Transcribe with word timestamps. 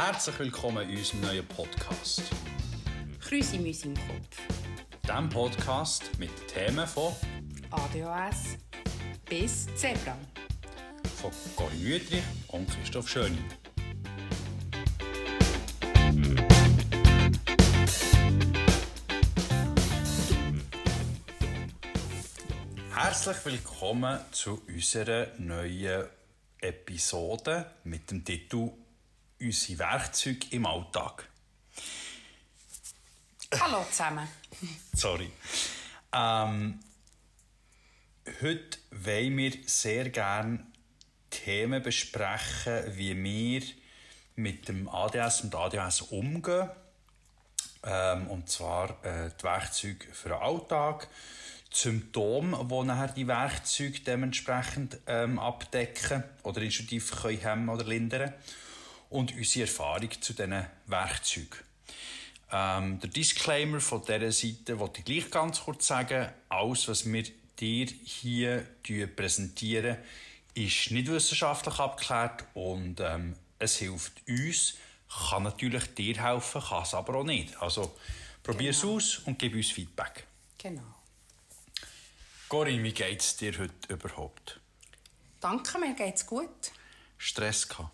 Herzlich 0.00 0.38
willkommen 0.38 0.88
in 0.88 0.96
unserem 0.96 1.22
neuen 1.22 1.46
Podcast. 1.48 2.22
Krüsi 3.20 3.58
Müsi 3.58 3.88
im 3.88 3.94
Kopf. 3.94 4.38
Dem 5.08 5.28
Podcast 5.28 6.16
mit 6.20 6.30
Themen 6.46 6.86
von, 6.86 7.12
ADHS 7.72 8.58
bis 9.28 9.66
Zebra. 9.74 10.16
von 11.20 11.32
Corinne 11.56 11.82
Wüthrich 11.82 12.22
und 12.46 12.70
Christoph 12.70 13.08
Schöni. 13.08 13.38
Herzlich 22.94 23.36
willkommen 23.44 24.20
zu 24.30 24.62
unserer 24.68 25.26
neuen 25.38 26.04
Episode 26.60 27.66
mit 27.82 28.08
dem 28.12 28.24
Titel 28.24 28.70
Unsere 29.40 29.78
Werkzeuge 29.78 30.48
im 30.50 30.66
Alltag. 30.66 31.28
Hallo 33.60 33.84
zusammen. 33.88 34.26
Sorry. 34.92 35.30
Ähm, 36.12 36.80
heute 38.42 38.78
wollen 38.90 39.36
wir 39.36 39.52
sehr 39.64 40.08
gerne 40.10 40.66
Themen 41.30 41.80
besprechen, 41.80 42.96
wie 42.96 43.22
wir 43.22 43.62
mit 44.34 44.68
dem 44.68 44.88
ADS 44.88 45.42
und 45.42 45.54
ADHS 45.54 46.02
umgehen. 46.02 46.70
Ähm, 47.84 48.26
und 48.26 48.50
zwar 48.50 49.04
äh, 49.04 49.30
die 49.38 49.44
Werkzeuge 49.44 50.12
für 50.12 50.30
den 50.30 50.38
Alltag, 50.38 51.06
die 51.72 51.76
Symptome, 51.76 52.58
die 52.58 52.84
nachher 52.86 53.14
die 53.14 53.28
Werkzeuge 53.28 54.00
dementsprechend 54.00 54.98
ähm, 55.06 55.38
abdecken 55.38 56.24
oder 56.42 56.60
instinktiv 56.60 57.12
können 57.22 57.38
hemmen 57.38 57.68
oder 57.68 57.84
lindern 57.84 58.34
und 59.10 59.34
unsere 59.34 59.66
Erfahrung 59.66 60.10
zu 60.20 60.32
diesen 60.32 60.64
Werkzeugen. 60.86 61.58
Ähm, 62.50 63.00
der 63.00 63.10
Disclaimer 63.10 63.80
von 63.80 64.02
dieser 64.04 64.32
Seite 64.32 64.78
wollte 64.78 65.00
ich 65.00 65.04
gleich 65.04 65.30
ganz 65.30 65.60
kurz 65.60 65.86
sagen. 65.86 66.28
Alles, 66.48 66.88
was 66.88 67.04
wir 67.10 67.24
dir 67.58 67.86
hier 67.86 68.66
präsentieren, 69.16 69.98
ist 70.54 70.90
nicht 70.90 71.08
wissenschaftlich 71.08 71.78
abgeklärt 71.78 72.44
und 72.54 73.00
ähm, 73.00 73.36
es 73.58 73.76
hilft 73.76 74.26
uns, 74.28 74.74
kann 75.28 75.42
natürlich 75.42 75.94
dir 75.94 76.22
helfen, 76.22 76.62
kann 76.62 76.82
es 76.82 76.94
aber 76.94 77.16
auch 77.16 77.24
nicht. 77.24 77.56
Also 77.60 77.96
probier 78.42 78.70
es 78.70 78.80
Genau. 78.80 78.94
aus 78.96 79.18
und 79.18 79.38
gib 79.38 79.54
uns 79.54 79.70
Feedback. 79.70 80.26
Genau. 80.58 80.94
Corinne, 82.48 82.82
wie 82.82 82.92
geht 82.92 83.20
es 83.20 83.36
dir 83.36 83.58
heute 83.58 83.92
überhaupt? 83.92 84.58
Danke, 85.40 85.78
mir 85.78 85.94
geht's 85.94 86.24
gut. 86.26 86.72
Stress 87.18 87.68
gehabt? 87.68 87.90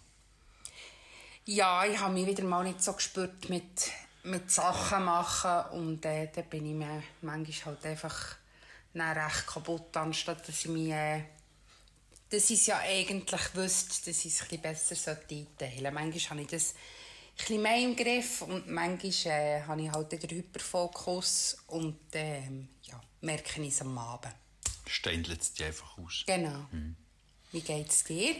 Ja, 1.46 1.84
ich 1.84 1.98
habe 1.98 2.14
mich 2.14 2.26
wieder 2.26 2.44
mal 2.44 2.64
nicht 2.64 2.82
so 2.82 2.94
gespürt 2.94 3.48
mit, 3.50 3.90
mit 4.22 4.50
Sachen 4.50 5.04
machen 5.04 5.78
und 5.78 6.04
äh, 6.06 6.30
da 6.34 6.40
bin 6.42 6.64
ich 6.64 6.74
mir 6.74 7.02
manchmal 7.20 7.74
halt 7.74 7.86
einfach 7.86 8.36
recht 8.94 9.46
kaputt, 9.46 9.96
anstatt 9.96 10.48
dass 10.48 10.64
ich 10.64 10.68
mich... 10.70 10.90
Äh, 10.90 11.24
dass 12.30 12.50
ich 12.50 12.60
es 12.60 12.66
ja 12.66 12.78
eigentlich 12.78 13.54
wüsste, 13.54 14.10
dass 14.10 14.24
ich 14.24 14.34
es 14.34 14.50
ein 14.50 14.60
besser 14.60 15.12
einteilen 15.12 15.46
sollte. 15.58 15.92
Manchmal 15.92 16.30
habe 16.30 16.40
ich 16.40 16.48
das 16.48 16.70
ein 16.70 17.36
bisschen 17.36 17.62
mehr 17.62 17.78
im 17.78 17.94
Griff 17.94 18.42
und 18.42 18.68
manchmal 18.68 19.32
äh, 19.32 19.62
habe 19.62 19.82
ich 19.82 19.92
halt 19.92 20.12
den 20.12 20.30
Hyperfokus 20.30 21.58
und 21.68 21.98
ähm, 22.14 22.68
ja, 22.82 23.00
merke 23.20 23.62
ich 23.62 23.68
es 23.68 23.82
am 23.82 23.96
Abend. 23.98 24.34
Ständelt 24.86 25.42
es 25.42 25.52
dir 25.52 25.66
einfach 25.66 25.98
aus? 25.98 26.24
Genau. 26.26 26.66
Wie 27.52 27.60
geht's 27.60 28.02
dir, 28.04 28.34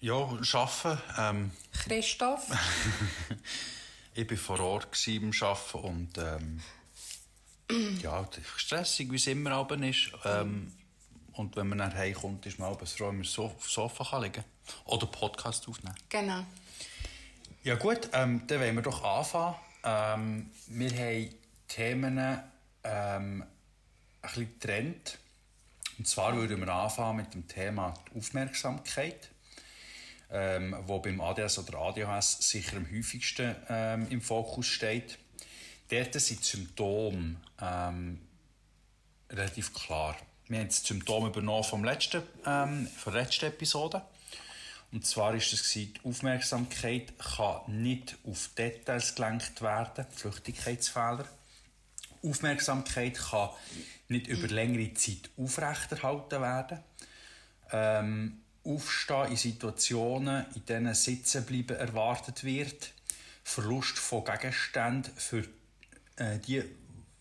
Ja, 0.00 0.14
arbeiten. 0.14 0.98
Ähm, 1.18 1.50
Christoph? 1.72 2.46
Ich 4.12 4.28
war 4.28 4.36
vor 4.36 4.60
Ort 4.60 4.88
beim 4.90 5.30
Arbeiten 5.40 5.78
und 5.78 6.18
ähm, 6.18 6.60
ja, 8.02 8.28
stressig, 8.56 9.10
wie 9.10 9.16
es 9.16 9.26
immer 9.28 9.60
oben 9.60 9.84
ist. 9.84 10.10
Ähm, 10.24 10.72
und 11.32 11.54
wenn 11.54 11.68
man 11.68 11.78
dann 11.78 11.94
heimkommt, 11.94 12.44
ist 12.44 12.58
man 12.58 12.72
abends 12.72 12.92
froh, 12.92 13.08
wenn 13.08 13.18
man 13.18 13.24
so 13.24 13.44
auf 13.44 13.52
dem 13.52 13.68
Sofa 13.68 14.04
kann 14.04 14.22
liegen 14.22 14.34
kann. 14.34 14.44
Oder 14.86 15.06
Podcast 15.06 15.66
aufnehmen. 15.68 15.94
genau. 16.08 16.44
Ja 17.62 17.76
gut, 17.76 18.08
ähm, 18.12 18.42
dann 18.46 18.60
wollen 18.60 18.74
wir 18.74 18.82
doch 18.82 19.04
anfangen. 19.04 19.54
Ähm, 19.84 20.50
wir 20.66 20.90
haben 20.90 21.34
Themen 21.68 22.18
ähm, 22.82 23.42
ein 23.42 23.48
bisschen 24.22 24.58
getrennt. 24.58 25.18
Und 25.98 26.08
zwar 26.08 26.34
würden 26.34 26.58
wir 26.58 26.68
anfangen 26.68 27.18
mit 27.18 27.32
dem 27.32 27.46
Thema 27.46 27.94
Aufmerksamkeit, 28.16 29.29
ähm, 30.32 30.76
wo 30.86 30.98
beim 31.00 31.20
ADS 31.20 31.58
oder 31.58 31.78
ADHS 31.78 32.38
sicher 32.40 32.76
am 32.76 32.86
häufigsten 32.90 33.56
ähm, 33.68 34.06
im 34.10 34.20
Fokus 34.20 34.66
steht. 34.66 35.18
Dort 35.88 36.14
sind 36.14 36.40
die 36.40 36.44
Symptome 36.44 37.36
ähm, 37.60 38.20
relativ 39.30 39.74
klar. 39.74 40.16
Wir 40.46 40.60
haben 40.60 40.68
das 40.68 40.84
Symptom 40.84 41.26
übernommen 41.26 41.64
vom 41.64 41.84
letzten, 41.84 42.22
ähm, 42.46 42.86
von 42.96 43.12
der 43.12 43.22
letzten 43.22 43.46
Episode. 43.46 44.02
Und 44.92 45.06
zwar 45.06 45.34
ist 45.34 45.52
es 45.52 45.72
die 45.72 45.92
Aufmerksamkeit 46.02 47.12
kann 47.18 47.60
nicht 47.68 48.16
auf 48.26 48.50
Details 48.56 49.14
gelenkt 49.14 49.62
werden, 49.62 50.06
Flüchtigkeitsfehler. 50.10 51.26
Aufmerksamkeit 52.22 53.16
kann 53.16 53.50
nicht 54.08 54.26
über 54.26 54.48
längere 54.48 54.92
Zeit 54.94 55.30
aufrechterhalten 55.36 56.40
werden. 56.40 56.78
Ähm, 57.72 58.39
Aufstehen 58.64 59.30
in 59.30 59.36
Situationen, 59.36 60.46
in 60.54 60.64
denen 60.66 60.94
Sitzen 60.94 61.44
bleiben 61.44 61.76
erwartet 61.76 62.44
wird. 62.44 62.92
Verlust 63.42 63.98
von 63.98 64.24
Gegenständen, 64.24 65.12
für 65.16 65.44
äh, 66.16 66.38
die 66.38 66.62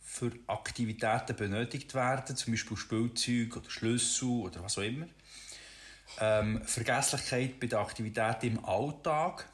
für 0.10 0.32
Aktivitäten 0.48 1.36
benötigt 1.36 1.94
werden, 1.94 2.36
zum 2.36 2.54
Beispiel 2.54 2.76
Spielzeug 2.76 3.56
oder 3.56 3.70
Schlüssel 3.70 4.28
oder 4.28 4.64
was 4.64 4.78
auch 4.78 4.82
immer. 4.82 5.06
Ähm, 6.20 6.62
Vergesslichkeit 6.66 7.60
bei 7.60 7.68
den 7.68 7.80
Aktivitäten 7.80 8.58
im 8.58 8.66
Alltag, 8.66 9.48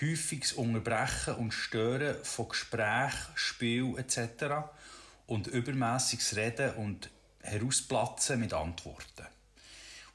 häufiges 0.00 0.54
Unterbrechen 0.54 1.34
und 1.34 1.52
Stören 1.52 2.24
von 2.24 2.48
Gesprächen, 2.48 3.32
Spiel 3.34 3.94
etc. 3.98 4.66
und 5.26 5.46
übermäßiges 5.46 6.34
Reden 6.34 6.74
und 6.76 7.10
Herausplatzen 7.42 8.40
mit 8.40 8.54
Antworten. 8.54 9.26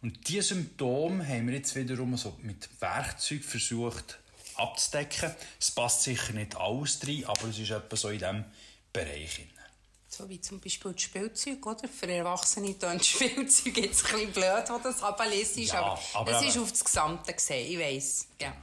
Und 0.02 0.28
diese 0.28 0.56
Symptome 0.56 1.28
haben 1.28 1.47
wir 1.47 1.56
jetzt 1.56 1.75
wiederum 1.75 2.16
so 2.18 2.38
mit 2.41 2.69
Werkzeug 2.80 3.44
versucht 3.44 4.19
abzudecken. 4.56 5.34
Es 5.59 5.72
passt 5.72 6.03
sicher 6.03 6.34
nicht 6.34 6.56
alles 6.56 7.00
drin, 7.00 7.25
aber 7.25 7.47
es 7.47 7.59
ist 7.59 7.72
etwa 7.72 7.96
so 7.96 8.09
in 8.09 8.19
diesem 8.19 8.46
Bereich. 8.94 9.47
So 10.09 10.28
wie 10.30 10.41
zum 10.41 10.59
Beispiel 10.59 10.94
das 10.94 11.02
Spielzeug, 11.02 11.66
oder? 11.66 11.88
Für 11.88 12.12
Erwachsene 12.12 12.78
tönt 12.78 13.06
Spielzeug 13.06 13.78
jetzt 13.78 14.06
ein 14.06 14.12
bisschen 14.13 14.31
blöd, 14.31 14.63
wo 14.69 14.80
das 14.80 15.03
ablesen 15.03 15.63
ist, 15.63 15.74
Ja, 15.74 15.81
aber, 15.81 16.02
aber 16.14 16.31
es 16.31 16.47
ist 16.47 16.58
auf 16.58 16.72
das 16.72 16.84
Gesamte 16.84 17.34
gesehen, 17.34 17.72
ich 17.72 17.79
weiss. 17.79 18.28
Ja. 18.41 18.56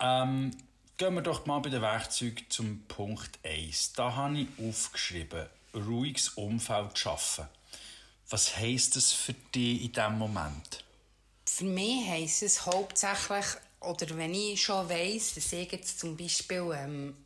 Ähm, 0.00 0.50
gehen 0.96 1.14
wir 1.14 1.22
doch 1.22 1.46
mal 1.46 1.60
bei 1.60 1.70
den 1.70 1.82
Werkzeugen 1.82 2.44
zum 2.48 2.80
Punkt 2.88 3.38
1. 3.44 3.92
Da 3.92 4.16
habe 4.16 4.38
ich 4.38 4.48
aufgeschrieben, 4.58 5.46
ruhiges 5.74 6.30
Umfeld 6.30 6.98
schaffen. 6.98 7.46
Was 8.34 8.56
heisst 8.56 8.96
das 8.96 9.12
für 9.12 9.32
dich 9.32 9.82
in 9.84 9.92
diesem 9.92 10.18
Moment? 10.18 10.84
Für 11.46 11.66
mich 11.66 12.08
heisst 12.08 12.42
es 12.42 12.66
hauptsächlich, 12.66 13.44
oder 13.78 14.16
wenn 14.16 14.34
ich 14.34 14.60
schon 14.60 14.88
weiss, 14.88 15.36
dass 15.36 15.52
ich 15.52 15.70
jetzt 15.70 16.00
zum 16.00 16.16
Beispiel 16.16 16.68
ähm, 16.76 17.16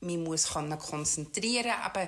mich 0.00 0.16
muss 0.16 0.48
konzentrieren 0.48 1.72
aber 1.82 2.04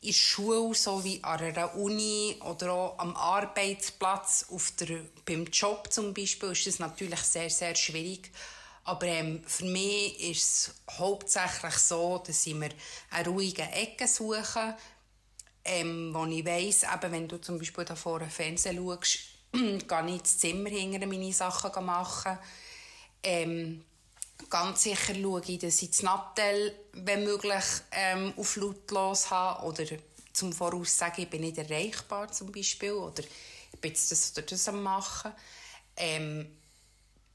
in 0.00 0.06
der 0.06 0.12
Schule, 0.14 0.74
so 0.74 1.04
wie 1.04 1.22
an 1.22 1.40
einer 1.40 1.74
Uni 1.74 2.40
oder 2.40 2.72
auch 2.72 2.98
am 2.98 3.14
Arbeitsplatz, 3.14 4.46
auf 4.50 4.70
der, 4.80 5.00
beim 5.26 5.44
Job 5.52 5.92
zum 5.92 6.14
Beispiel, 6.14 6.52
ist 6.52 6.66
das 6.66 6.78
natürlich 6.78 7.20
sehr, 7.20 7.50
sehr 7.50 7.74
schwierig. 7.74 8.32
Aber 8.84 9.06
ähm, 9.06 9.42
für 9.46 9.66
mich 9.66 10.18
ist 10.18 10.68
es 10.88 10.98
hauptsächlich 10.98 11.74
so, 11.74 12.22
dass 12.26 12.46
ich 12.46 12.54
mir 12.54 12.70
eine 13.10 13.28
ruhige 13.28 13.64
Ecke 13.64 14.08
suche, 14.08 14.78
ähm, 15.68 16.14
wo 16.14 16.24
ich 16.24 16.44
weiss, 16.44 16.82
eben, 16.82 17.12
wenn 17.12 17.28
du 17.28 17.38
zum 17.40 17.58
Beispiel 17.58 17.84
da 17.84 17.94
vor 17.94 18.18
dem 18.18 18.30
Fernsehen 18.30 18.76
schaust, 18.76 19.18
gehe 19.52 20.06
ich 20.06 20.12
ins 20.14 20.38
Zimmer 20.38 20.70
hinter 20.70 21.06
meine 21.06 21.32
Sachen 21.32 21.84
machen. 21.84 22.38
Ähm, 23.22 23.84
ganz 24.48 24.82
sicher 24.82 25.14
schaue 25.14 25.42
ich, 25.46 25.58
dass 25.58 25.82
ich 25.82 25.90
das 25.90 26.02
Nattel, 26.02 26.74
wenn 26.92 27.24
möglich, 27.24 27.64
ähm, 27.92 28.32
auf 28.36 28.56
lautlos 28.56 29.30
habe 29.30 29.66
oder 29.66 29.84
zum 30.32 30.52
Voraus 30.52 30.96
sagen, 30.96 31.22
ich 31.22 31.30
bin 31.30 31.42
nicht 31.42 31.58
erreichbar 31.58 32.32
zum 32.32 32.50
Beispiel 32.50 32.92
oder 32.92 33.22
ich 33.72 33.80
bin 33.80 33.92
das 33.92 34.32
oder 34.32 34.42
das 34.42 34.68
am 34.68 34.82
machen. 34.82 35.32
Ähm, 35.96 36.46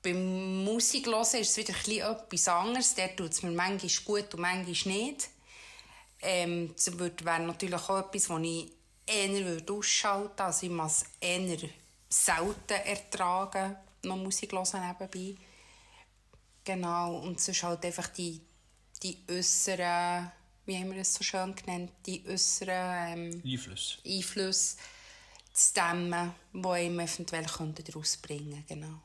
beim 0.01 0.63
Musik 0.63 1.05
hören 1.05 1.21
ist 1.21 1.33
es 1.33 1.57
wieder 1.57 1.73
etwas 2.11 2.47
anderes. 2.47 2.95
Der 2.95 3.15
tut 3.15 3.31
es 3.31 3.43
mir 3.43 3.51
manchmal 3.51 3.91
gut 4.05 4.33
und 4.33 4.41
manchmal 4.41 4.93
nicht. 4.95 5.29
Ähm, 6.23 6.73
das 6.75 6.97
wäre 6.97 7.39
natürlich 7.41 7.75
auch 7.75 7.99
etwas, 7.99 8.27
das 8.27 8.39
ich 8.43 8.71
eher 9.05 9.45
würde 9.45 9.73
ausschalten 9.73 10.29
würde. 10.29 10.43
Also 10.43 10.65
ich 10.65 10.71
muss 10.71 11.05
eher 11.19 11.69
selten 12.09 12.73
ertragen, 12.85 13.75
noch 14.03 14.17
Musik 14.17 14.51
hören 14.53 14.65
nebenbei. 14.73 15.35
Genau, 16.63 17.17
und 17.17 17.41
sonst 17.41 17.63
halt 17.63 17.85
einfach 17.85 18.07
die, 18.07 18.39
die 19.01 19.17
äußeren, 19.29 20.31
wie 20.65 20.77
haben 20.77 20.91
wir 20.93 21.01
es 21.01 21.13
so 21.13 21.23
schön 21.23 21.53
genannt, 21.55 21.91
die 22.05 22.23
äußeren 22.25 23.33
ähm, 23.33 23.41
Einfluss. 23.45 23.97
Einflüsse 24.05 24.77
zu 25.51 25.73
dämmen, 25.73 26.33
die 26.53 26.65
einem 26.65 26.99
eventuell 26.99 27.45
daraus 27.45 28.17
bringen 28.17 28.63
genau. 28.67 29.01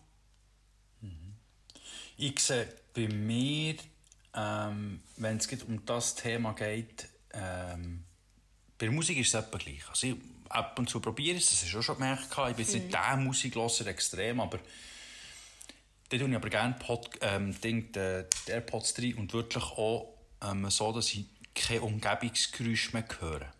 Ich 2.21 2.41
sehe 2.41 2.67
bei 2.95 3.07
mir, 3.07 3.77
ähm, 4.35 5.01
wenn 5.17 5.37
es 5.39 5.49
um 5.63 5.85
das 5.85 6.15
Thema 6.15 6.53
geht, 6.53 7.09
ähm, 7.33 8.05
bei 8.79 8.87
der 8.87 8.93
Musik 8.93 9.19
ist 9.19 9.29
es 9.29 9.35
etwa 9.35 9.59
gleich. 9.59 9.89
Also 9.89 10.07
ich, 10.07 10.17
ab 10.49 10.79
und 10.79 10.89
zu 10.89 11.01
probiere 11.01 11.37
ich 11.37 11.45
es, 11.45 11.51
das 11.51 11.63
hast 11.65 11.75
du 11.75 11.79
auch 11.79 11.83
schon 11.83 11.97
gemerkt. 11.97 12.27
Ich 12.31 12.37
bin 12.37 12.59
jetzt 12.59 12.75
nicht 12.75 12.93
der 12.93 13.17
Musiklosser 13.17 13.87
extrem, 13.87 14.41
aber 14.41 14.59
da 16.09 16.17
tue 16.17 16.29
ich 16.29 16.35
aber 16.35 16.49
gerne 16.49 16.75
Pod, 16.79 17.11
ähm, 17.21 17.59
Ding, 17.61 17.93
die, 17.93 18.25
die 18.47 18.51
AirPods 18.51 18.95
rein 18.99 19.15
und 19.15 19.33
wirklich 19.33 19.65
auch 19.65 20.15
ähm, 20.43 20.69
so, 20.71 20.93
dass 20.93 21.13
ich 21.13 21.27
kein 21.55 21.81
Umgebungsgeräusch 21.81 22.93
mehr 22.93 23.05
höre. 23.21 23.53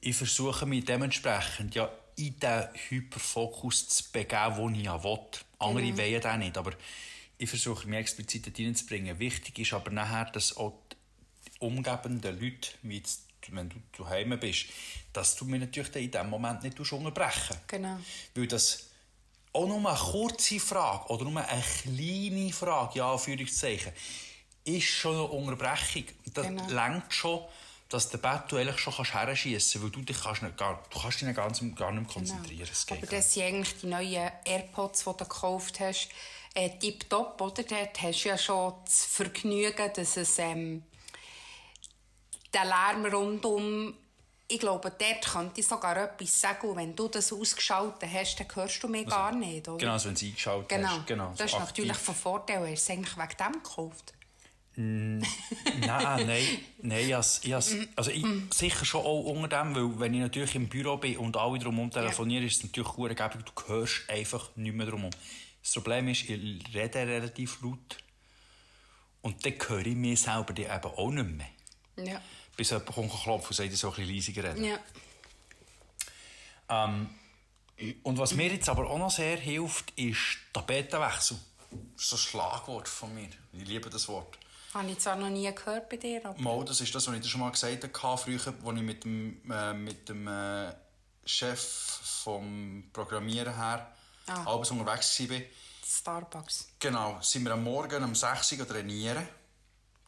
Ich 0.00 0.16
versuche 0.16 0.66
mich 0.66 0.84
dementsprechend 0.84 1.74
ja 1.74 1.90
in 2.16 2.38
den 2.38 2.68
Hyperfokus 2.88 3.88
zu 3.88 4.12
begeben, 4.12 4.56
den 4.56 4.74
ich 4.74 4.84
ja 4.84 5.02
will. 5.02 5.18
Andere 5.58 5.84
mhm. 5.84 5.98
wollen 5.98 6.20
das 6.20 6.38
nicht, 6.38 6.58
aber 6.58 6.72
ich 7.38 7.48
versuche 7.48 7.86
mich 7.88 8.00
explizit 8.00 8.46
dort 8.46 8.58
reinzubringen. 8.58 9.18
Wichtig 9.18 9.58
ist 9.60 9.72
aber 9.72 9.90
nachher, 9.90 10.26
dass 10.26 10.56
auch 10.56 10.74
die 10.90 11.60
umgebenden 11.60 12.38
Leute, 12.40 12.70
wie 12.82 12.98
jetzt, 12.98 13.22
wenn 13.50 13.70
du 13.70 13.76
daheim 13.96 14.38
bist, 14.38 14.66
dass 15.12 15.36
du 15.36 15.44
mich 15.44 15.60
natürlich 15.60 15.94
in 15.96 16.10
diesem 16.10 16.28
Moment 16.28 16.62
nicht 16.62 16.78
unterbrechen 16.78 17.56
Genau. 17.66 17.98
Weil 18.34 18.46
das 18.46 18.88
auch 19.52 19.66
nur 19.66 19.78
eine 19.78 19.98
kurze 19.98 20.60
Frage 20.60 21.10
oder 21.10 21.24
nur 21.24 21.42
eine 21.44 21.62
kleine 21.62 22.52
Frage, 22.52 22.98
ja, 22.98 23.12
Anführungszeichen, 23.12 23.92
ist 24.64 24.84
schon 24.84 25.14
eine 25.14 25.22
Unterbrechung. 25.24 26.04
Das 26.34 26.46
Genau. 26.46 26.68
lenkt 26.68 27.14
schon, 27.14 27.40
dass 27.88 28.10
der 28.10 28.18
Bett 28.18 28.42
du 28.48 28.56
eigentlich 28.56 28.78
schon 28.78 28.92
herschiessen 28.92 29.52
kannst, 29.52 29.82
weil 29.82 29.90
du 29.90 30.02
dich 30.02 30.20
kannst 30.22 30.42
nicht, 30.42 30.56
gar, 30.58 30.84
du 30.90 31.00
kannst 31.00 31.22
dich 31.22 31.34
ganz, 31.34 31.60
gar 31.74 31.92
nicht 31.92 32.02
mehr 32.02 32.12
konzentrieren. 32.12 32.68
Es 32.70 32.86
geht 32.86 32.98
Aber 32.98 33.06
das 33.06 33.32
sind 33.32 33.44
eigentlich 33.44 33.80
die 33.80 33.86
neuen 33.86 34.30
AirPods, 34.44 34.98
die 35.00 35.04
du 35.04 35.14
gekauft 35.16 35.80
hast, 35.80 36.08
äh, 36.54 36.70
tipptopp, 36.78 37.40
oder? 37.40 37.62
Dort 37.62 38.02
hast 38.02 38.24
du 38.24 38.28
ja 38.28 38.38
schon 38.38 38.74
das 38.84 39.04
Vergnügen, 39.04 39.90
dass 39.94 40.16
es 40.16 40.38
ähm, 40.38 40.82
der 42.52 42.64
Lärm 42.64 43.04
rundum, 43.06 43.94
ich 44.50 44.58
glaube, 44.58 44.90
dort 44.98 45.26
könnte 45.30 45.60
ich 45.60 45.66
sogar 45.66 45.96
etwas 45.96 46.40
sagen, 46.40 46.70
und 46.70 46.76
wenn 46.76 46.96
du 46.96 47.08
das 47.08 47.32
ausgeschaltet 47.32 48.08
hast, 48.10 48.36
dann 48.36 48.46
hörst 48.54 48.82
du 48.82 48.88
mich 48.88 49.06
gar 49.06 49.32
nicht, 49.32 49.68
oder? 49.68 49.76
Genau, 49.76 49.92
also 49.92 50.08
wenn 50.08 50.14
du 50.14 50.20
es 50.20 50.26
eingeschaltet 50.26 50.68
Genau. 50.70 50.88
hast. 50.88 51.06
Genau, 51.06 51.32
das 51.36 51.46
ist 51.46 51.52
so 51.52 51.58
natürlich 51.58 51.90
aktiv. 51.90 52.06
von 52.06 52.14
Vorteil. 52.14 52.60
Hast 52.60 52.68
du 52.68 52.72
es 52.72 52.90
eigentlich 52.90 53.16
wegen 53.16 53.36
dem 53.38 53.62
gekauft? 53.62 54.14
Nein, 54.80 55.26
nein, 55.80 56.46
nein, 56.82 57.04
ich 57.04 57.12
has, 57.12 57.40
ich 57.42 57.52
has, 57.52 57.74
also 57.96 58.12
ich, 58.12 58.24
sicher 58.54 58.84
schon 58.84 59.00
auch 59.04 59.24
unter 59.24 59.48
dem, 59.48 59.74
weil 59.74 59.98
wenn 59.98 60.14
ich 60.14 60.20
natürlich 60.20 60.54
im 60.54 60.68
Büro 60.68 60.96
bin 60.98 61.16
und 61.16 61.36
alle 61.36 61.58
drumherum 61.58 61.90
telefonieren, 61.90 62.46
ist 62.46 62.58
es 62.58 62.62
natürlich 62.62 62.88
gut 62.92 63.10
du 63.18 63.66
hörst 63.66 64.08
einfach 64.08 64.50
nicht 64.54 64.76
mehr 64.76 64.86
drumherum. 64.86 65.10
Das 65.68 65.74
Problem 65.74 66.08
ist, 66.08 66.22
ich 66.22 66.74
rede 66.74 67.06
relativ 67.06 67.60
laut 67.60 67.98
und 69.20 69.44
dann 69.44 69.52
höre 69.68 69.84
ich 69.84 69.96
mich 69.96 70.22
selber 70.22 70.54
dann 70.54 70.64
eben 70.64 70.94
auch 70.94 71.10
nicht 71.10 71.28
mehr. 71.28 72.06
Ja. 72.06 72.22
Bis 72.56 72.70
jemand 72.70 72.86
kommt 72.86 73.12
klopfen 73.22 73.48
und 73.48 73.54
sagt, 73.54 73.70
ich 73.70 73.78
soll 73.78 73.90
ein 73.90 74.06
bisschen 74.06 74.34
leiser 74.34 74.50
reden. 74.54 74.64
Ja. 76.68 76.84
Und 78.02 78.18
was 78.18 78.32
mir 78.32 78.50
jetzt 78.50 78.70
aber 78.70 78.88
auch 78.88 78.96
noch 78.96 79.10
sehr 79.10 79.36
hilft, 79.36 79.90
ist 79.90 80.38
Tapetenwechsel. 80.54 81.36
Das 81.96 82.02
ist 82.02 82.08
so 82.08 82.16
ein 82.16 82.18
Schlagwort 82.18 82.88
von 82.88 83.14
mir. 83.14 83.28
Ich 83.52 83.68
liebe 83.68 83.90
das 83.90 84.08
Wort. 84.08 84.38
Habe 84.72 84.90
ich 84.90 84.98
zwar 85.00 85.16
noch 85.16 85.28
nie 85.28 85.54
gehört 85.54 85.90
bei 85.90 85.98
dir, 85.98 86.24
aber... 86.24 86.40
Mal, 86.40 86.64
das 86.64 86.80
ist 86.80 86.94
das, 86.94 87.06
was 87.06 87.14
ich 87.14 87.20
dir 87.20 87.28
schon 87.28 87.42
mal 87.42 87.50
gesagt 87.50 88.02
habe, 88.02 88.18
früher, 88.18 88.54
als 88.64 88.76
ich 88.78 88.82
mit 88.82 89.04
dem, 89.04 89.50
äh, 89.50 89.74
mit 89.74 90.08
dem 90.08 90.28
äh, 90.28 90.72
Chef 91.26 91.60
vom 92.24 92.88
Programmieren 92.90 93.54
her 93.54 93.92
Ah. 94.28 94.44
abends 94.46 94.70
unterwegs 94.70 95.20
war. 95.28 95.40
Starbucks. 95.84 96.68
Genau, 96.78 97.18
sind 97.22 97.44
wir 97.44 97.52
am 97.52 97.64
Morgen 97.64 98.04
um 98.04 98.14
6 98.14 98.52
Uhr 98.52 98.68
trainieren. 98.68 99.26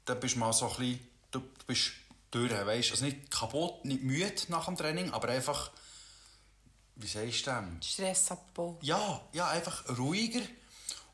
Dann 0.04 0.20
bist 0.20 0.34
du 0.34 0.38
mal 0.38 0.52
so 0.52 0.68
ein 0.68 0.76
bisschen, 0.76 1.08
du 1.30 1.42
bist 1.66 1.92
durch, 2.30 2.52
weißt 2.52 2.90
Also 2.92 3.04
nicht 3.04 3.30
kaputt, 3.30 3.84
nicht 3.84 4.02
müde 4.02 4.42
nach 4.48 4.66
dem 4.66 4.76
Training, 4.76 5.10
aber 5.12 5.28
einfach, 5.28 5.70
wie 6.96 7.06
sagst 7.06 7.46
du 7.46 7.50
dem? 7.50 7.80
Stressabbau. 7.82 8.78
Ja, 8.82 9.20
ja, 9.32 9.48
einfach 9.48 9.84
ruhiger. 9.98 10.42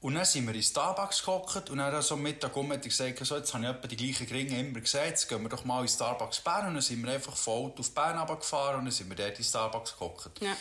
Und 0.01 0.15
dann 0.15 0.25
sind 0.25 0.47
wir 0.47 0.55
in 0.55 0.63
Starbucks 0.63 1.25
gehockt 1.25 1.71
und 1.71 1.79
dann 1.79 2.03
so 2.03 2.15
am 2.15 2.23
Mittag 2.23 2.55
um 2.57 2.71
hat 2.71 2.83
gesagt, 2.83 3.25
so, 3.25 3.37
jetzt 3.37 3.55
habe 3.55 3.65
ich 3.65 3.71
etwa 3.71 3.89
die 3.89 3.97
gleichen 3.97 4.27
Gringe 4.27 4.61
immer 4.61 4.81
gesagt, 4.81 5.07
jetzt 5.07 5.29
gehen 5.29 5.43
wir 5.43 5.49
doch 5.49 5.65
mal 5.65 5.83
in 5.83 5.89
Starbucks 5.89 6.41
Bern. 6.41 6.69
Und 6.69 6.75
dann 6.75 6.83
sind 6.83 7.05
wir 7.05 7.13
einfach 7.13 7.37
voll 7.37 7.73
auf 7.77 7.91
Bern 7.93 8.19
runtergefahren 8.19 8.81
und 8.81 8.85
dann 8.85 8.93
sind 8.93 9.09
wir 9.09 9.17
dort 9.17 9.39
in 9.39 9.45
Starbucks 9.45 9.95
gehockt. 9.95 10.41
Ja. 10.41 10.57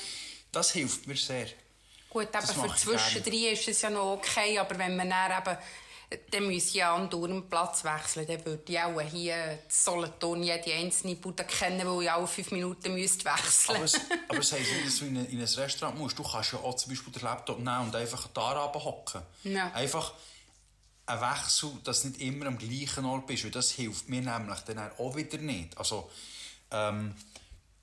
Das 0.51 0.71
hilft 0.71 1.05
mir 1.05 1.17
sehr. 1.17 1.47
Gut, 2.15 2.29
Das 2.31 2.53
für 2.53 2.73
zwischendrin 2.73 3.51
ist 3.51 3.67
es 3.67 3.81
ja 3.81 3.89
noch 3.89 4.13
okay, 4.13 4.57
aber 4.57 4.77
wenn 4.77 4.95
man 4.95 5.09
dann 5.09 5.37
eben, 5.37 5.57
dann 6.31 6.47
müsse 6.47 6.67
ich 6.69 6.73
ja 6.75 6.95
andauernd 6.95 7.49
Platz 7.49 7.83
wechseln, 7.83 8.25
dann 8.25 8.45
würde 8.45 8.63
ich 8.71 8.79
auch 8.79 9.01
hier 9.01 9.35
in 9.35 9.59
Solothurn 9.67 10.41
jede 10.41 10.73
einzelne 10.75 11.17
Bude 11.17 11.43
kennen, 11.43 11.85
weil 11.85 12.03
ich 12.03 12.09
alle 12.09 12.25
fünf 12.25 12.51
Minuten 12.51 12.93
müsste 12.93 13.25
wechseln 13.25 13.75
Aber 13.75 13.83
es, 13.83 13.95
aber 14.29 14.39
es 14.39 14.49
heisst 14.53 14.71
nicht, 14.71 14.87
dass 14.87 14.99
du 14.99 15.05
in 15.07 15.17
ein, 15.17 15.25
in 15.25 15.39
ein 15.41 15.45
Restaurant 15.45 15.99
musst. 15.99 16.17
Du 16.17 16.23
kannst 16.23 16.53
ja 16.53 16.59
auch 16.59 16.75
zum 16.75 16.89
Beispiel 16.89 17.11
den 17.11 17.21
Laptop 17.23 17.57
nehmen 17.57 17.81
und 17.81 17.95
einfach 17.97 18.27
da 18.33 18.73
hocken. 18.73 19.21
Ja. 19.43 19.73
Einfach 19.73 20.13
ein 21.07 21.19
Wechsel, 21.19 21.71
dass 21.83 22.03
du 22.03 22.07
nicht 22.07 22.21
immer 22.21 22.45
am 22.45 22.57
gleichen 22.57 23.03
Ort 23.03 23.27
bist, 23.27 23.43
weil 23.43 23.51
das 23.51 23.71
hilft 23.71 24.07
mir 24.07 24.21
nämlich 24.21 24.59
dann 24.61 24.89
auch 24.97 25.17
wieder 25.17 25.37
nicht. 25.39 25.77
Also, 25.77 26.09
ähm, 26.71 27.13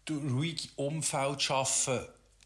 du 0.07 0.17
ruhige 0.17 0.69
Umfeld 0.77 1.43
schaffen 1.43 2.01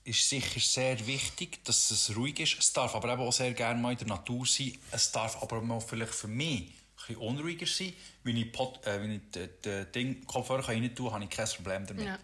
ist 0.07 0.29
sicher 0.29 0.61
sehr 0.61 1.07
wichtig, 1.07 1.65
dass 1.65 1.91
es 1.91 2.15
ruhig 2.17 2.39
ist. 2.39 2.59
Es 2.59 2.73
darf 2.73 2.95
aber 2.95 3.13
eben 3.13 3.23
auch 3.23 3.33
sehr 3.33 3.53
gerne 3.53 3.81
mal 3.81 3.93
in 3.93 3.99
der 3.99 4.07
Natur 4.07 4.47
sein. 4.47 4.73
Es 4.93 5.11
darf 5.11 5.43
aber 5.43 5.61
mal 5.61 5.81
vielleicht 5.81 6.15
für 6.15 6.29
mich 6.29 6.61
ein 6.61 6.73
bisschen 6.97 7.17
unruhiger 7.17 7.67
sein. 7.67 7.93
Wenn 8.23 8.37
ich, 8.37 8.53
Pod, 8.53 8.87
äh, 8.87 9.01
wenn 9.01 9.13
ich 9.13 9.31
den, 9.33 9.49
den 9.65 9.93
Ding 9.93 10.27
Kopfhörer 10.27 10.69
rein 10.69 10.95
tun 10.95 11.07
kann, 11.07 11.15
habe 11.15 11.25
ich 11.25 11.31
kein 11.31 11.47
Problem 11.49 11.87
damit. 11.87 12.07
Ja. 12.07 12.19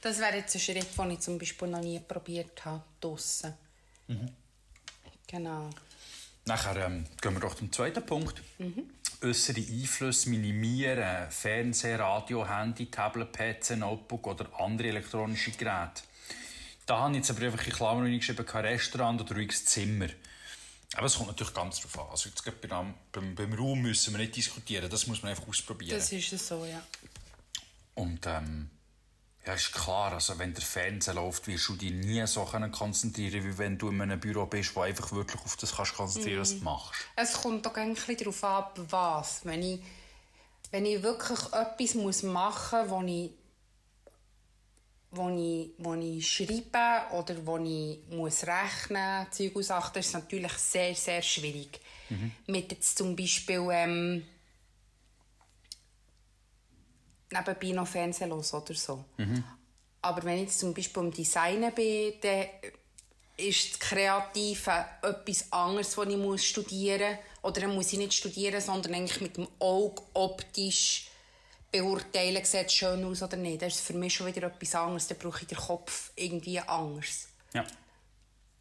Das 0.00 0.18
wäre 0.18 0.36
jetzt 0.36 0.54
ein 0.54 0.60
Schritt, 0.60 0.86
den 0.98 1.10
ich 1.10 1.20
zum 1.20 1.38
Beispiel 1.38 1.68
noch 1.68 1.80
nie 1.80 2.00
probiert 2.00 2.64
habe, 2.64 2.82
draussen. 3.00 3.54
Mhm. 4.08 4.30
Genau. 5.26 5.70
Nachher 6.46 6.86
ähm, 6.86 7.04
gehen 7.20 7.34
wir 7.34 7.40
doch 7.40 7.54
zum 7.54 7.72
zweiten 7.72 8.06
Punkt. 8.06 8.40
Äußere 9.20 9.58
Einflüsse 9.60 10.30
minimieren. 10.30 11.30
Fernsehen, 11.30 12.00
Radio, 12.00 12.48
Handy, 12.48 12.86
Tablet, 12.86 13.32
PC, 13.32 13.76
Notebook 13.76 14.26
oder 14.28 14.60
andere 14.60 14.88
elektronische 14.88 15.50
Geräte. 15.50 16.02
Da 16.86 17.00
habe 17.00 17.12
ich 17.12 17.18
jetzt 17.18 17.30
aber 17.30 17.42
einfach 17.42 17.66
in 17.66 17.72
Klammern 17.72 18.12
geschrieben, 18.12 18.46
kein 18.46 18.64
Restaurant 18.64 19.20
oder 19.20 19.34
ruhiges 19.34 19.64
Zimmer. 19.64 20.08
Aber 20.94 21.06
es 21.06 21.16
kommt 21.16 21.28
natürlich 21.28 21.52
ganz 21.52 21.80
darauf 21.80 21.98
an. 21.98 22.10
Also 22.12 22.28
jetzt 22.28 22.42
gerade 22.42 22.56
beim, 22.56 22.94
beim, 23.12 23.34
beim 23.34 23.52
Raum 23.54 23.82
müssen 23.82 24.14
wir 24.14 24.18
nicht 24.18 24.36
diskutieren, 24.36 24.88
das 24.88 25.06
muss 25.06 25.22
man 25.22 25.30
einfach 25.30 25.46
ausprobieren. 25.48 25.98
Das 25.98 26.12
ist 26.12 26.32
es 26.32 26.46
so, 26.46 26.64
ja. 26.64 26.80
Und 27.94 28.24
ähm, 28.26 28.70
ja, 29.46 29.54
ist 29.54 29.72
klar, 29.72 30.12
also 30.12 30.38
wenn 30.38 30.54
der 30.54 30.62
Fernseher 30.62 31.14
läuft, 31.14 31.46
wirst 31.46 31.68
du 31.68 31.76
dich 31.76 31.92
nie 31.92 32.26
so 32.26 32.44
können 32.44 32.72
konzentrieren 32.72 33.44
wie 33.44 33.58
wenn 33.58 33.78
du 33.78 33.88
in 33.88 34.00
einem 34.00 34.18
Büro 34.18 34.46
bist, 34.46 34.74
wo 34.74 34.80
einfach 34.80 35.12
wirklich 35.12 35.40
auf 35.42 35.56
das 35.56 35.74
kannst 35.74 35.94
konzentrieren, 35.94 36.40
was 36.40 36.58
du 36.58 36.64
machst. 36.64 37.00
Es 37.14 37.32
kommt 37.34 37.64
doch 37.64 37.74
eigentlich 37.76 38.16
darauf 38.16 38.44
ab, 38.44 38.78
was. 38.90 39.44
Wenn 39.44 39.62
ich, 39.62 39.80
wenn 40.70 40.84
ich 40.84 41.02
wirklich 41.02 41.38
etwas 41.52 41.94
muss 41.94 42.22
machen 42.22 42.80
muss, 42.80 42.90
wo 42.90 43.02
ich, 43.02 43.30
wo, 45.16 45.28
ich, 45.28 45.70
wo 45.78 45.94
ich 45.94 46.28
schreibe 46.28 47.14
oder 47.14 47.34
wo 47.46 47.58
ich 47.58 47.98
muss 48.10 48.44
rechnen 48.46 49.24
muss, 49.24 49.36
Zeug 49.36 49.56
ausachten, 49.56 50.00
ist 50.00 50.12
natürlich 50.12 50.52
sehr, 50.52 50.94
sehr 50.94 51.22
schwierig. 51.22 51.80
Mit 52.46 52.70
jetzt 52.70 52.96
zum 52.98 53.16
Beispiel 53.16 53.66
ähm, 53.72 54.22
nebenbei 57.30 57.72
noch 57.72 57.86
Fernsehen 57.86 58.30
hören 58.30 58.44
oder 58.62 58.74
so. 58.74 59.04
Aber 60.02 60.22
wenn 60.24 60.36
ich 60.36 60.42
jetzt 60.42 60.60
zum 60.60 60.72
Beispiel 60.72 61.02
im 61.02 61.12
Designen 61.12 61.74
bin, 61.74 62.14
dann 62.20 62.46
ist 63.36 63.72
das 63.72 63.80
Kreative 63.80 64.86
etwas 65.02 65.52
anderes, 65.52 65.96
was 65.98 66.08
ich 66.08 66.16
muss 66.16 66.44
studieren 66.44 67.16
muss. 67.16 67.42
Oder 67.42 67.62
dann 67.62 67.74
muss 67.74 67.92
ich 67.92 67.98
nicht 67.98 68.14
studieren, 68.14 68.60
sondern 68.60 68.94
eigentlich 68.94 69.20
mit 69.20 69.36
dem 69.36 69.48
Auge 69.58 70.02
optisch 70.14 71.08
beurteilen, 71.70 72.44
sieht 72.44 72.66
es 72.66 72.72
schön 72.72 73.04
aus 73.04 73.22
oder 73.22 73.36
nicht. 73.36 73.62
Das 73.62 73.74
ist 73.74 73.86
für 73.86 73.94
mich 73.94 74.14
schon 74.14 74.26
wieder 74.26 74.46
etwas 74.46 74.74
anderes. 74.74 75.08
Dann 75.08 75.18
brauche 75.18 75.42
ich 75.42 75.46
den 75.48 75.58
Kopf 75.58 76.12
irgendwie 76.16 76.60
anders. 76.60 77.28
Ja. 77.52 77.64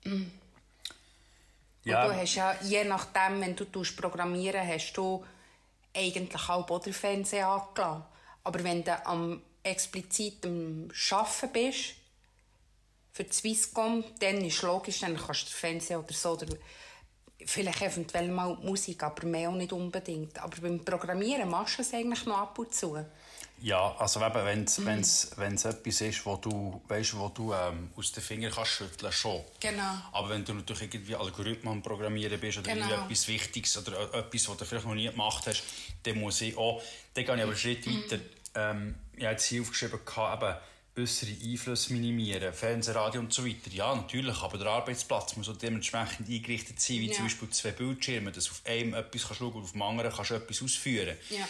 Und 0.06 0.32
du 1.84 1.90
Ja, 1.90 2.12
hast 2.14 2.36
ja, 2.36 2.56
je 2.62 2.84
nachdem, 2.84 3.42
wenn 3.42 3.56
du 3.56 3.66
tust 3.66 3.98
programmieren 3.98 4.68
hast 4.68 4.94
du 4.94 5.26
eigentlich 5.96 6.50
auch 6.50 6.80
den 6.80 6.94
Fernseher 6.94 7.48
angelassen. 7.48 8.04
Aber 8.44 8.64
wenn 8.64 8.84
du 8.84 9.06
am 9.06 9.42
explizit 9.64 10.46
am 10.46 10.90
Arbeiten 11.12 11.52
bist, 11.54 11.96
für 13.12 13.24
die 13.24 13.34
Swisscom, 13.34 14.04
dann 14.20 14.44
ist 14.44 14.62
logisch, 14.62 15.00
dann 15.00 15.16
kannst 15.16 15.44
du 15.44 15.46
den 15.46 15.54
Fernseher 15.54 16.00
oder 16.00 16.14
so 16.14 16.32
oder 16.32 16.48
Vielleicht 17.46 17.82
eventuell 17.82 18.30
mal 18.30 18.56
Musik, 18.62 19.04
aber 19.04 19.26
mehr 19.26 19.50
auch 19.50 19.56
nicht 19.56 19.74
unbedingt. 19.74 20.40
Aber 20.40 20.56
beim 20.62 20.84
Programmieren 20.84 21.50
machst 21.50 21.78
du 21.78 21.82
es 21.82 21.94
eigentlich 21.94 22.26
noch 22.26 22.38
ab 22.38 22.58
und 22.60 22.74
zu. 22.74 22.98
Ja, 23.62 23.96
also 23.98 24.20
wenn 24.20 24.64
es 24.66 24.78
mhm. 24.78 24.86
wenn's, 24.86 25.32
wenn's 25.38 25.66
etwas 25.66 26.02
ist, 26.02 26.26
wo 26.26 26.36
du, 26.36 26.82
weißt, 26.88 27.18
wo 27.18 27.30
du 27.30 27.54
ähm, 27.54 27.90
aus 27.96 28.12
den 28.12 28.22
Fingern 28.22 28.52
kannst 28.52 28.72
schütteln 28.72 29.12
schon. 29.12 29.42
Genau. 29.60 29.82
Aber 30.12 30.30
wenn 30.30 30.44
du 30.44 30.54
natürlich 30.54 30.84
irgendwie 30.84 31.16
Algorithmen 31.16 31.74
am 31.74 31.82
Programmieren 31.82 32.40
bist 32.40 32.58
oder 32.58 32.74
genau. 32.74 33.06
etwas 33.06 33.28
Wichtiges 33.28 33.78
oder 33.78 34.14
etwas, 34.14 34.50
was 34.50 34.58
du 34.58 34.66
vielleicht 34.66 34.86
noch 34.86 34.94
nie 34.94 35.10
gemacht 35.10 35.48
hast, 35.48 35.64
dann 36.04 36.20
muss 36.20 36.42
ich 36.42 36.58
auch, 36.58 36.82
dann 37.14 37.26
gehe 37.26 37.36
ich 37.36 37.42
aber 37.42 37.52
einen 37.52 37.58
Schritt 37.58 37.86
mhm. 37.88 38.04
weiter. 38.04 38.20
Ähm, 38.56 38.96
ich 39.16 39.24
habe 39.24 39.32
jetzt 39.32 39.46
hier 39.46 39.62
aufgeschrieben, 39.62 40.00
eben, 40.00 40.56
äußere 40.98 41.32
Einflüsse 41.32 41.94
minimieren, 41.94 42.54
Fernsehradio 42.54 43.20
und 43.20 43.34
so 43.34 43.46
weiter. 43.46 43.70
Ja, 43.72 43.94
natürlich, 43.94 44.38
aber 44.42 44.58
der 44.58 44.68
Arbeitsplatz 44.68 45.36
muss 45.36 45.50
auch 45.50 45.58
dementsprechend 45.58 46.30
eingerichtet 46.30 46.80
sein, 46.80 47.00
wie 47.00 47.08
ja. 47.08 47.14
zum 47.14 47.26
Beispiel 47.26 47.50
zwei 47.50 47.72
Bildschirme, 47.72 48.32
dass 48.32 48.50
auf 48.50 48.62
einem 48.66 48.94
etwas 48.94 49.24
kannst 49.24 49.40
schauen 49.40 49.54
und 49.54 49.64
auf 49.64 49.72
dem 49.74 49.82
anderen 49.82 50.12
kannst 50.12 50.32
du 50.32 50.36
etwas 50.36 50.64
ausführen. 50.64 51.18
Ja. 51.30 51.48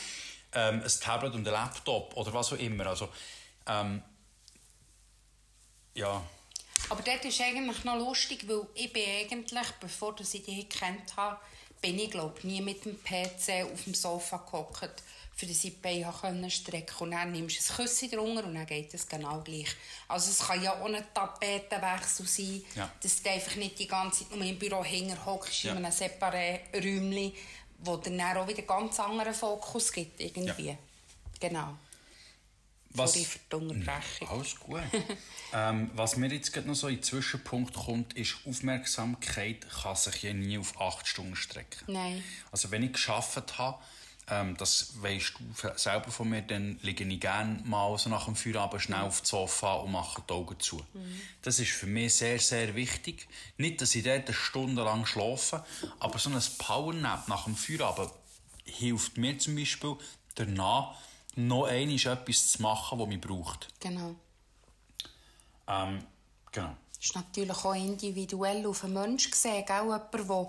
Ähm, 0.54 0.82
ein 0.82 0.92
Tablet 1.02 1.34
und 1.34 1.48
ein 1.48 1.52
Laptop 1.54 2.16
oder 2.18 2.34
was 2.34 2.54
auch 2.54 2.58
immer. 2.58 2.88
Also, 2.88 3.10
ähm, 3.68 4.02
ja. 5.94 6.24
Aber 6.90 7.02
das 7.04 7.26
ist 7.26 7.42
eigentlich 7.42 7.84
noch 7.84 7.98
lustig, 7.98 8.48
weil 8.48 8.66
ich 8.74 8.92
bin 8.92 9.04
eigentlich, 9.04 9.68
bevor 9.80 10.16
ich 10.20 10.44
dich 10.44 10.70
kennt 10.70 11.16
habe, 11.16 11.40
bin 11.82 12.00
ich 12.00 12.10
glaube 12.10 12.46
nie 12.48 12.62
mit 12.62 12.84
dem 12.86 12.98
PC 13.04 13.72
auf 13.72 13.84
dem 13.84 13.94
Sofa 13.94 14.38
gehockt 14.38 15.04
für 15.36 15.46
das 15.46 15.66
ich 15.66 15.74
die 15.74 15.82
Beine 15.82 16.14
können 16.22 16.50
strecken 16.50 16.96
Und 17.00 17.12
dann 17.12 17.32
nimmst 17.32 17.58
du 17.58 17.74
ein 17.74 17.88
Küsschen 17.88 18.10
drunter 18.10 18.46
und 18.46 18.56
dann 18.56 18.66
geht 18.66 18.94
es 18.94 19.08
genau 19.08 19.42
gleich. 19.42 19.68
Also 20.08 20.32
es 20.32 20.40
kann 20.40 20.64
ja 20.64 20.74
ein 20.82 21.04
Tapetenwechsel 21.14 22.26
sein, 22.26 22.64
ja. 22.76 22.90
dass 23.02 23.22
du 23.22 23.30
einfach 23.30 23.56
nicht 23.56 23.78
die 23.78 23.88
ganze 23.88 24.24
Zeit 24.24 24.38
nur 24.38 24.46
im 24.46 24.58
Büro 24.58 24.84
hängen 24.84 25.26
hockst, 25.26 25.64
ja. 25.64 25.72
in 25.74 25.80
einem 25.80 25.92
separaten 25.92 26.82
Räumchen, 26.82 27.34
wo 27.80 27.98
dann 27.98 28.22
auch 28.22 28.48
wieder 28.48 28.60
einen 28.60 28.68
ganz 28.68 29.00
anderen 29.00 29.34
Fokus 29.34 29.92
gibt 29.92 30.22
irgendwie. 30.22 30.70
Ja. 30.70 30.78
Genau. 31.40 31.78
Was, 32.92 33.12
Sorry 33.12 33.26
für 33.26 33.40
die 33.52 33.56
Unterbrechung. 33.56 34.30
Alles 34.30 34.58
gut. 34.58 34.80
ähm, 35.54 35.92
was 35.96 36.16
mir 36.16 36.34
jetzt 36.34 36.56
noch 36.66 36.76
so 36.76 36.88
in 36.88 36.96
den 36.96 37.04
Zwischenpunkt 37.04 37.74
kommt, 37.74 38.14
ist, 38.14 38.38
Aufmerksamkeit 38.48 39.68
kann 39.70 39.98
sich 39.98 40.24
ja 40.24 40.34
nie 40.34 40.58
auf 40.58 40.80
acht 40.80 41.06
Stunden 41.06 41.36
strecken. 41.36 41.84
Nein. 41.88 42.24
Also 42.54 42.72
wenn 42.72 42.84
ich 42.84 42.94
geschafft 42.94 43.58
habe, 43.58 43.84
ähm, 44.28 44.58
das 44.58 45.02
weisst 45.02 45.34
du 45.40 45.70
selber 45.76 46.12
von 46.12 46.30
mir, 46.30 46.42
dann 46.42 46.80
liege 46.82 47.04
ich 47.04 47.20
gerne 47.20 47.62
mal 47.64 47.98
so 47.98 48.10
nach 48.10 48.26
dem 48.26 48.36
Feierabend 48.36 48.82
schnell 48.82 49.02
auf 49.02 49.22
dem 49.22 49.26
Sofa 49.26 49.74
und 49.76 49.92
mache 49.92 50.22
die 50.28 50.34
Augen 50.34 50.60
zu. 50.60 50.78
Mhm. 50.94 51.22
Das 51.42 51.60
ist 51.60 51.72
für 51.72 51.88
mich 51.88 52.16
sehr, 52.16 52.40
sehr 52.40 52.74
wichtig. 52.76 53.28
Nicht, 53.58 53.82
dass 53.82 53.94
ich 53.94 54.04
dort 54.04 54.26
eine 54.26 54.34
Stunde 54.34 54.84
lang 54.84 55.06
schlafe, 55.06 55.64
aber 56.00 56.18
so 56.18 56.30
ein 56.30 56.42
Powernap 56.58 57.28
nach 57.28 57.46
dem 57.46 57.56
Feierabend 57.56 58.12
hilft 58.64 59.18
mir 59.18 59.38
zum 59.38 59.56
Beispiel 59.56 59.96
danach, 60.34 60.96
noch 61.36 61.66
einmal 61.66 61.96
etwas 61.96 62.52
zu 62.52 62.62
machen, 62.62 62.98
das 62.98 63.08
mich 63.08 63.22
braucht. 63.22 63.68
Genau. 63.80 64.16
Ähm, 65.68 66.04
genau. 66.52 66.76
Das 66.96 67.06
ist 67.06 67.16
natürlich 67.16 67.52
auch 67.52 67.76
individuell 67.76 68.66
auf 68.66 68.84
einen 68.84 68.94
Menschen 68.94 69.32
gesehen, 69.32 69.66
auch 69.70 69.84
jemand, 69.84 70.14
der 70.14 70.48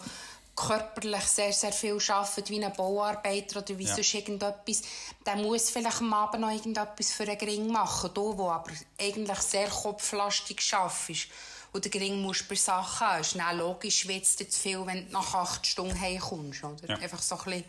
körperlich 0.56 1.24
sehr, 1.24 1.52
sehr 1.52 1.72
viel 1.72 1.98
arbeitet, 2.08 2.48
wie 2.50 2.64
ein 2.64 2.72
Bauarbeiter 2.72 3.60
oder 3.60 3.78
wie 3.78 3.84
ja. 3.84 3.94
sonst 3.94 4.14
irgendetwas, 4.14 4.82
der 5.24 5.36
muss 5.36 5.70
vielleicht 5.70 6.00
am 6.00 6.12
Abend 6.14 6.40
noch 6.40 6.50
irgendetwas 6.50 7.12
für 7.12 7.24
einen 7.24 7.38
Gring 7.38 7.68
machen. 7.68 8.10
Du, 8.14 8.36
wo 8.36 8.48
aber 8.48 8.72
eigentlich 8.98 9.38
sehr 9.38 9.68
kopflastig 9.68 10.62
arbeitest 10.72 11.28
und 11.72 11.84
den 11.84 11.92
Gring 11.92 12.22
musst 12.22 12.42
du 12.42 12.48
bei 12.48 12.54
Sachen 12.54 13.06
haben. 13.06 13.20
ist 13.20 13.36
logisch, 13.52 13.98
schwitzt 14.00 14.38
zu 14.38 14.60
viel, 14.60 14.84
wenn 14.86 15.06
du 15.06 15.12
nach 15.12 15.34
acht 15.34 15.66
Stunden 15.66 16.00
heimkommst. 16.00 16.64
Oder? 16.64 16.88
Ja. 16.88 16.96
Einfach 16.96 17.20
so 17.20 17.36
ein 17.36 17.44
bisschen, 17.44 17.64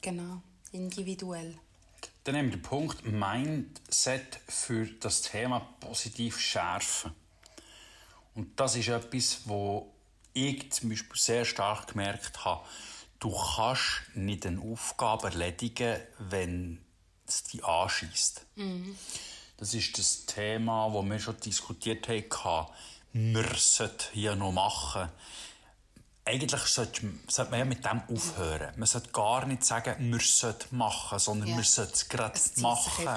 genau, 0.00 0.40
individuell. 0.72 1.58
Dann 2.24 2.34
nehmen 2.34 2.50
wir 2.50 2.56
den 2.56 2.62
Punkt 2.62 3.04
Mindset 3.04 4.40
für 4.48 4.86
das 4.86 5.22
Thema 5.22 5.60
positiv 5.80 6.40
schärfen. 6.40 7.12
Und 8.34 8.58
das 8.58 8.76
ist 8.76 8.88
etwas, 8.88 9.40
wo 9.44 9.92
ich 10.32 10.70
zum 10.72 10.90
Beispiel 10.90 11.18
sehr 11.18 11.44
stark 11.44 11.88
gemerkt 11.88 12.44
habe, 12.44 12.64
du 13.18 13.34
kannst 13.56 14.02
nicht 14.14 14.46
eine 14.46 14.60
Aufgabe 14.60 15.28
erledigen, 15.28 16.00
wenn 16.18 16.80
es 17.26 17.44
dich 17.44 17.64
anschießt. 17.64 18.46
Mhm. 18.56 18.96
Das 19.56 19.74
ist 19.74 19.98
das 19.98 20.26
Thema, 20.26 20.90
das 20.92 21.04
wir 21.04 21.18
schon 21.18 21.40
diskutiert 21.40 22.08
haben. 22.08 22.66
Wir 23.12 23.48
sollten 23.56 24.12
hier 24.12 24.36
noch 24.36 24.52
machen 24.52 25.08
eigentlich 26.28 26.60
sollte, 26.60 27.08
sollte 27.28 27.50
man 27.50 27.60
ja 27.60 27.64
mit 27.64 27.84
dem 27.84 28.02
aufhören. 28.08 28.72
Man 28.76 28.86
sollte 28.86 29.10
gar 29.10 29.46
nicht 29.46 29.64
sagen, 29.64 30.12
wir 30.12 30.20
sollten 30.20 30.76
machen, 30.76 31.18
sondern 31.18 31.48
ja. 31.48 31.56
wir 31.56 31.64
sollten 31.64 31.94
es 31.94 32.08
gerade 32.08 32.38
machen. 32.56 33.08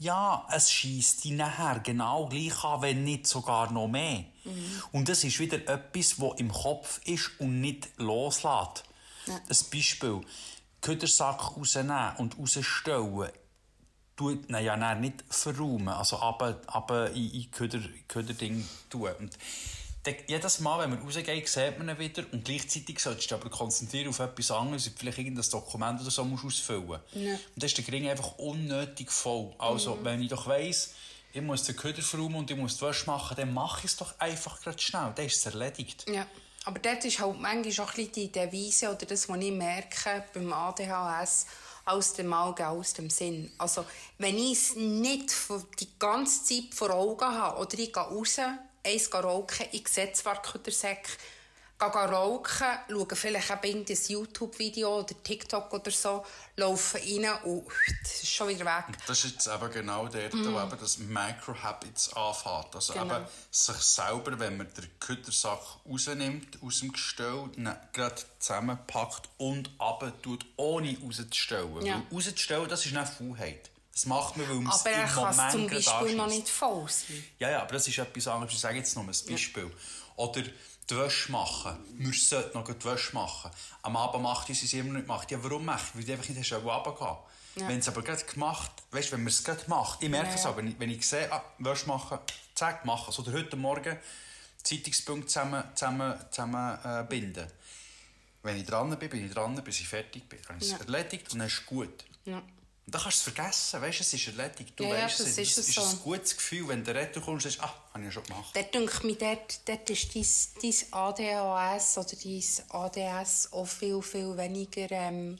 Ja, 0.00 0.46
es 0.50 0.70
schießt 0.70 1.24
dich 1.24 1.32
nachher 1.32 1.80
genau 1.80 2.26
gleich 2.26 2.64
an, 2.64 2.82
wenn 2.82 3.04
nicht 3.04 3.26
sogar 3.26 3.70
noch 3.70 3.88
mehr. 3.88 4.24
Mhm. 4.44 4.82
Und 4.92 5.08
das 5.08 5.24
ist 5.24 5.38
wieder 5.38 5.58
etwas, 5.58 6.16
das 6.16 6.38
im 6.38 6.50
Kopf 6.50 7.00
ist 7.04 7.30
und 7.38 7.60
nicht 7.60 7.88
loslässt. 7.98 8.84
Ja. 9.26 9.34
Ein 9.34 9.70
Beispiel. 9.70 10.20
Ködersack 10.80 11.56
rausnehmen 11.56 12.16
und 12.16 12.38
rausstellen, 12.38 13.30
tut 14.16 14.48
ihn 14.48 14.56
ja 14.64 14.94
nicht 14.94 15.24
verräumen, 15.28 15.88
also 15.88 16.18
aber, 16.18 16.60
aber 16.66 17.10
in, 17.10 17.30
in 17.30 17.50
Köder, 17.50 17.80
Köderding 18.08 18.66
tun. 18.90 19.10
Und 19.18 19.38
jedes 20.26 20.60
Mal, 20.60 20.82
wenn 20.82 20.90
man 20.90 20.98
rausgeht, 21.00 21.48
sieht 21.48 21.78
man 21.78 21.88
ihn 21.88 21.98
wieder 21.98 22.24
und 22.32 22.44
gleichzeitig 22.44 22.98
solltest 22.98 23.30
du 23.30 23.36
aber 23.36 23.48
konzentrieren 23.50 24.08
auf 24.08 24.18
etwas 24.18 24.50
anderes, 24.50 24.90
vielleicht 24.96 25.18
irgendein 25.18 25.48
Dokument 25.48 26.00
oder 26.00 26.10
so 26.10 26.24
musst 26.24 26.44
ausfüllen. 26.44 27.00
Ja. 27.12 27.34
Und 27.34 27.40
dann 27.56 27.66
ist 27.66 27.76
der 27.76 27.84
Gring 27.84 28.08
einfach 28.08 28.36
unnötig 28.38 29.10
voll. 29.10 29.54
Also, 29.58 29.94
mhm. 29.96 30.04
wenn 30.04 30.22
ich 30.22 30.28
doch 30.28 30.46
weiss, 30.46 30.94
ich 31.32 31.40
muss 31.40 31.64
den 31.64 31.76
Köder 31.76 32.02
verräumen 32.02 32.36
und 32.36 32.50
ich 32.50 32.56
muss 32.56 32.76
die 32.76 32.84
Wäsche 32.84 33.06
machen, 33.06 33.36
dann 33.36 33.54
mache 33.54 33.80
ich 33.80 33.92
es 33.92 33.96
doch 33.96 34.18
einfach 34.18 34.60
gerade 34.60 34.80
schnell. 34.80 35.12
Dann 35.14 35.26
ist 35.26 35.36
es 35.36 35.46
erledigt. 35.46 36.04
Ja. 36.08 36.26
Aber 36.64 36.78
dort 36.78 37.04
ist 37.04 37.18
halt 37.18 37.40
manchmal 37.40 37.86
auch 37.86 37.96
ein 37.96 38.12
die 38.12 38.30
Devise 38.30 38.90
oder 38.90 39.06
das, 39.06 39.28
was 39.28 39.38
ich 39.38 39.52
merke 39.52 40.24
beim 40.32 40.52
ADHS, 40.52 41.46
aus 41.84 42.12
dem 42.14 42.32
Auge, 42.32 42.68
aus 42.68 42.92
dem 42.92 43.10
Sinn. 43.10 43.50
Also, 43.58 43.84
wenn 44.18 44.38
ich 44.38 44.52
es 44.52 44.76
nicht 44.76 45.34
die 45.80 45.88
ganze 45.98 46.44
Zeit 46.44 46.74
vor 46.74 46.90
Augen 46.90 47.24
habe 47.24 47.58
oder 47.58 47.78
ich 47.78 47.92
gehe 47.92 48.02
raus, 48.02 48.38
eins 48.84 49.12
rauchen. 49.12 49.66
Ich 49.72 49.88
sehe 49.88 50.12
zwar 50.12 50.42
Küdersäcke, 50.42 51.10
gehe 51.78 51.88
rauchen, 51.88 52.66
schaue 52.88 53.16
vielleicht 53.16 53.50
eben 53.64 53.84
ein 53.88 53.96
YouTube-Video 54.08 55.00
oder 55.00 55.14
TikTok 55.22 55.72
oder 55.72 55.90
so, 55.90 56.24
laufe 56.56 56.98
rein 56.98 57.28
und 57.44 57.66
das 58.02 58.22
ist 58.22 58.32
schon 58.32 58.48
wieder 58.48 58.64
weg. 58.64 58.84
Das 59.06 59.24
ist 59.24 59.32
jetzt 59.32 59.48
eben 59.48 59.70
genau 59.72 60.06
der, 60.06 60.34
mm. 60.34 60.54
wo 60.54 60.60
eben 60.60 60.78
das 60.78 60.98
Micro-Habits 60.98 62.12
anfängt. 62.12 62.74
Also 62.74 62.92
genau. 62.92 63.16
eben 63.16 63.26
sich 63.50 63.76
selber, 63.76 64.38
wenn 64.38 64.58
man 64.58 64.72
den 64.74 64.88
Küdersack 65.00 65.60
rausnimmt 65.88 66.58
aus 66.62 66.80
dem 66.80 66.92
Gestell, 66.92 67.50
gerade 67.92 68.22
zusammenpackt 68.38 69.28
und 69.38 69.70
runter 69.80 70.12
tut, 70.22 70.46
ohne 70.56 70.96
rauszustellen. 71.02 71.84
Ja. 71.84 71.94
Weil 71.94 72.02
rauszustellen, 72.16 72.68
das 72.68 72.86
ist 72.86 72.92
nicht 72.92 73.08
Faulheit. 73.08 73.71
Das 73.92 74.06
macht 74.06 74.36
man, 74.36 74.48
weil 74.48 74.56
man 74.56 74.72
Aber 74.72 74.90
er 74.90 75.06
kann 75.06 75.30
es 75.30 75.52
zum 75.52 75.68
Beispiel 75.68 76.16
noch 76.16 76.26
nicht 76.26 76.48
voll 76.48 76.88
sein. 76.88 77.24
Ja, 77.38 77.50
ja, 77.50 77.62
aber 77.62 77.74
das 77.74 77.86
ist 77.86 77.98
etwas 77.98 78.26
anderes. 78.26 78.54
Ich 78.54 78.60
sage 78.60 78.78
jetzt 78.78 78.96
noch 78.96 79.02
ein 79.02 79.08
Beispiel. 79.08 79.64
Ja. 79.64 79.70
Oder 80.16 80.42
die 80.42 80.96
Wäsche 80.96 81.30
machen. 81.30 81.78
Wir 81.98 82.12
sollten 82.12 82.58
noch 82.58 82.66
die 82.66 82.84
Wäsche 82.84 83.14
machen. 83.14 83.50
Am 83.82 83.96
Abend 83.96 84.22
macht 84.22 84.46
sie 84.46 84.52
es 84.52 84.72
immer 84.72 84.94
nicht 84.94 85.06
gemacht. 85.06 85.30
Ja, 85.30 85.42
warum 85.42 85.66
mache 85.66 85.82
ich? 85.88 85.94
Weil 85.94 86.04
ich 86.04 86.12
einfach 86.12 86.28
nicht 86.28 86.46
schon 86.46 86.62
runtergehen 86.62 87.16
ja. 87.56 87.68
Wenn 87.68 87.80
es 87.80 87.88
aber 87.88 88.02
gerade 88.02 88.24
gemacht, 88.24 88.70
weißt 88.92 89.08
du, 89.08 89.12
wenn 89.12 89.24
man 89.24 89.28
es 89.28 89.44
gerade 89.44 89.62
macht, 89.66 90.02
ich 90.02 90.08
merke 90.08 90.30
ja, 90.30 90.34
es 90.36 90.46
auch, 90.46 90.56
wenn 90.56 90.68
ich, 90.68 90.80
wenn 90.80 90.90
ich 90.90 91.06
sehe, 91.06 91.30
ah, 91.30 91.44
Wäsche 91.58 91.86
machen, 91.86 92.18
zack, 92.54 92.84
machen. 92.86 93.14
Oder 93.18 93.32
heute 93.32 93.56
Morgen 93.56 93.98
Zeitungspunkt 94.62 95.28
zusammen, 95.28 95.62
zusammen, 95.74 96.14
zusammen 96.30 96.78
äh, 96.84 97.04
binden. 97.08 97.46
Wenn 98.42 98.56
ich 98.56 98.64
dran 98.64 98.96
bin, 98.98 99.08
bin 99.08 99.26
ich 99.26 99.32
dran, 99.32 99.54
bis 99.62 99.80
ich 99.80 99.88
fertig 99.88 100.28
bin. 100.28 100.38
Dann 100.48 100.58
ist 100.58 100.64
es 100.64 100.72
ja. 100.72 100.78
erledigt 100.78 101.32
und 101.32 101.40
dann 101.40 101.48
ist 101.48 101.58
es 101.60 101.66
gut. 101.66 102.04
Ja. 102.24 102.42
Und 102.84 102.94
dann 102.94 103.02
kannst 103.02 103.24
du 103.24 103.30
es 103.30 103.34
vergessen, 103.34 103.80
weißt, 103.80 104.00
es 104.00 104.12
ist 104.12 104.26
erledigt. 104.26 104.72
Du 104.74 104.84
ja, 104.84 104.90
weißt 104.90 105.20
ja, 105.20 105.24
das 105.24 105.38
es, 105.38 105.38
ist, 105.38 105.58
es 105.58 105.68
ist 105.68 105.74
so. 105.74 105.82
ein 105.82 106.00
gutes 106.00 106.36
Gefühl, 106.36 106.68
wenn 106.68 106.82
du 106.82 106.92
retour 106.92 107.22
kommst 107.22 107.46
und 107.46 107.52
sagst, 107.52 107.64
ah, 107.64 107.74
habe 107.94 108.00
ich 108.00 108.06
ja 108.06 108.12
schon 108.12 108.24
gemacht. 108.24 108.50
Dort 108.54 108.74
denke 108.74 109.08
ich 109.08 109.18
dort, 109.18 109.68
dort 109.68 109.90
ist 109.90 110.14
dein, 110.16 110.72
dein 110.90 110.92
ADHS 110.92 111.98
oder 111.98 112.16
dein 112.24 113.14
ADS 113.14 113.52
auch 113.52 113.66
viel, 113.66 114.02
viel 114.02 114.36
weniger... 114.36 114.90
Ähm 114.90 115.38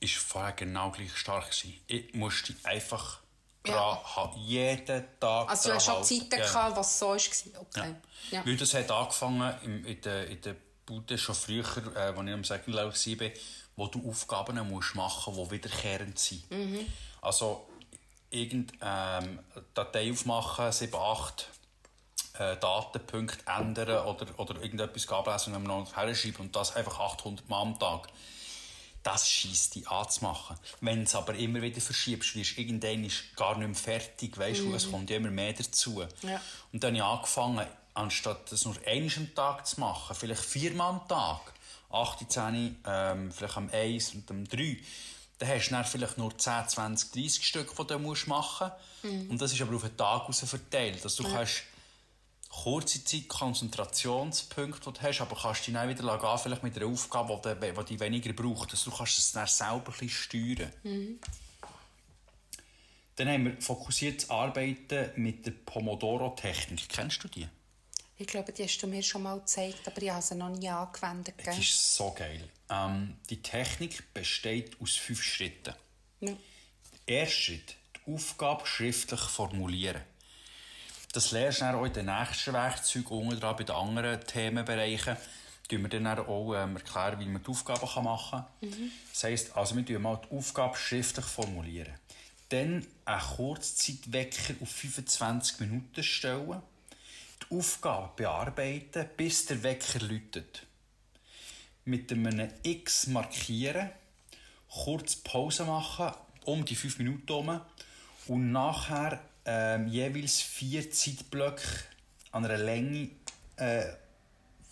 ist 0.00 0.16
vorher 0.16 0.52
genau 0.52 0.90
gleich 0.90 1.14
stark 1.14 1.50
gewesen. 1.50 1.78
Ich 1.86 2.14
musste 2.14 2.54
einfach 2.64 3.20
ja. 3.66 4.02
haben, 4.16 4.40
jeden 4.40 5.04
Tag 5.20 5.48
Also 5.50 5.68
du 5.68 5.74
hast 5.74 5.84
schon 5.84 6.02
Zeiten 6.02 6.40
ja. 6.40 6.46
gehabt, 6.46 6.76
was 6.76 6.98
so 6.98 7.08
war? 7.08 7.16
Okay. 7.16 7.94
Ja. 8.30 8.38
Ja. 8.38 8.46
Weil 8.46 8.56
das 8.56 8.74
hat 8.74 8.90
angefangen 8.90 9.54
in, 9.62 9.84
in 9.84 10.00
der, 10.00 10.26
in 10.28 10.40
der 10.40 10.56
Bude 10.86 11.18
schon 11.18 11.34
früher, 11.34 11.64
äh, 11.94 11.98
als 11.98 12.26
ich 12.26 12.32
am 12.32 12.44
Second 12.44 12.74
Level 12.74 12.92
war, 12.92 13.30
wo 13.80 13.86
du 13.86 14.10
Aufgaben 14.10 14.68
musst 14.68 14.94
machen 14.94 15.34
musst, 15.34 15.50
die 15.50 15.56
wiederkehrend 15.56 16.18
sind. 16.18 16.50
Mhm. 16.50 16.86
Also 17.22 17.66
irgendeine 18.28 19.26
ähm, 19.26 19.38
Datei 19.72 20.12
aufmachen, 20.12 20.70
7, 20.70 20.94
8 20.94 21.48
äh, 22.34 22.56
Datenpunkte 22.58 23.38
ändern 23.50 24.06
oder, 24.06 24.26
oder 24.38 24.60
irgendetwas 24.60 25.08
ablesen 25.08 25.54
und 25.54 25.64
noch 25.64 25.96
herschreiben 25.96 26.46
und 26.46 26.54
das 26.54 26.76
einfach 26.76 27.00
800 27.00 27.48
Mal 27.48 27.62
am 27.62 27.78
Tag. 27.78 28.08
Das 29.02 29.26
schießt 29.26 29.76
dich 29.76 29.88
anzumachen. 29.88 30.58
Wenn 30.82 31.04
es 31.04 31.14
aber 31.14 31.34
immer 31.34 31.62
wieder 31.62 31.80
verschiebst, 31.80 32.36
wirst 32.36 32.58
du 32.58 32.60
irgendwann 32.60 33.10
gar 33.34 33.56
nicht 33.56 33.66
mehr 33.66 33.74
fertig, 33.74 34.36
weißt 34.36 34.60
du, 34.60 34.74
es 34.74 34.90
kommt 34.90 35.08
ja 35.08 35.16
immer 35.16 35.30
mehr 35.30 35.54
dazu. 35.54 36.04
Ja. 36.20 36.38
Und 36.70 36.84
dann 36.84 36.90
habe 36.90 36.96
ich 36.98 37.02
angefangen, 37.02 37.66
anstatt 37.94 38.52
das 38.52 38.66
nur 38.66 38.76
einmal 38.86 39.10
am 39.16 39.34
Tag 39.34 39.66
zu 39.66 39.80
machen, 39.80 40.14
vielleicht 40.14 40.44
viermal 40.44 40.90
am 40.90 41.08
Tag, 41.08 41.40
8, 41.90 42.30
10, 42.30 42.76
ähm, 42.86 43.32
vielleicht 43.32 43.56
am 43.56 43.68
1 43.70 44.14
und 44.14 44.30
am 44.30 44.46
3, 44.46 44.78
dann 45.38 45.48
hast 45.48 45.68
du 45.68 45.70
dann 45.72 45.84
vielleicht 45.84 46.18
nur 46.18 46.36
10, 46.36 46.68
20, 46.68 47.12
30 47.12 47.46
Stück, 47.46 47.74
die 47.76 47.86
du 47.86 47.98
musst 47.98 48.26
machen 48.26 48.70
musst. 49.02 49.30
Und 49.30 49.40
das 49.40 49.52
ist 49.52 49.62
aber 49.62 49.74
auf 49.76 49.82
den 49.82 49.96
Tag 49.96 50.28
raus 50.28 50.40
verteilt. 50.40 51.02
Also 51.02 51.22
du 51.22 51.32
kannst 51.32 51.62
kurze 52.50 53.02
Zeit 53.04 53.28
Konzentrationspunkte, 53.28 54.90
die 54.92 54.98
du 54.98 55.02
hast, 55.02 55.20
aber 55.20 55.36
kannst 55.36 55.66
dich 55.66 55.74
dann 55.74 55.88
wieder 55.88 56.18
gehen, 56.18 56.38
vielleicht 56.38 56.62
mit 56.62 56.76
einer 56.76 56.86
Aufgabe, 56.86 57.40
die, 57.42 57.72
die 57.72 57.84
die 57.84 58.00
weniger 58.00 58.32
braucht. 58.32 58.72
Also 58.72 58.90
du 58.90 58.96
kannst 58.96 59.18
es 59.18 59.32
dann 59.32 59.46
selber 59.46 59.92
ein 60.00 60.08
steuern. 60.08 60.72
Dann 63.16 63.28
haben 63.28 63.44
wir 63.44 63.60
fokussiertes 63.60 64.30
Arbeiten 64.30 65.10
mit 65.16 65.44
der 65.46 65.52
Pomodoro-Technik. 65.52 66.88
Kennst 66.88 67.22
du 67.22 67.28
die? 67.28 67.46
Ich 68.20 68.26
glaube, 68.26 68.52
die 68.52 68.64
hast 68.64 68.76
du 68.82 68.86
mir 68.86 69.02
schon 69.02 69.22
mal 69.22 69.38
gezeigt, 69.38 69.80
aber 69.86 70.02
ich 70.02 70.10
habe 70.10 70.20
sie 70.20 70.34
noch 70.34 70.50
nie 70.50 70.68
angewendet. 70.68 71.36
Das 71.42 71.58
ist 71.58 71.96
so 71.96 72.12
geil. 72.12 72.46
Ähm, 72.68 73.16
die 73.30 73.40
Technik 73.40 74.12
besteht 74.12 74.78
aus 74.78 74.94
fünf 74.96 75.22
Schritten. 75.22 75.74
Ja. 76.20 76.34
Erster 77.06 77.34
Schritt, 77.34 77.76
die 77.96 78.12
Aufgabe 78.12 78.66
schriftlich 78.66 79.20
formulieren. 79.20 80.02
Das 81.14 81.30
lernst 81.30 81.62
du 81.62 81.64
dann 81.64 81.76
auch 81.76 81.86
in 81.86 81.94
den 81.94 82.06
nächsten 82.06 82.52
Werkzeugen 82.52 83.10
unten 83.10 83.40
dran 83.40 83.56
bei 83.56 83.64
den 83.64 83.74
anderen 83.74 84.20
Themenbereichen. 84.26 85.16
Tun 85.66 85.82
wir 85.82 85.88
dann 85.88 86.06
auch 86.06 86.54
ähm, 86.56 86.76
erklären, 86.76 87.20
wie 87.20 87.24
man 87.24 87.42
die 87.42 87.48
Aufgaben 87.48 88.04
machen 88.04 88.44
kann. 88.60 88.92
Das 89.14 89.24
heisst, 89.24 89.56
also 89.56 89.74
wir 89.76 89.86
tun 89.86 90.02
mal 90.02 90.20
die 90.30 90.36
Aufgabe 90.36 90.76
schriftlich 90.76 91.24
formulieren. 91.24 91.94
Dann 92.50 92.86
einen 93.06 93.20
Kurzzeitwecker 93.20 94.56
auf 94.60 94.68
25 94.68 95.60
Minuten 95.60 96.02
stellen. 96.02 96.60
Die 97.42 97.56
Aufgabe 97.56 98.10
bearbeiten, 98.16 99.08
bis 99.16 99.46
der 99.46 99.62
Wecker 99.62 100.00
läutet. 100.00 100.66
Mit 101.84 102.12
einem 102.12 102.52
X 102.62 103.06
markieren, 103.06 103.90
kurz 104.68 105.16
Pause 105.16 105.64
machen, 105.64 106.12
um 106.44 106.64
die 106.64 106.76
5 106.76 106.98
Minuten 106.98 107.26
herum 107.26 107.60
und 108.26 108.52
nachher 108.52 109.20
ähm, 109.44 109.88
jeweils 109.88 110.40
vier 110.40 110.90
Zeitblöcke 110.90 111.66
an 112.32 112.44
einer 112.44 112.58
Länge, 112.58 113.10
äh, 113.56 113.86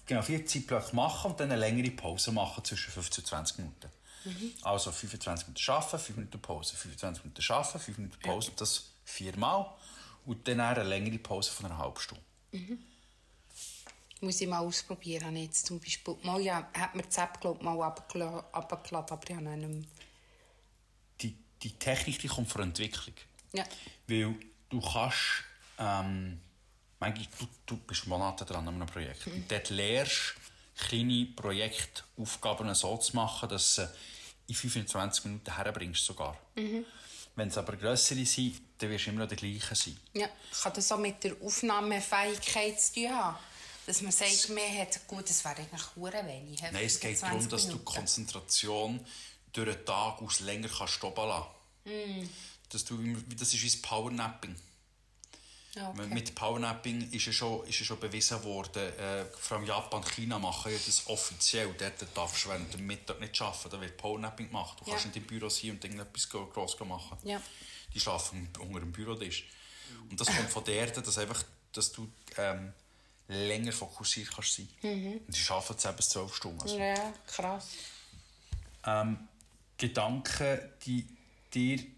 genau, 0.07 0.23
vier 0.23 0.47
Zeitblöcke 0.47 0.95
machen 0.95 1.33
und 1.33 1.41
dann 1.41 1.51
eine 1.51 1.61
längere 1.61 1.91
Pause 1.91 2.33
machen 2.33 2.65
zwischen 2.65 2.93
15 2.93 3.23
und 3.23 3.29
20 3.29 3.59
Minuten. 3.59 3.91
Also 4.63 4.93
25 4.93 5.49
Minuten 5.49 5.71
arbeiten, 5.71 5.99
5 5.99 6.17
Minuten 6.17 6.41
Pause, 6.41 6.77
25 6.77 7.25
Minuten 7.25 7.53
arbeiten, 7.53 7.79
5 7.79 7.99
Minuten 7.99 8.21
Pause 8.21 8.51
und 8.51 8.61
das 8.61 8.91
viermal. 9.05 9.67
Und 10.27 10.47
dann 10.47 10.61
eine 10.61 10.83
längere 10.83 11.19
Pause 11.19 11.51
von 11.51 11.67
einer 11.67 11.79
halben 11.79 11.99
Stunde. 11.99 12.23
Muss 14.21 14.41
ich 14.41 14.49
mal 14.49 14.59
ausprobieren. 14.59 15.37
Jetzt 15.37 15.67
zum 15.67 15.79
Beispiel, 15.79 16.17
mal, 16.23 16.41
ja, 16.41 16.69
hat 16.75 16.95
mir 16.95 17.03
die 17.03 17.21
App, 17.21 17.41
glaube 17.41 17.65
mal 17.65 17.75
runtergeladen, 17.75 18.45
aber 18.53 18.83
ich 18.85 18.93
habe 18.93 19.43
nicht 19.43 19.69
mehr. 19.69 19.83
Die, 21.21 21.37
die 21.63 21.73
Technik 21.73 22.19
die 22.19 22.29
kommt 22.29 22.51
von 22.51 22.63
Entwicklung. 22.63 23.15
Ja. 23.53 23.65
Weil 24.07 24.35
du 24.69 24.81
kannst, 24.81 25.45
ähm, 25.79 26.41
manchmal, 26.99 27.27
du, 27.39 27.47
du 27.67 27.77
bist 27.77 28.07
Monate 28.07 28.45
dran 28.45 28.67
an 28.67 28.75
einem 28.75 28.87
Projekt. 28.87 29.27
Und 29.27 29.51
dort 29.51 29.71
lernst 29.71 30.35
kleine 30.77 31.27
Projektaufgaben 31.27 32.75
so 32.75 32.97
zu 32.97 33.15
machen, 33.15 33.49
dass 33.49 33.77
du 33.77 33.83
sie 33.83 33.93
in 34.49 34.55
25 34.55 35.25
Minuten 35.27 35.55
herbringst 35.55 36.05
sogar. 36.05 36.37
Wenn 37.39 37.51
es 37.51 37.57
aber 37.57 37.77
grössere 37.77 38.27
sind, 38.27 38.61
dann 38.79 38.91
wirst 38.91 39.07
du 39.07 39.11
immer 39.11 39.21
noch 39.21 39.29
der 39.29 39.37
gleiche 39.37 39.73
sein. 39.73 39.97
Ja, 40.13 40.29
kann 40.61 40.73
das 40.75 40.91
auch 40.91 40.99
mit 40.99 41.23
der 41.23 41.37
Aufnahmefähigkeit 41.41 42.81
zu 42.81 42.95
tun 42.95 43.11
haben? 43.11 43.39
Dass 43.87 44.03
man 44.03 44.11
sagt, 44.11 44.49
man 44.49 44.77
hat, 44.77 45.07
gut, 45.07 45.31
das 45.31 45.45
wäre 45.45 45.59
eigentlich 45.59 45.85
hure 45.95 46.27
wenig. 46.27 46.61
Nein, 46.61 46.85
es 46.85 46.99
geht 46.99 47.17
25 47.17 47.21
darum, 47.21 47.49
dass 47.49 47.63
du 47.63 47.69
Minuten. 47.69 47.85
Konzentration 47.85 49.07
durch 49.53 49.73
den 49.73 49.87
Tag 49.87 50.21
aus 50.21 50.41
länger 50.41 50.69
kannst 50.69 50.95
stoppen 50.95 51.29
lassen. 51.29 51.47
Mm. 51.85 52.29
Dass 52.71 52.85
du, 52.85 52.99
das 53.39 53.55
ist 53.55 53.63
wie 53.63 53.77
Powernapping. 53.83 54.57
Okay. 55.81 56.07
Mit 56.15 56.35
Powernapping 56.35 57.11
ist 57.13 57.27
ja 57.27 57.33
schon, 57.33 57.67
ist 57.67 57.79
ja 57.81 57.87
schon 57.87 58.01
bewiesen 58.01 58.43
worden, 58.45 58.83
äh, 58.99 59.25
vor 59.39 59.57
allem 59.59 59.67
Japan 59.67 60.03
und 60.03 60.09
China 60.11 60.39
machen 60.39 60.73
ja 60.73 60.79
das 60.85 61.07
offiziell. 61.07 61.75
Dort 61.79 62.05
darfst 62.17 62.45
du 62.45 62.49
während 62.51 62.73
dem 62.75 62.87
Mittag 62.87 63.21
nicht 63.21 63.41
arbeiten, 63.41 63.71
da 63.71 63.81
wird 63.81 63.97
Powernapping 63.97 64.47
gemacht. 64.49 64.79
Du 64.81 64.85
Ja. 64.87 64.93
kannst 64.93 65.07
nicht 65.07 65.17
im 65.17 65.25
Büro 65.27 65.49
sein 65.49 65.71
und 65.73 65.85
irgendetwas 65.85 66.29
gross 66.29 66.79
machen. 66.81 67.19
Ja. 67.25 67.41
Die 67.95 68.01
schlafen 68.01 68.49
unter 68.61 68.81
dem 68.81 68.93
Bürotisch. 68.93 69.47
Und 70.11 70.21
das 70.21 70.29
kommt 70.29 70.51
von 70.51 70.65
der, 70.65 70.87
dass, 70.89 71.19
einfach, 71.19 71.43
dass 71.73 71.93
du 71.93 72.09
ähm, 72.37 72.73
länger 73.29 73.73
fokussiert 73.73 74.31
kannst 74.35 74.55
sein. 74.55 74.69
Mhm. 74.83 75.21
Und 75.27 75.35
sie 75.35 75.51
arbeiten 75.53 75.79
10 75.79 75.97
bis 75.97 76.09
12 76.11 76.35
Stunden. 76.35 76.61
Also, 76.63 76.79
Ja, 76.79 77.13
krass. 77.27 77.69
ähm, 78.87 79.29
Gedanken, 79.77 80.59
die 80.85 81.07
dir 81.55 81.77
die 81.79 81.95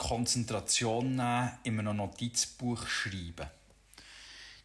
Konzentration 0.00 1.14
nehmen, 1.14 1.50
in 1.62 1.78
einem 1.78 1.98
Notizbuch 1.98 2.86
schreiben. 2.86 3.48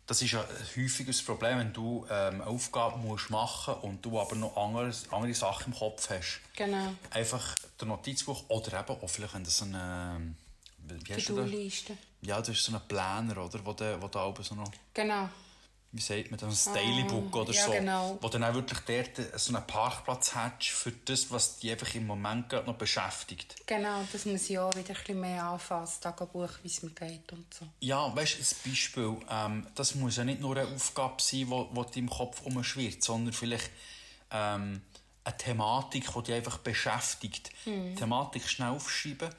Das 0.08 0.22
ist 0.22 0.34
ein 0.36 0.46
häufiges 0.78 1.22
Problem, 1.24 1.60
wenn 1.60 1.74
du 1.74 2.06
ähm, 2.10 2.36
eine 2.36 2.48
Aufgabe 2.48 2.98
musst 2.98 3.30
machen 3.32 3.74
und 3.76 4.06
du 4.06 4.20
aber 4.20 4.36
noch 4.36 4.56
andere, 4.56 4.92
andere 5.12 5.34
Sachen 5.34 5.74
im 5.74 5.80
Kopf 5.80 6.10
hast. 6.10 6.42
Genau. 6.56 6.94
Einfach 7.10 7.56
das 7.78 7.88
Notizbuch 7.88 8.46
oder 8.50 8.80
eben 8.80 9.02
auch 9.02 9.10
vielleicht, 9.10 9.34
wenn 9.34 9.46
so 9.46 9.66
eine... 9.66 10.36
Wie 10.78 11.14
hast 11.14 11.30
du 11.30 11.36
das? 11.36 11.50
Ja, 12.22 12.40
das 12.40 12.50
ist 12.50 12.64
so 12.64 12.74
ein 12.74 12.82
Planer, 12.88 13.38
oder? 13.44 13.66
Wo 13.66 13.74
du, 13.74 14.02
wo 14.02 14.08
du 14.08 14.20
auch 14.20 14.44
so 14.44 14.56
noch 14.56 14.72
Genau. 14.94 15.28
Wie 15.96 16.02
sagt 16.02 16.30
man 16.30 16.40
das, 16.40 16.68
ein 16.68 16.74
Dailybook 16.74 17.36
oder 17.36 17.54
ja, 17.54 17.66
so, 17.66 17.72
genau. 17.72 18.18
wo 18.20 18.28
dann 18.28 18.44
auch 18.44 18.54
wirklich 18.54 18.80
dort 18.80 19.40
so 19.40 19.56
einen 19.56 19.66
Parkplatz 19.66 20.36
hast 20.36 20.68
für 20.68 20.92
das, 20.92 21.32
was 21.32 21.60
dich 21.60 21.72
einfach 21.72 21.96
im 21.96 22.06
Moment 22.06 22.50
gerade 22.50 22.68
noch 22.68 22.76
beschäftigt. 22.76 23.56
Genau, 23.66 24.04
das 24.12 24.26
muss 24.26 24.50
ich 24.50 24.60
auch 24.60 24.76
wieder 24.76 24.90
ein 24.90 24.96
bisschen 24.96 25.22
mehr 25.22 25.58
das 25.70 26.00
Tagebuch, 26.02 26.50
wie 26.64 26.68
es 26.68 26.84
mir 26.84 26.90
geht 26.90 27.32
und 27.32 27.54
so. 27.54 27.66
Ja, 27.80 28.14
weißt 28.14 28.36
du, 28.36 28.42
ein 28.42 28.72
Beispiel, 28.72 29.18
ähm, 29.30 29.68
das 29.76 29.96
muss 29.96 30.18
ja 30.18 30.26
nicht 30.26 30.42
nur 30.42 30.58
eine 30.58 30.68
Aufgabe 30.68 31.22
sein, 31.22 31.40
die 31.40 31.50
wo, 31.50 31.70
wo 31.72 31.84
dir 31.86 32.00
im 32.00 32.10
Kopf 32.10 32.42
umschwirrt, 32.42 33.02
sondern 33.02 33.34
vielleicht 33.34 33.72
ähm, 34.32 34.82
eine 35.24 35.38
Thematik, 35.38 36.14
die 36.14 36.24
dich 36.24 36.36
einfach 36.36 36.58
beschäftigt. 36.58 37.52
Hm. 37.64 37.96
Thematik 37.96 38.50
schnell 38.50 38.72
aufschreiben, 38.72 39.30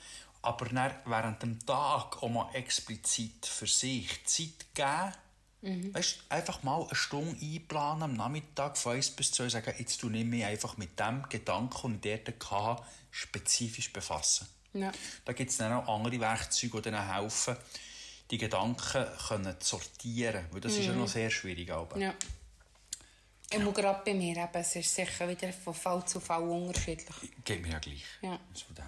aber 0.41 0.67
dann 0.67 0.95
während 1.05 1.43
dem 1.43 1.59
Tag 1.67 2.23
auch 2.23 2.29
mal 2.29 2.49
explizit 2.55 3.45
für 3.45 3.67
sich 3.67 4.25
Zeit 4.25 4.75
geben. 4.75 5.13
Mhm. 5.63 5.95
Weißt, 5.95 6.19
einfach 6.29 6.63
mal 6.63 6.83
eine 6.83 6.95
Stunde 6.95 7.37
einplanen 7.41 8.03
am 8.03 8.15
Nachmittag 8.15 8.77
von 8.77 8.95
1 8.95 9.11
bis 9.13 9.33
2 9.33 9.49
sagen, 9.49 9.75
jetzt 9.79 10.01
tu 10.01 10.11
ich 10.11 10.25
mich 10.25 10.45
einfach 10.45 10.77
mit 10.77 10.99
dem 10.99 11.29
Gedanken, 11.29 12.01
den 12.01 12.19
ich 12.19 12.25
dort 12.25 12.51
hatte, 12.51 12.83
spezifisch 13.11 13.93
befassen. 13.93 14.49
Ja. 14.75 14.93
Da 15.25 15.33
gibt 15.33 15.51
es 15.51 15.57
dann 15.57 15.73
auch 15.73 15.89
andere 15.89 16.21
Werkzeuge, 16.21 16.83
die 16.83 16.91
dann 16.91 17.15
helfen, 17.15 17.57
die 18.31 18.39
Gedanken 18.39 19.07
können 19.29 19.61
zu 19.61 19.77
sortieren. 19.77 20.45
Weil 20.51 20.61
das 20.61 20.77
ist 20.77 20.87
ja 20.87 20.93
noch 20.93 21.09
sehr 21.09 21.31
schwierig. 21.31 21.71
Aber. 21.71 21.97
Mhm. 21.97 22.03
Ja. 22.03 22.15
Ich 23.51 23.59
muss 23.61 23.75
gerade 23.75 24.03
bei 24.05 24.13
mir 24.13 24.37
eben, 24.37 24.49
es 24.55 24.77
ist 24.77 24.95
sicher 24.95 25.29
wieder 25.29 25.53
von 25.53 25.73
Fall 25.73 26.05
zu 26.05 26.21
Fall 26.21 26.43
unterschiedlich. 26.43 27.15
Geht 27.45 27.63
mir 27.63 27.73
ja 27.73 27.79
gleich. 27.79 28.05
Ja. 28.21 28.39
Also 28.53 28.75
dem. 28.75 28.85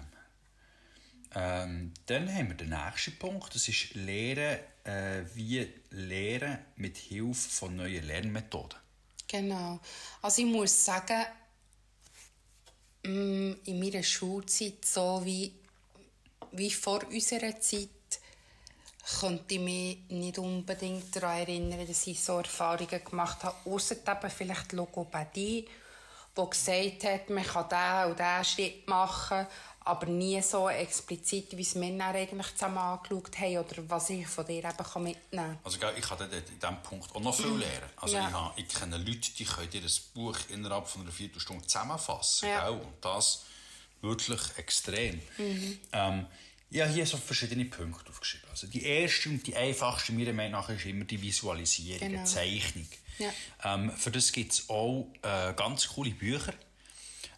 Ähm, 1.35 1.93
dann 2.07 2.33
haben 2.33 2.49
wir 2.49 2.55
den 2.55 2.69
nächsten 2.69 3.17
Punkt. 3.17 3.53
Das 3.53 3.67
ist 3.67 3.93
Lehren, 3.93 4.59
äh, 4.89 5.23
wie 5.35 5.67
Lehren 5.91 6.57
mit 6.75 6.97
Hilfe 6.97 7.49
von 7.49 7.75
neuen 7.75 8.05
Lernmethoden. 8.05 8.79
Genau. 9.27 9.79
Also 10.21 10.41
ich 10.41 10.47
muss 10.47 10.85
sagen, 10.85 11.25
mm, 13.03 13.53
in 13.65 13.79
meiner 13.79 14.03
Schulzeit, 14.03 14.83
so 14.83 15.21
wie, 15.23 15.53
wie 16.51 16.71
vor 16.71 17.03
unserer 17.07 17.59
Zeit, 17.59 17.89
könnte 19.19 19.55
ich 19.55 19.59
mich 19.59 19.97
nicht 20.09 20.37
unbedingt 20.37 21.15
daran 21.15 21.39
erinnern, 21.39 21.87
dass 21.87 22.07
ich 22.07 22.21
so 22.21 22.37
Erfahrungen 22.37 23.03
gemacht 23.03 23.43
habe, 23.43 23.55
ausser 23.65 23.95
eben 23.95 24.29
vielleicht 24.29 24.71
die 24.71 24.75
Logopädie, 24.75 25.67
die 26.37 26.49
gesagt 26.49 27.03
hat, 27.05 27.29
man 27.29 27.43
kann 27.43 27.69
diesen 27.69 28.11
und 28.11 28.19
diesen 28.19 28.45
Schritt 28.45 28.87
machen, 28.87 29.47
aber 29.89 30.05
nie 30.05 30.41
so 30.41 30.69
explizit, 30.69 31.55
wie 31.57 31.61
es 31.61 31.73
dann 31.73 32.01
eigentlich 32.01 32.53
zusammen 32.53 32.77
angeschaut 32.77 33.37
haben 33.39 33.57
oder 33.57 33.75
was 33.89 34.09
ich 34.09 34.27
von 34.27 34.45
dir 34.45 34.63
eben 34.63 34.77
kann 34.77 35.03
mitnehmen 35.03 35.45
kann. 35.47 35.59
Also 35.63 35.77
ich 35.77 35.81
dort 36.17 36.33
in 36.33 36.59
diesem 36.59 36.81
Punkt 36.83 37.13
auch 37.15 37.19
noch 37.19 37.35
viel 37.35 37.47
lernen. 37.57 37.89
Also 37.97 38.15
Ja. 38.15 38.27
ich, 38.27 38.33
habe, 38.33 38.53
ich 38.61 38.67
kenne 38.69 38.97
Leute, 38.97 39.31
die 39.37 39.45
können 39.45 39.69
dir 39.69 39.81
ein 39.81 39.91
Buch 40.13 40.37
innerhalb 40.49 40.87
von 40.87 41.01
einer 41.01 41.11
Viertelstunde 41.11 41.65
zusammenfassen. 41.67 42.49
Ja. 42.49 42.69
Gell? 42.69 42.79
Und 42.79 42.93
das 43.05 43.43
wirklich 44.01 44.39
extrem. 44.57 45.21
Ähm, 45.91 46.25
Ich 46.71 46.79
habe 46.81 46.91
hier 46.93 47.05
so 47.07 47.17
verschiedene 47.17 47.65
Punkte 47.65 48.09
aufgeschrieben. 48.11 48.47
Also 48.51 48.67
die 48.67 48.83
erste 48.83 49.29
und 49.29 49.45
die 49.47 49.55
einfachste 49.55 50.13
meiner 50.13 50.33
Meinung 50.33 50.51
nach 50.61 50.69
ist 50.69 50.85
immer 50.85 51.03
die 51.05 51.19
Visualisierung, 51.19 51.99
Genau. 51.99 52.19
eine 52.19 52.25
Zeichnung. 52.27 52.87
Ja. 53.17 53.33
Ähm, 53.63 53.91
für 53.97 54.11
das 54.11 54.31
gibt 54.31 54.53
es 54.53 54.69
auch 54.69 55.07
äh, 55.23 55.53
ganz 55.55 55.87
coole 55.87 56.11
Bücher. 56.11 56.53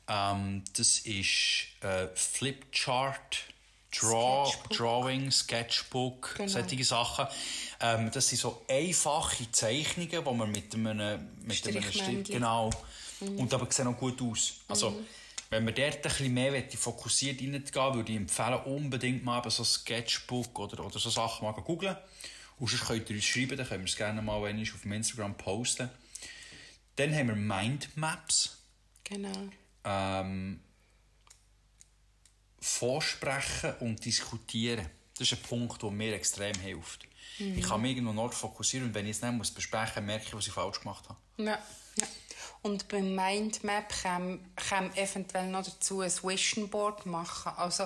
Ähm, 0.08 0.64
das 0.76 1.00
ist 1.00 1.68
äh, 1.82 2.08
Flipchart, 2.16 3.46
Draw, 3.98 4.46
Sketchbook. 4.50 4.78
Drawing, 4.78 5.32
Sketchbook, 5.32 6.36
Genau. 6.38 6.50
solche 6.50 6.84
Sachen. 6.84 7.28
Ähm, 7.82 8.10
das 8.12 8.30
sind 8.30 8.40
so 8.40 8.62
einfache 8.70 9.52
Zeichnungen, 9.52 10.10
die 10.10 10.22
man 10.38 10.52
mit 10.52 10.74
einem, 10.74 10.88
mit 11.42 11.42
einem 11.44 11.52
Strich, 11.52 11.86
Strichmännchen. 11.86 12.24
genau, 12.36 12.70
und 13.20 13.54
aber 13.54 13.70
sehen 13.72 13.88
auch 13.88 13.98
gut 13.98 14.22
aus. 14.22 14.54
Also, 14.68 15.00
wenn 15.50 15.66
man 15.66 15.76
dort 15.76 15.96
ein 15.98 16.02
bisschen 16.02 16.34
mehr 16.34 16.64
fokussiert 16.78 17.42
reinzugehen, 17.42 17.94
würde 17.94 18.12
ich 18.12 18.18
empfehlen, 18.18 18.62
unbedingt 18.66 19.24
mal 19.26 19.44
so 19.52 19.64
ein 19.64 19.66
Sketchbook 19.66 20.58
oder, 20.58 20.86
oder 20.86 20.98
so 20.98 21.10
Sachen 21.10 21.46
mal 21.46 21.52
googeln. 21.52 21.98
Und 22.58 22.70
sonst 22.70 22.86
könnt 22.86 23.10
ihr 23.10 23.16
uns 23.18 23.26
schreiben, 23.26 23.58
dann 23.58 23.68
können 23.68 23.82
wir 23.84 23.90
es 23.90 23.98
gerne 23.98 24.22
mal 24.22 24.36
auf 24.36 24.82
dem 24.84 24.92
Instagram 24.94 25.36
posten. 25.36 25.90
Dann 26.96 27.14
haben 27.14 27.28
wir 27.28 27.36
Mindmaps. 27.36 28.58
Genau. 29.04 29.50
Ähm, 29.84 30.62
vorsprechen 32.60 33.74
und 33.80 34.04
diskutieren. 34.06 34.88
Das 35.17 35.32
ist 35.32 35.38
ein 35.38 35.44
Punkt, 35.44 35.82
der 35.82 35.91
mir 35.91 36.13
extrem 36.13 36.56
hilft. 36.56 37.08
Ich 37.38 37.67
kann 37.67 37.82
mich 37.82 37.98
irgendwo 37.98 38.20
Ort 38.22 38.36
fokussieren 38.36 38.88
und 38.88 38.94
wenn 38.94 39.06
ich 39.06 39.17
es 39.17 39.22
nicht 39.22 39.34
muss 39.34 39.52
besprechen 39.52 40.06
merke 40.06 40.26
ich, 40.28 40.34
was 40.34 40.48
ich 40.48 40.54
falsch 40.54 40.80
gemacht 40.80 41.10
habe. 41.10 41.20
Ja. 41.38 41.58
ja. 41.96 42.08
Und 42.62 42.88
beim 42.88 43.15
Mindmap 43.15 43.89
kann, 44.04 44.39
kann 44.56 44.96
eventuell 44.96 45.48
noch 45.48 45.65
dazu 45.65 46.02
ein 46.02 46.12
Vision 46.12 46.70
Board 46.70 47.08
machen. 47.08 47.54
Also, 47.58 47.86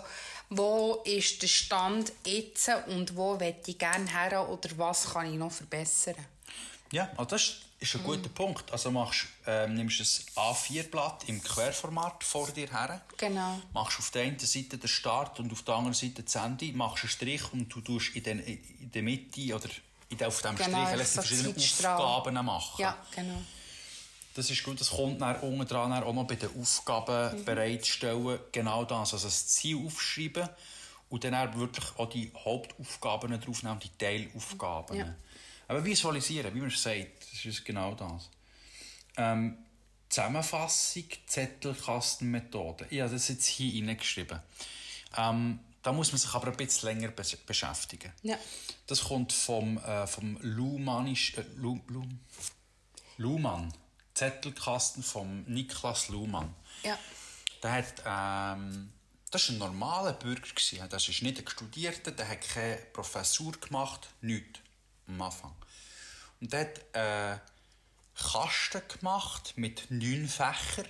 wo 0.49 1.01
ist 1.05 1.41
der 1.41 1.47
Stand 1.47 2.11
jetzt 2.25 2.69
und 2.87 3.15
wo 3.15 3.37
möchte 3.37 3.71
ich 3.71 3.77
gerne 3.77 4.11
her 4.11 4.49
oder 4.49 4.69
was 4.77 5.13
kann 5.13 5.31
ich 5.31 5.39
noch 5.39 5.51
verbessern? 5.51 6.15
Ja, 6.91 7.09
also 7.15 7.25
das 7.25 7.41
ist 7.41 7.61
ein 7.93 8.03
guter 8.03 8.29
Punkt. 8.29 8.71
Also 8.71 8.89
machst, 8.89 9.27
ähm, 9.45 9.75
nimmst 9.75 9.99
ein 9.99 10.43
A4-Blatt 10.43 11.25
im 11.27 11.43
Querformat 11.43 12.23
vor 12.23 12.49
dir 12.49 12.67
her, 12.71 13.01
Genau. 13.17 13.61
machst 13.73 13.99
auf 13.99 14.09
der 14.09 14.23
einen 14.23 14.39
Seite 14.39 14.77
den 14.79 14.87
Start 14.87 15.39
und 15.39 15.51
auf 15.51 15.61
der 15.61 15.75
anderen 15.75 15.93
Seite 15.93 16.23
das 16.23 16.33
Ende, 16.35 16.71
machst 16.73 17.03
einen 17.03 17.09
Strich 17.11 17.43
und 17.53 17.69
du 17.69 17.81
tust 17.81 18.15
in, 18.15 18.23
den, 18.23 18.39
in 18.39 18.91
der 18.91 19.03
Mitte 19.03 19.53
oder 19.53 19.69
in 20.09 20.17
der, 20.17 20.29
auf 20.29 20.41
dem 20.41 20.55
Genau, 20.55 20.83
Strich 20.85 20.97
lässt 20.97 21.13
so 21.13 21.21
du 21.21 21.27
verschiedene 21.27 21.55
Zeitstrahl. 21.55 22.01
Aufgaben 22.01 22.45
machen. 22.45 22.81
Ja, 22.81 22.97
genau. 23.13 23.41
Das 24.33 24.49
ist 24.49 24.63
gut, 24.63 24.81
das 24.81 24.89
kommt 24.89 25.21
dann 25.21 25.39
unten 25.41 25.65
dran 25.65 25.93
auch 26.03 26.13
noch 26.13 26.25
bei 26.27 26.35
den 26.35 26.49
Aufgaben 26.59 27.39
Mhm. 27.39 27.45
bereitstellen. 27.45 28.39
Genau 28.51 28.83
das, 28.83 29.13
also 29.13 29.27
das 29.27 29.47
Ziel 29.47 29.85
aufschreiben 29.85 30.49
und 31.09 31.23
dann 31.23 31.35
auch 31.35 31.55
wirklich 31.55 31.85
auch 31.97 32.09
die 32.09 32.31
Hauptaufgaben 32.43 33.39
draufnehmen, 33.39 33.79
die 33.79 33.89
Teilaufgaben. 33.97 34.97
Ja. 34.97 35.15
Aber 35.67 35.83
visualisieren, 35.83 36.53
wie 36.53 36.59
man 36.59 36.69
es 36.69 36.81
sagt, 36.81 37.31
das 37.31 37.45
ist 37.45 37.65
genau 37.65 37.95
das. 37.95 38.29
Ähm, 39.17 39.57
Zusammenfassung, 40.09 41.05
Zettelkastenmethode. 41.25 42.87
Ich 42.89 43.01
habe 43.01 43.11
das 43.11 43.27
jetzt 43.27 43.45
hier 43.45 43.71
hineingeschrieben. 43.71 44.39
Ähm, 45.17 45.59
da 45.81 45.91
muss 45.91 46.11
man 46.11 46.19
sich 46.19 46.33
aber 46.33 46.47
ein 46.47 46.57
bisschen 46.57 46.89
länger 46.89 47.09
bes- 47.09 47.37
beschäftigen. 47.45 48.11
Ja. 48.23 48.37
Das 48.87 49.03
kommt 49.05 49.33
vom, 49.33 49.77
äh, 49.79 50.07
vom 50.07 50.37
Luhmannisch, 50.41 51.35
äh, 51.37 51.43
Lu, 51.57 51.79
Lu, 51.87 52.03
Luhmann. 53.17 53.73
Zettelkasten 54.13 55.03
vom 55.03 55.43
Niklas 55.43 56.07
Luhmann. 56.09 56.53
Ja. 56.83 56.97
Der 57.61 57.71
hat, 57.73 57.93
ähm, 58.05 58.91
das 59.31 59.49
war 59.49 59.55
ein 59.55 59.59
normaler 59.59 60.13
Bürger. 60.13 60.41
gewesen. 60.41 60.87
Das 60.89 61.07
ist 61.09 61.21
nicht 61.21 61.39
ein 61.39 61.47
Studierter, 61.47 62.11
der 62.11 62.27
hat 62.29 62.41
keine 62.41 62.77
Professur 62.93 63.51
gemacht, 63.53 64.07
nichts 64.21 64.59
am 65.07 65.21
Anfang. 65.21 65.55
Und 66.41 66.53
der 66.53 66.61
hat 66.61 66.79
äh, 66.93 67.39
Kasten 68.15 68.81
gemacht 68.87 69.53
mit 69.55 69.85
neun 69.89 70.27
Fächern 70.27 70.87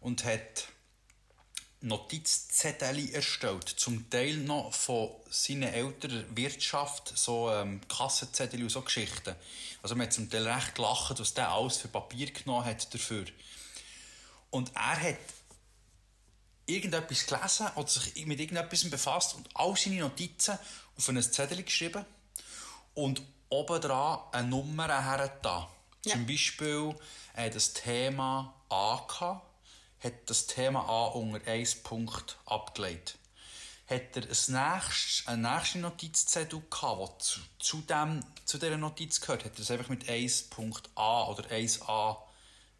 und 0.00 0.24
hat 0.24 0.68
Notizzettel 1.80 3.12
erstellt, 3.12 3.68
zum 3.68 4.08
Teil 4.08 4.36
noch 4.36 4.72
von 4.72 5.10
seinen 5.30 5.64
Eltern 5.64 6.24
Wirtschaft, 6.36 7.12
so 7.16 7.50
ähm, 7.50 7.80
Kassenzettel 7.88 8.62
und 8.62 8.70
so 8.70 8.82
Geschichten. 8.82 9.34
Also 9.82 9.96
man 9.96 10.06
hat 10.06 10.12
zum 10.12 10.30
Teil 10.30 10.46
recht 10.46 10.76
gelacht, 10.76 11.18
was 11.18 11.34
der 11.34 11.50
alles 11.50 11.78
für 11.78 11.88
Papier 11.88 12.30
genommen 12.30 12.64
hat 12.64 12.92
dafür. 12.94 13.24
Und 14.50 14.70
er 14.76 15.00
hat 15.00 15.18
irgendetwas 16.66 17.26
gelesen 17.26 17.68
oder 17.74 17.88
sich 17.88 18.26
mit 18.26 18.38
irgendetwas 18.38 18.88
befasst 18.88 19.34
und 19.34 19.48
all 19.54 19.76
seine 19.76 20.00
Notizen 20.00 20.58
auf 20.96 21.08
ein 21.08 21.20
Zettel 21.20 21.64
geschrieben 21.64 22.04
und 22.94 23.22
oben 23.48 23.80
dran 23.80 24.20
eine 24.32 24.48
Nummer 24.48 24.88
hergetan. 24.88 25.66
Ja. 26.04 26.14
Zum 26.14 26.26
Beispiel 26.26 26.94
äh, 27.34 27.50
das 27.50 27.72
Thema 27.72 28.54
A 28.68 29.04
gehabt, 29.06 29.46
hat 30.02 30.14
das 30.26 30.46
Thema 30.46 30.80
A 30.80 31.06
unter 31.08 31.46
1 31.46 31.82
Punkt 31.82 32.38
abgelegt. 32.46 33.18
Hat 33.86 34.16
er 34.16 34.22
ein 34.22 34.28
nächstes, 34.28 35.26
einen 35.26 35.42
nächsten 35.42 35.82
Notizzettel 35.82 36.62
gehabt, 36.68 37.10
der 37.10 37.18
zu, 37.18 37.40
zu, 37.58 37.80
dem, 37.82 38.24
zu 38.44 38.58
dieser 38.58 38.78
Notiz 38.78 39.20
gehört, 39.20 39.44
hat 39.44 39.54
er 39.54 39.60
es 39.60 39.70
einfach 39.70 39.88
mit 39.88 40.08
1 40.08 40.44
Punkt 40.44 40.90
A 40.94 41.26
oder 41.26 41.44
1a 41.50 42.16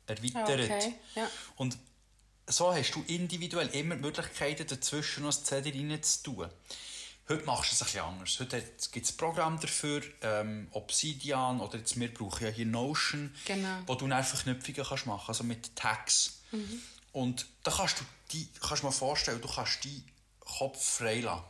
erweitert. 0.07 0.71
Okay, 0.71 0.95
ja. 1.15 1.29
Und 1.57 1.79
so 2.47 2.75
hast 2.75 2.93
du 2.93 3.05
individuell 3.07 3.69
immer 3.69 3.95
die 3.97 4.03
Möglichkeiten, 4.03 4.67
dazwischen 4.67 5.23
noch 5.23 5.33
ein 5.33 5.45
Zettel 5.45 5.73
rein 5.73 6.03
zu 6.03 6.23
tun. 6.25 6.49
Heute 7.33 7.47
machst 7.47 7.71
du 7.71 7.75
es 7.77 7.81
ein 7.81 7.85
bisschen 7.87 8.05
anders. 8.05 8.41
Heute 8.41 8.63
gibt 8.93 9.07
es 9.07 9.13
ein 9.13 9.17
Programm 9.17 9.59
dafür, 9.59 10.03
ähm, 10.21 10.69
Obsidian 10.73 11.61
oder 11.61 11.79
jetzt 11.79 11.99
wir 11.99 12.13
brauchen 12.13 12.45
ja 12.45 12.51
hier 12.51 12.67
Notion, 12.67 13.35
Genau. 13.47 13.79
wo 13.87 13.95
du 13.95 14.07
dann 14.07 14.23
Verknüpfungen 14.23 14.85
kannst 14.87 15.07
machen 15.07 15.25
also 15.29 15.43
mit 15.43 15.75
Tags. 15.75 16.43
Mhm. 16.51 16.83
Und 17.13 17.47
da 17.63 17.71
kannst 17.71 18.01
du 18.01 18.05
die, 18.33 18.47
kannst 18.61 18.83
du 18.83 18.89
dir 18.89 18.93
vorstellen, 18.93 19.41
du 19.41 19.49
kannst 19.49 19.83
deinen 19.83 20.05
Kopf 20.41 20.97
frei 20.99 21.21
lassen. 21.21 21.43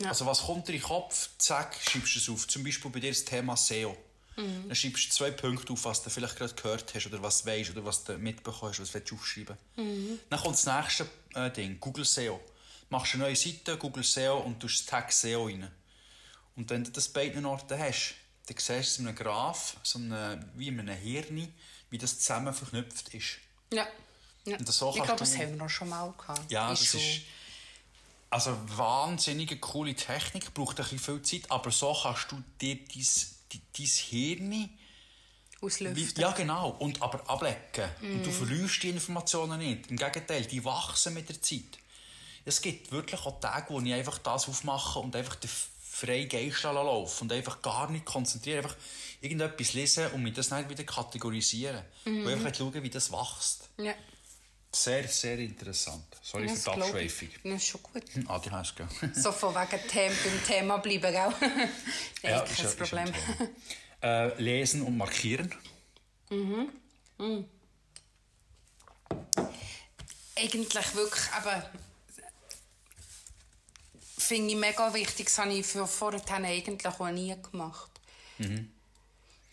Ja. 0.00 0.10
Also 0.10 0.26
was 0.26 0.42
kommt 0.42 0.68
dir 0.68 0.74
in 0.74 0.80
den 0.80 0.86
Kopf, 0.86 1.30
zack, 1.38 1.76
schreibst 1.82 2.16
du 2.16 2.18
es 2.18 2.28
auf. 2.28 2.46
Zum 2.46 2.62
Beispiel 2.62 2.90
bei 2.90 3.00
dir 3.00 3.10
das 3.10 3.24
Thema 3.24 3.56
SEO. 3.56 3.96
Mhm. 4.36 4.68
Dann 4.68 4.76
schreibst 4.76 5.06
du 5.06 5.10
zwei 5.12 5.30
Punkte 5.30 5.72
auf, 5.72 5.82
was 5.86 6.02
du 6.02 6.10
vielleicht 6.10 6.36
gerade 6.36 6.52
gehört 6.52 6.94
hast 6.94 7.06
oder 7.06 7.22
was 7.22 7.42
du 7.42 7.48
weißt 7.48 7.70
oder 7.70 7.86
was 7.86 8.04
du 8.04 8.18
mitbekommen 8.18 8.70
hast, 8.70 8.80
was 8.80 8.92
willst 8.92 9.10
du 9.10 9.14
aufschreiben 9.14 9.56
Mhm. 9.76 10.18
Dann 10.28 10.40
kommt 10.40 10.56
das 10.56 10.66
nächste 10.66 11.06
äh, 11.34 11.50
Ding, 11.50 11.80
Google 11.80 12.04
SEO. 12.04 12.38
Machst 12.90 13.14
eine 13.14 13.24
neue 13.24 13.36
Seite, 13.36 13.76
Google 13.76 14.04
SEO 14.04 14.38
und 14.38 14.60
tust 14.60 14.80
das 14.80 14.86
Tag 14.86 15.12
SEO 15.12 15.46
rein. 15.46 15.70
Und 16.56 16.68
wenn 16.70 16.84
du 16.84 16.90
das 16.90 17.08
bei 17.08 17.28
beiden 17.28 17.46
Orten 17.46 17.78
hast, 17.78 18.14
dann 18.46 18.56
siehst 18.56 18.68
du 18.68 18.74
es 18.74 18.98
in 18.98 19.08
einem 19.08 19.16
Graph, 19.16 19.76
so 19.82 19.98
einem, 19.98 20.44
wie 20.56 20.68
in 20.68 20.80
einem 20.80 20.96
Hirn, 20.96 21.52
wie 21.90 21.98
das 21.98 22.18
zusammen 22.18 22.52
verknüpft 22.52 23.14
ist. 23.14 23.38
Ja. 23.72 23.86
ja. 24.44 24.58
Und 24.58 24.68
so 24.68 24.90
ich 24.90 25.02
glaube, 25.02 25.18
das 25.18 25.36
haben 25.38 25.50
wir 25.50 25.56
noch 25.56 25.70
schon 25.70 25.88
mal 25.88 26.12
gehabt. 26.18 26.50
Ja, 26.50 26.68
In 26.68 26.74
das 26.74 26.94
ist 26.94 27.22
also 28.30 28.56
wahnsinnige 28.76 29.58
coole 29.58 29.94
Technik, 29.94 30.54
braucht 30.54 30.78
ein 30.78 30.84
bisschen 30.84 30.98
viel 30.98 31.22
Zeit, 31.22 31.50
aber 31.50 31.70
so 31.70 31.96
kannst 32.00 32.30
du 32.30 32.42
dir 32.60 32.76
dein, 32.76 33.86
Hirn 33.86 34.70
Auslüften. 35.60 36.16
wie, 36.16 36.20
ja 36.20 36.30
genau, 36.30 36.70
und 36.78 37.02
aber 37.02 37.28
ablecken. 37.28 37.90
Und 38.00 38.24
du 38.24 38.30
verlierst 38.30 38.82
die 38.82 38.90
Informationen 38.90 39.58
nicht. 39.58 39.90
Im 39.90 39.96
Gegenteil, 39.96 40.46
die 40.46 40.64
wachsen 40.64 41.14
mit 41.14 41.28
der 41.28 41.42
Zeit. 41.42 41.78
Es 42.44 42.60
gibt 42.60 42.90
wirklich 42.92 43.20
auch 43.20 43.40
Tage, 43.40 43.66
wo 43.72 43.80
ich 43.80 43.92
einfach 43.92 44.18
das 44.18 44.48
aufmache 44.48 44.98
und 44.98 45.14
einfach 45.14 45.36
den 45.36 45.50
freien 45.82 46.28
Geist 46.28 46.62
laufen 46.62 47.24
und 47.24 47.32
einfach 47.32 47.60
gar 47.60 47.90
nicht 47.90 48.04
konzentrieren, 48.06 48.64
einfach 48.64 48.76
irgendetwas 49.20 49.72
lesen 49.74 50.06
und 50.12 50.22
mir 50.22 50.32
das 50.32 50.48
dann 50.48 50.68
wieder 50.68 50.84
kategorisieren. 50.84 51.82
Und 52.06 52.26
einfach 52.26 52.54
schauen, 52.54 52.82
wie 52.82 52.90
das 52.90 53.10
wächst. 53.12 53.68
Ja. 53.78 53.94
Sehr, 54.72 55.06
sehr 55.08 55.36
interessant. 55.40 56.04
Sorry 56.22 56.46
Das 56.46 56.62
für 56.62 56.70
die. 56.76 56.80
Abschweifung. 56.82 57.28
Das 57.42 57.54
ist 57.54 57.66
schon 57.66 57.82
gut. 57.82 58.04
Hm, 58.12 58.30
ADHS, 58.30 58.74
gell? 58.76 58.88
So 59.14 59.32
von 59.32 59.52
wegen 59.54 59.88
Them 59.88 60.12
beim 60.24 60.44
Thema 60.46 60.76
bleiben, 60.78 61.12
gell? 61.12 61.12
Nein, 61.40 61.68
Ja, 62.22 62.40
kein 62.44 62.52
ist 62.52 62.60
ist 62.60 62.78
Problem. 62.78 63.06
Thema. 63.06 63.50
äh, 64.02 64.40
lesen 64.42 64.82
und 64.82 64.96
markieren. 64.96 65.52
Eigentlich 70.36 70.94
wirklich, 70.94 71.24
aber 71.36 71.68
finde 74.30 74.52
ich 74.52 74.56
mega 74.56 74.94
wichtig, 74.94 75.26
das 75.26 75.38
habe 75.38 75.52
ich 75.52 75.66
für 75.66 75.88
vorher 75.88 76.22
eigentlich 76.30 76.86
auch 76.86 77.10
nie 77.10 77.34
gemacht. 77.50 77.90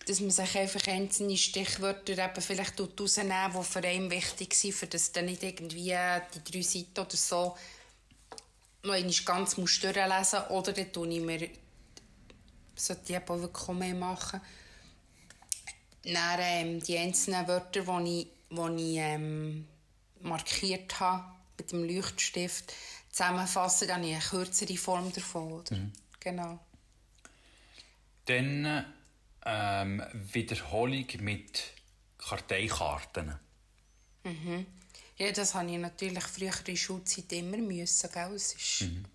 Dass 0.06 0.20
man 0.20 0.30
sich 0.30 0.56
einfach 0.56 0.86
einzelne 0.88 1.36
Stichwörter 1.36 2.14
eben 2.14 2.42
vielleicht 2.42 2.78
tut 2.78 3.02
rausnehmen, 3.02 3.54
die 3.58 3.64
für 3.64 3.84
einen 3.84 4.12
wichtig 4.12 4.54
sind, 4.54 4.76
für 4.76 4.86
das 4.86 5.12
dann 5.12 5.26
nicht 5.26 5.42
irgendwie 5.42 5.96
die 6.36 6.52
drei 6.52 6.62
Seiten 6.62 7.00
oder 7.00 7.18
so 7.18 7.58
noch 8.84 8.94
einmal 8.94 9.14
ganz 9.26 9.58
muss 9.58 9.80
durchlesen 9.80 10.44
oder 10.50 10.72
dann 10.74 10.94
tue 10.94 11.10
ich 11.10 11.22
mir 11.22 11.50
sollte 12.76 13.14
ich 13.14 13.18
auch 13.18 13.42
wirklich 13.42 13.78
mehr 13.78 13.96
machen. 13.96 14.40
Dann, 16.04 16.40
ähm, 16.40 16.84
die 16.84 16.98
einzelnen 17.00 17.48
Wörter, 17.48 17.82
die 17.82 18.22
ich, 18.22 18.28
die 18.52 18.92
ich 18.92 18.98
ähm, 19.00 19.68
markiert 20.22 21.00
habe 21.00 21.26
mit 21.58 21.72
dem 21.72 21.84
Leuchtstift, 21.84 22.72
zusammenfassen, 23.18 23.88
dann 23.88 23.98
habe 23.98 24.10
ich 24.10 24.16
eine 24.16 24.24
kürzere 24.24 24.78
Form 24.78 25.12
davon. 25.12 25.52
Oder? 25.52 25.76
Mhm. 25.76 25.92
Genau. 26.20 26.60
Dann 28.26 28.86
ähm, 29.46 30.04
Wiederholung 30.34 31.06
mit 31.20 31.64
Karteikarten. 32.18 33.36
Ja, 35.18 35.32
das 35.32 35.56
habe 35.56 35.72
ich 35.72 35.78
natürlich 35.78 36.24
früher 36.24 36.52
in 36.58 36.64
der 36.66 36.76
Schulzeit 36.76 37.32
immer 37.32 37.58
müssen, 37.58 38.12
gell? 38.12 38.34
Es 38.34 38.54
ist, 38.54 38.82
Mhm. 38.82 39.06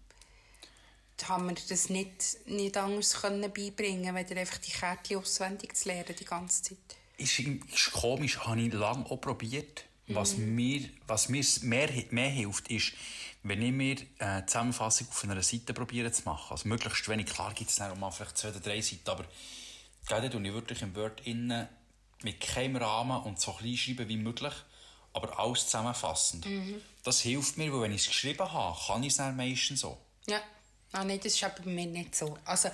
Da 1.19 1.29
haben 1.29 1.47
wir 1.47 1.55
das 1.69 1.89
nicht, 1.89 2.39
nicht 2.47 2.77
anders 2.77 3.21
können 3.21 3.53
beibringen 3.53 4.13
können, 4.13 4.39
einfach 4.39 4.59
die 4.59 4.73
Kärtchen 4.73 5.19
auswendig 5.19 5.77
zu 5.77 5.89
lernen 5.89 6.17
die 6.19 6.25
ganze 6.25 6.63
Zeit. 6.63 6.79
Ist, 7.17 7.39
ist 7.39 7.93
komisch, 7.93 8.41
habe 8.41 8.61
ich 8.61 8.73
lange 8.73 9.05
auch 9.07 9.21
probiert. 9.21 9.85
Was 10.09 10.37
mir, 10.37 10.89
was 11.07 11.29
mir 11.29 11.45
mehr, 11.63 11.89
mehr 12.11 12.29
hilft, 12.29 12.69
ist, 12.69 12.93
wenn 13.43 13.63
ich 13.63 13.73
mir 13.73 13.97
äh, 14.19 14.41
die 14.41 14.47
Zusammenfassung 14.47 15.09
auf 15.09 15.25
einer 15.25 15.43
Seite 15.43 15.75
probiere 15.75 16.13
zu 16.13 16.23
machen. 16.25 16.51
Also 16.51 16.69
möglichst 16.69 17.09
wenig, 17.09 17.27
klar 17.27 17.53
gibt 17.55 17.71
es 17.71 17.77
dann 17.77 17.99
mal 17.99 18.11
vielleicht 18.11 18.39
zwei 18.39 18.51
oder 18.51 18.61
drei 18.61 18.81
Seiten, 18.81 19.11
aber 19.11 19.25
gerade 20.07 20.31
tue 20.31 20.47
ich 20.47 20.53
wirklich 20.53 20.83
im 20.83 20.95
Word 20.95 21.21
innen 21.25 21.69
mit 22.23 22.41
keinem 22.41 22.77
Rahmen 22.77 23.23
und 23.23 23.41
so 23.41 23.53
klein 23.53 23.77
schreiben 23.77 24.09
wie 24.09 24.17
möglich, 24.17 24.55
aber 25.13 25.39
alles 25.39 25.65
zusammenfassend. 25.65 26.47
Das 27.03 27.21
hilft 27.21 27.59
mir, 27.59 27.73
weil 27.73 27.83
wenn 27.83 27.93
ich 27.93 28.03
es 28.03 28.09
geschrieben 28.09 28.51
habe, 28.53 28.79
kann 28.87 29.03
ich 29.03 29.11
es 29.11 29.17
dann 29.17 29.37
meistens 29.37 29.81
so. 29.81 29.99
Ja, 30.27 30.41
ah, 30.93 31.05
nee, 31.05 31.19
das 31.19 31.35
ist 31.35 31.43
aber 31.43 31.63
bei 31.65 31.71
mir 31.71 31.87
nicht 31.87 32.15
so. 32.15 32.39
Also, 32.45 32.71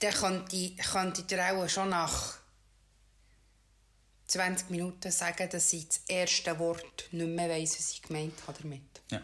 dann 0.00 0.12
könnte 0.12 0.56
ich, 0.56 0.76
könnte 0.78 1.20
ich 1.20 1.26
dir 1.28 1.54
auch 1.54 1.68
schon 1.68 1.90
nach 1.90 2.38
20 4.26 4.70
Minuten 4.70 5.10
sagen, 5.10 5.48
dass 5.48 5.72
ich 5.72 5.88
das 5.88 6.00
erste 6.08 6.58
Wort 6.58 7.08
nicht 7.12 7.28
mehr 7.28 7.48
weiss, 7.48 7.78
was 7.78 7.92
ich 7.92 8.02
gemeint 8.02 8.34
habe 8.46 8.58
damit. 8.62 8.82
Ja. 9.10 9.22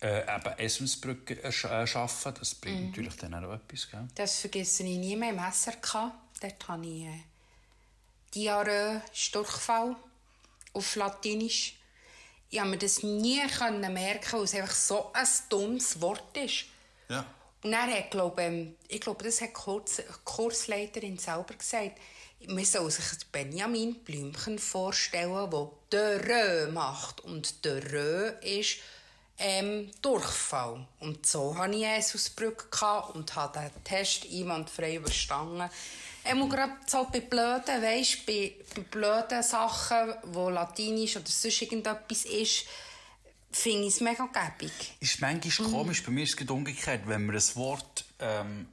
Äh, 0.00 0.22
eben 0.22 0.58
Essensbrücken 0.58 1.38
äh, 1.38 1.48
äh, 1.48 2.32
das 2.38 2.54
bringt 2.54 2.88
natürlich 2.88 3.16
dann 3.16 3.32
auch 3.34 3.54
etwas. 3.54 3.90
Gell? 3.90 4.06
Das 4.14 4.40
vergesse 4.40 4.82
ich 4.82 4.98
nie 4.98 5.16
mehr 5.16 5.30
im 5.30 5.40
SRK. 5.52 6.12
Dort 6.40 6.68
habe 6.68 6.86
ich 6.86 7.04
äh, 7.04 7.22
Diarrhoe, 8.34 9.00
Durchfall 9.32 9.96
auf 10.74 10.96
Latinisch. 10.96 11.76
Ich 12.50 12.60
habe 12.60 12.70
mir 12.70 12.78
das 12.78 13.02
nie 13.02 13.40
können 13.48 13.92
merken, 13.92 14.32
weil 14.32 14.44
es 14.44 14.54
einfach 14.54 14.74
so 14.74 15.10
ein 15.14 15.26
dummes 15.48 16.00
Wort 16.00 16.36
ist. 16.36 16.66
Ja. 17.08 17.24
Und 17.62 17.72
dann 17.72 17.90
hat, 17.90 18.10
glaube, 18.10 18.42
ähm, 18.42 18.76
ich 18.88 19.00
glaube, 19.00 19.24
das 19.24 19.40
hat 19.40 19.48
die 19.48 19.54
Kurs, 19.54 20.02
Kursleiterin 20.24 21.18
selber 21.18 21.54
gesagt, 21.54 21.98
man 22.46 22.64
soll 22.64 22.90
sich 22.90 23.04
Benjamin 23.32 23.94
Blümchen 24.04 24.58
vorstellen, 24.58 25.50
der 25.50 25.70
«de 25.90 26.16
Rö» 26.28 26.70
macht. 26.70 27.22
Und 27.22 27.64
«de 27.64 27.82
Rö» 27.92 28.28
ist 28.42 28.76
ähm, 29.38 29.90
Durchfall. 30.02 30.86
Und 31.00 31.26
so 31.26 31.56
hatte 31.56 31.74
ich 31.74 31.84
es 31.84 32.14
aus 32.14 32.30
Brücke 32.30 32.66
gehabt 32.70 33.14
und 33.14 33.34
habe 33.34 33.58
den 33.58 33.84
Test 33.84 34.26
einwandfrei 34.30 34.96
überstanden. 34.96 35.68
Ähm, 36.24 36.48
gerade 36.48 36.72
so 36.86 37.06
bei 37.12 37.20
blöden, 37.20 37.82
weisst, 37.82 38.26
bei, 38.26 38.52
bei 38.74 38.82
blöden 38.82 39.42
Sachen, 39.42 40.14
wo 40.24 40.48
Latinisch 40.48 41.16
oder 41.16 41.26
sonst 41.26 41.62
irgendetwas 41.62 42.24
ist, 42.24 42.64
finde 43.52 43.86
ich 43.86 43.94
es 43.94 44.00
mega 44.00 44.26
gäbig. 44.26 44.72
Ist 45.00 45.20
manchmal 45.20 45.70
komisch, 45.70 46.02
bei 46.02 46.10
mir 46.10 46.24
ist 46.24 46.40
es 46.40 46.50
umgekehrt, 46.50 47.02
wenn 47.06 47.26
wir 47.26 47.34
ein 47.34 47.56
Wort, 47.56 48.04
ähm, 48.18 48.68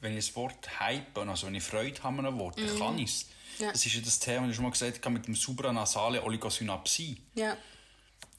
wenn 0.00 0.16
ich 0.16 0.30
ein 0.30 0.36
Wort 0.36 0.80
hype, 0.80 1.18
also 1.18 1.46
wenn 1.46 1.54
ich 1.54 1.64
Freude 1.64 2.02
habe 2.02 2.18
an 2.18 2.26
einem 2.26 2.38
Wort, 2.38 2.58
dann 2.58 2.78
kann 2.78 2.98
ich 2.98 3.10
es. 3.10 3.26
Ja. 3.58 3.72
Das 3.72 3.84
ist 3.84 3.94
ja 3.94 4.00
das 4.00 4.18
Thema, 4.18 4.42
das 4.42 4.50
ich 4.50 4.56
schon 4.56 4.64
mal 4.64 4.70
gesagt 4.70 5.04
habe, 5.04 5.12
mit 5.12 5.26
dem 5.26 5.34
supranasale 5.34 6.22
Oligosynapsie. 6.22 7.20
Ja. 7.34 7.56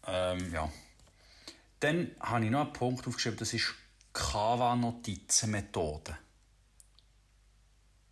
Ähm, 0.07 0.51
ja. 0.53 0.71
Dann 1.83 2.11
habe 2.21 2.45
ich 2.45 2.51
noch 2.51 2.61
einen 2.61 2.71
Punkt 2.73 3.05
aufgeschrieben, 3.07 3.37
das 3.39 3.53
ist 3.53 3.73
Kava-Notizen-Methode. 4.13 6.17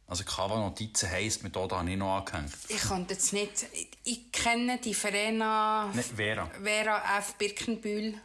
Also 0.08 0.24
Kava-Notizen 0.26 1.10
heisst, 1.10 1.42
Methode 1.44 1.78
habe 1.78 1.90
ich 1.90 1.96
noch 1.98 2.18
angehängt. 2.18 2.52
Ich 2.68 2.82
konnte 2.82 3.14
jetzt 3.14 3.32
nicht. 3.32 3.66
Ich, 3.72 3.88
ich 4.04 4.32
kenne 4.34 4.78
die 4.80 4.94
Verena 4.94 5.90
Ne, 5.94 6.04
Vera. 6.04 6.46
Mhm. 6.48 6.64
Vera 6.66 7.18
F. 7.20 7.36
Birkenbühl 7.36 8.20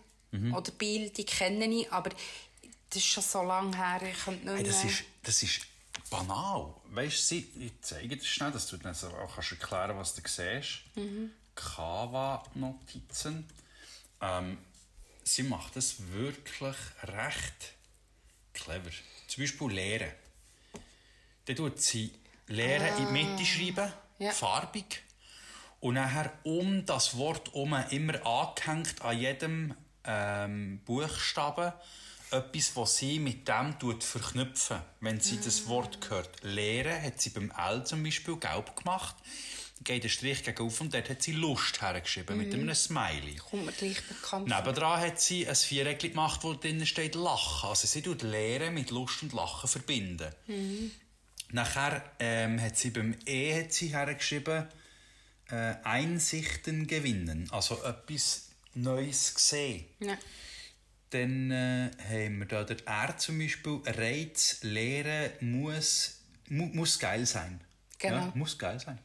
oder 0.52 0.72
Biel, 0.72 1.10
die 1.10 1.24
kenne 1.24 1.64
ich, 1.66 1.90
aber 1.92 2.10
das 2.10 2.96
ist 2.96 3.06
schon 3.06 3.22
so 3.22 3.42
lange 3.42 3.74
her, 3.76 4.02
ich 4.02 4.18
könnte 4.24 4.44
nicht 4.44 4.56
Hey, 4.56 4.64
das, 4.64 4.82
mehr- 4.82 4.92
ist, 4.92 5.04
das 5.22 5.42
ist 5.44 5.60
banal. 6.10 6.74
Weißt 6.90 7.30
du, 7.30 7.36
ich 7.36 7.72
zeige 7.80 8.16
dir 8.16 8.24
schnell, 8.24 8.50
dass 8.50 8.66
du 8.66 8.76
dann 8.78 8.92
so 8.94 9.06
auch 9.08 9.32
kannst 9.34 9.52
erklären 9.52 9.96
was 9.96 10.14
du 10.14 10.22
siehst. 10.26 10.80
Kava-Notizen. 11.54 13.48
Ähm, 14.20 14.58
sie 15.26 15.42
macht 15.42 15.76
das 15.76 15.96
wirklich 16.12 16.76
recht 17.02 17.74
clever. 18.54 18.90
Zum 19.26 19.42
Beispiel 19.42 19.70
Lehren. 19.70 20.12
Dann 21.44 21.56
tut 21.56 21.80
sie 21.80 22.12
Lehren 22.46 22.96
in 22.96 23.06
die 23.06 23.12
Mitte 23.24 23.44
schreiben, 23.44 23.92
Ja. 24.18 24.30
farbig. 24.32 25.02
Und 25.80 25.94
nachher 25.94 26.32
um 26.44 26.86
das 26.86 27.16
Wort 27.16 27.52
um 27.54 27.74
immer 27.90 28.24
angehängt 28.24 29.02
an 29.02 29.18
jedem 29.18 29.74
ähm, 30.04 30.80
Buchstaben 30.84 31.72
etwas, 32.30 32.74
was 32.76 32.96
sie 32.96 33.18
mit 33.18 33.46
dem 33.46 33.78
tut 33.78 34.02
verknüpfen. 34.02 34.80
Wenn 35.00 35.20
sie 35.20 35.38
das 35.40 35.66
Wort 35.68 35.98
hört, 36.10 36.42
lehren, 36.42 37.02
hat 37.02 37.20
sie 37.20 37.30
beim 37.30 37.52
L 37.56 37.84
zum 37.84 38.02
Beispiel 38.02 38.36
gelb 38.36 38.74
gemacht. 38.76 39.16
Geht 39.84 40.04
der 40.04 40.08
Strich 40.08 40.42
gegen 40.42 40.62
auf 40.62 40.80
und 40.80 40.94
dort 40.94 41.10
hat 41.10 41.22
sie 41.22 41.32
Lust 41.32 41.80
hergeschrieben 41.80 42.38
mit 42.38 42.52
einem 42.52 42.74
Smiley. 42.74 43.36
Kommt 43.36 43.66
mir 43.66 43.72
gleich 43.72 44.02
bekannt. 44.08 44.48
Nebendran 44.48 45.00
hat 45.00 45.20
sie 45.20 45.46
ein 45.46 45.54
Viereckchen 45.54 46.10
gemacht, 46.10 46.42
wo 46.42 46.54
drinnen 46.54 46.86
steht 46.86 47.14
Lachen. 47.14 47.68
Also 47.68 47.86
sie 47.86 48.02
tut 48.02 48.22
Lehren 48.22 48.74
mit 48.74 48.90
Lust 48.90 49.22
und 49.22 49.32
Lachen 49.32 49.68
verbinden. 49.68 50.32
Nachher 51.52 52.02
ähm, 52.18 52.60
hat 52.60 52.76
sie 52.76 52.90
beim 52.90 53.16
E 53.26 53.62
hat 53.62 53.72
sie 53.72 53.88
hergeschrieben, 53.88 54.66
äh, 55.50 55.74
Einsichten 55.84 56.86
gewinnen. 56.86 57.48
Also 57.52 57.82
etwas 57.84 58.48
Neues 58.74 59.34
sehen. 59.36 59.84
Ja. 60.00 60.18
Dann 61.10 61.50
äh, 61.50 61.90
haben 61.98 62.38
wir 62.40 62.46
da 62.46 62.64
der 62.64 62.84
R 62.86 63.16
zum 63.16 63.38
Beispiel. 63.38 63.80
Reiz, 63.86 64.58
Lehren 64.62 65.32
muss, 65.40 66.22
mu 66.48 66.66
muss 66.66 66.98
geil 66.98 67.26
sein. 67.26 67.60
Genau. 67.98 68.16
Ja, 68.16 68.32
muss 68.34 68.58
geil 68.58 68.80
sein. 68.80 68.98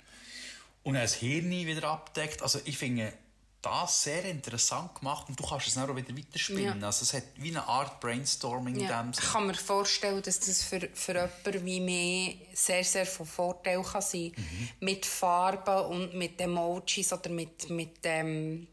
Und 0.83 0.95
er 0.95 1.03
das 1.03 1.15
Hirn 1.15 1.49
wieder 1.51 1.83
abdeckt. 1.87 2.41
Also 2.41 2.59
ich 2.65 2.77
finde 2.77 3.13
das 3.61 4.03
sehr 4.03 4.25
interessant 4.25 4.95
gemacht 4.95 5.29
und 5.29 5.39
du 5.39 5.45
kannst 5.45 5.67
es 5.67 5.75
dann 5.75 5.87
auch 5.87 5.95
wieder 5.95 6.17
weiterspinnen. 6.17 6.81
Ja. 6.81 6.87
Also 6.87 7.03
es 7.03 7.13
hat 7.13 7.23
wie 7.35 7.49
eine 7.49 7.67
Art 7.67 7.99
Brainstorming 7.99 8.79
Ja. 8.79 9.01
in 9.01 9.11
dem 9.11 9.11
Ich 9.19 9.31
kann 9.31 9.45
mir 9.45 9.53
vorstellen, 9.53 10.21
dass 10.23 10.39
das 10.39 10.63
für, 10.63 10.89
für 10.93 11.13
jemanden 11.13 11.65
wie 11.65 11.79
mich 11.79 12.37
sehr, 12.55 12.83
sehr 12.83 13.05
von 13.05 13.27
Vorteil 13.27 13.83
kann 13.83 14.01
sein 14.01 14.31
kann. 14.33 14.43
Mhm. 14.43 14.69
Mit 14.79 15.05
Farben 15.05 15.85
und 15.85 16.15
mit 16.15 16.41
Emojis 16.41 17.13
oder 17.13 17.29
mit, 17.29 17.69
mit 17.69 17.97
ähm, 18.03 18.67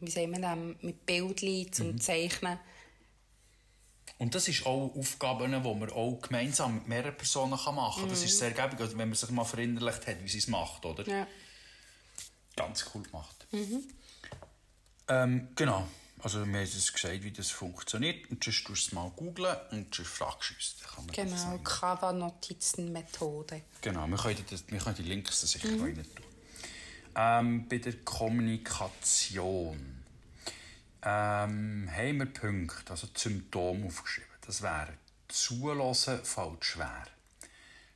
wie 0.00 0.10
sagen 0.10 0.32
wir 0.32 0.40
dem, 0.40 0.76
mit 0.80 1.04
Bildchen 1.04 1.70
zum 1.70 1.88
Mhm. 1.88 2.00
Zeichnen. 2.00 2.58
Und 4.20 4.34
das 4.34 4.48
ist 4.48 4.66
auch 4.66 4.94
Aufgaben, 4.94 5.50
die 5.50 5.58
man 5.58 5.90
auch 5.90 6.20
gemeinsam 6.20 6.74
mit 6.74 6.88
mehreren 6.88 7.16
Personen 7.16 7.52
machen 7.52 7.74
kann. 8.02 8.08
Das 8.10 8.22
ist 8.22 8.38
sehr 8.38 8.50
gäbig, 8.50 8.78
also 8.78 8.98
wenn 8.98 9.08
man 9.08 9.16
sich 9.16 9.30
mal 9.30 9.44
verinnerlicht 9.44 10.06
hat, 10.06 10.22
wie 10.22 10.28
sie 10.28 10.36
es 10.36 10.46
macht, 10.46 10.84
oder? 10.84 11.08
Ja. 11.08 11.26
Ganz 12.54 12.84
cool 12.92 13.02
gemacht. 13.02 13.46
Ähm, 15.08 15.48
genau. 15.56 15.88
Also 16.22 16.40
wir 16.40 16.46
haben 16.46 16.54
jetzt 16.54 16.92
gesagt, 16.92 17.22
wie 17.22 17.30
das 17.30 17.48
funktioniert. 17.48 18.30
Und 18.30 18.44
sonst 18.44 18.62
tust 18.62 18.68
du 18.68 18.72
es 18.88 18.92
mal 18.92 19.08
googlen 19.16 19.56
und 19.70 19.94
sonst 19.94 20.10
fragst 20.10 20.50
du 20.50 20.54
uns. 20.54 20.76
Dann 21.16 21.30
Genau. 21.30 21.58
Kava-Notizen-Methode. 21.64 23.62
Genau, 23.80 24.06
wir 24.06 24.18
können, 24.18 24.44
das, 24.50 24.64
wir 24.68 24.80
können 24.80 24.96
die 24.96 25.02
Links 25.02 25.40
da 25.40 25.46
sicher 25.46 25.68
noch 25.68 25.82
rein 25.82 25.94
tun. 25.94 26.04
Ähm, 27.16 27.66
bei 27.70 27.78
der 27.78 27.94
Kommunikation 28.04 29.99
ähm, 31.02 31.88
haben 31.90 32.18
wir 32.18 32.26
Punkte, 32.26 32.90
also 32.90 33.06
die 33.06 33.20
Symptome 33.20 33.86
aufgeschrieben. 33.86 34.30
Das 34.46 34.62
wäre 34.62 34.94
Zulassen 35.28 36.24
fällt 36.24 36.64
schwer. 36.64 37.06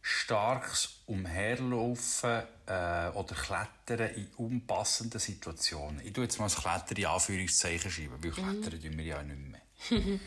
Starkes 0.01 1.01
Umherlaufen 1.07 2.43
äh, 2.67 3.09
oder 3.15 3.35
Klettern 3.35 4.15
in 4.15 4.29
unpassenden 4.37 5.19
Situationen. 5.19 6.01
Ich 6.05 6.13
tue 6.13 6.25
jetzt 6.25 6.39
mal 6.39 6.47
das 6.47 6.57
Klettern 6.57 6.97
in 6.97 7.07
Anführungszeichen 7.07 7.91
schreiben, 7.91 8.23
weil 8.23 8.31
Klettern 8.31 8.81
tun 8.81 8.99
wir 8.99 9.05
ja 9.05 9.23
nicht 9.23 9.39
mehr. 9.39 9.61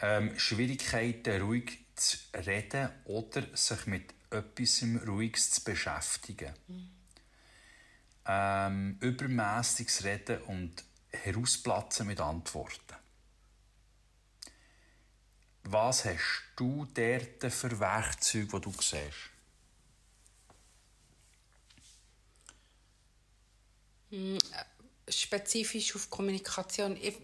ähm, 0.00 0.38
Schwierigkeiten, 0.38 1.42
ruhig 1.42 1.78
zu 1.94 2.16
reden 2.46 2.88
oder 3.04 3.42
sich 3.54 3.86
mit 3.86 4.14
etwas 4.30 4.82
Ruhiges 5.06 5.50
zu 5.50 5.64
beschäftigen. 5.64 6.54
Ähm, 8.26 8.98
übermäßiges 9.00 10.04
Reden 10.04 10.42
und 10.42 10.84
herausplatzen 11.10 12.06
mit 12.06 12.20
Antworten. 12.20 12.96
Was 15.64 16.04
hast 16.04 16.42
du 16.56 16.86
dort 16.94 17.52
für 17.52 17.78
Werkzeuge, 17.78 18.46
die 18.46 18.60
du 18.60 18.72
siehst? 18.72 19.38
spezifisch 25.08 25.94
auf 25.94 26.10
Kommunikation. 26.10 26.96
Ich 26.96 27.14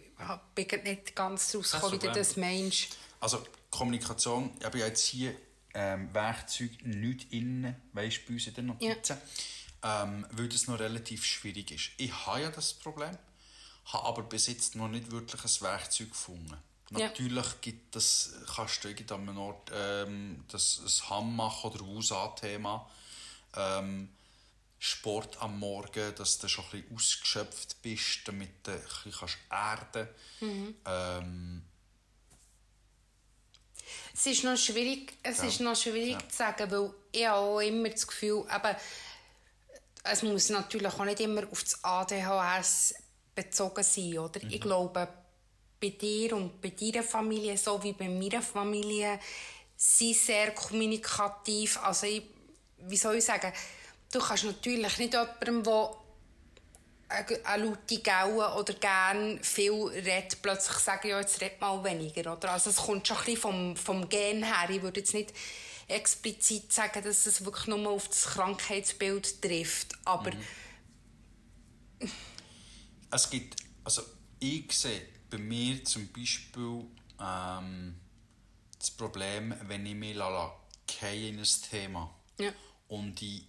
bin 0.54 0.82
nicht 0.84 1.16
ganz 1.16 1.54
rausgekommen, 1.54 2.00
wie 2.00 2.06
du 2.06 2.12
das 2.12 2.36
meinst. 2.36 2.96
Also 3.20 3.44
Kommunikation, 3.70 4.50
ich 4.58 4.64
habe 4.64 4.78
jetzt 4.78 5.04
hier 5.04 5.34
ähm, 5.74 6.12
Werkzeug 6.14 6.70
nicht 6.84 7.32
innen, 7.32 7.74
weißt 7.92 8.18
du, 8.18 8.26
bei 8.26 8.34
uns 8.34 8.46
in 8.46 8.54
den 8.54 8.66
Notizen, 8.66 9.16
ja. 9.82 10.02
ähm, 10.04 10.26
weil 10.30 10.48
das 10.48 10.66
noch 10.68 10.78
relativ 10.78 11.24
schwierig 11.24 11.70
ist. 11.72 11.90
Ich 11.96 12.26
habe 12.26 12.42
ja 12.42 12.50
das 12.50 12.74
Problem, 12.74 13.16
habe 13.86 14.06
aber 14.06 14.22
bis 14.22 14.46
jetzt 14.46 14.76
noch 14.76 14.88
nicht 14.88 15.10
wirklich 15.10 15.42
ein 15.42 15.60
Werkzeug 15.60 16.10
gefunden. 16.10 16.56
Ja. 16.90 17.08
Natürlich 17.08 17.60
gibt 17.60 17.96
das, 17.96 18.32
kannst 18.54 18.84
du 18.84 18.88
an 18.88 19.28
einem 19.28 19.38
Ort 19.38 19.70
ähm, 19.72 20.44
das, 20.48 20.80
das 20.82 21.08
Hammach 21.08 21.64
oder 21.64 21.82
USA-Thema 21.82 22.88
ähm, 23.56 24.08
Sport 24.78 25.40
am 25.40 25.58
Morgen, 25.58 26.14
dass 26.14 26.38
du 26.38 26.48
schon 26.48 26.64
ein 26.66 26.82
bisschen 26.82 26.96
ausgeschöpft 26.96 27.80
bist, 27.80 28.20
damit 28.26 28.66
du 28.66 28.72
ein 28.72 28.80
bisschen 29.04 29.40
erden 29.50 29.86
kannst. 29.92 30.42
Mhm. 30.42 30.74
Ähm, 30.84 31.62
es 34.12 34.26
ist 34.26 34.44
noch 34.44 34.56
schwierig, 34.56 35.14
es 35.22 35.38
ja. 35.38 35.44
ist 35.44 35.60
noch 35.60 35.76
schwierig 35.76 36.20
ja. 36.20 36.28
zu 36.28 36.36
sagen, 36.36 36.70
weil 36.70 36.90
ich 37.12 37.26
habe 37.26 37.38
auch 37.38 37.60
immer 37.60 37.88
das 37.88 38.06
Gefühl, 38.06 38.44
aber 38.48 38.76
es 40.04 40.22
muss 40.22 40.50
natürlich 40.50 40.92
auch 40.92 41.04
nicht 41.04 41.20
immer 41.20 41.42
auf 41.50 41.64
das 41.64 41.82
ADHS 41.82 42.94
bezogen 43.34 43.82
sein, 43.82 44.18
oder? 44.18 44.42
Mhm. 44.42 44.50
Ich 44.50 44.60
glaube, 44.60 45.08
bei 45.80 45.88
dir 45.90 46.36
und 46.36 46.60
bei 46.60 46.70
deiner 46.70 47.02
Familie, 47.02 47.56
so 47.58 47.82
wie 47.82 47.92
bei 47.92 48.08
meiner 48.08 48.42
Familie, 48.42 49.18
sind 49.76 50.16
sehr 50.16 50.52
kommunikativ. 50.52 51.78
Also 51.82 52.06
ich, 52.06 52.22
wie 52.78 52.96
soll 52.96 53.16
ich 53.16 53.24
sagen, 53.24 53.52
du 54.12 54.18
kannst 54.18 54.44
natürlich 54.44 54.98
nicht 54.98 55.12
jemandem, 55.12 55.62
der 55.62 55.90
eine 57.08 57.64
laute 57.64 58.00
Gaue 58.00 58.54
oder 58.58 58.72
gerne 58.74 59.38
viel 59.42 59.72
redet, 59.72 60.40
plötzlich 60.40 60.78
sagen, 60.78 61.08
ja, 61.08 61.20
jetzt 61.20 61.40
red 61.40 61.60
mal 61.60 61.84
weniger. 61.84 62.32
Oder? 62.32 62.52
Also 62.52 62.70
es 62.70 62.76
kommt 62.76 63.06
schon 63.06 63.18
ein 63.18 63.24
bisschen 63.24 63.40
vom, 63.40 63.76
vom 63.76 64.08
Gen 64.08 64.42
her. 64.42 64.70
Ich 64.70 64.82
würde 64.82 65.00
jetzt 65.00 65.12
nicht 65.12 65.34
explizit 65.86 66.72
sagen, 66.72 67.04
dass 67.04 67.26
es 67.26 67.44
wirklich 67.44 67.66
nur 67.66 67.90
auf 67.90 68.08
das 68.08 68.24
Krankheitsbild 68.24 69.42
trifft, 69.42 69.92
aber... 70.04 70.30
Mhm. 70.30 72.10
Es 73.14 73.30
gibt, 73.30 73.54
also 73.84 74.02
ich 74.40 74.72
sehe 74.72 75.06
bei 75.30 75.38
mir 75.38 75.84
zum 75.84 76.08
Beispiel 76.12 76.84
ähm, 77.20 77.94
das 78.76 78.90
Problem, 78.90 79.54
wenn 79.68 79.86
ich 79.86 79.94
mich 79.94 80.16
in 80.16 80.20
ein 80.20 81.46
Thema 81.70 82.12
ja. 82.38 82.50
und 82.88 83.22
ich 83.22 83.46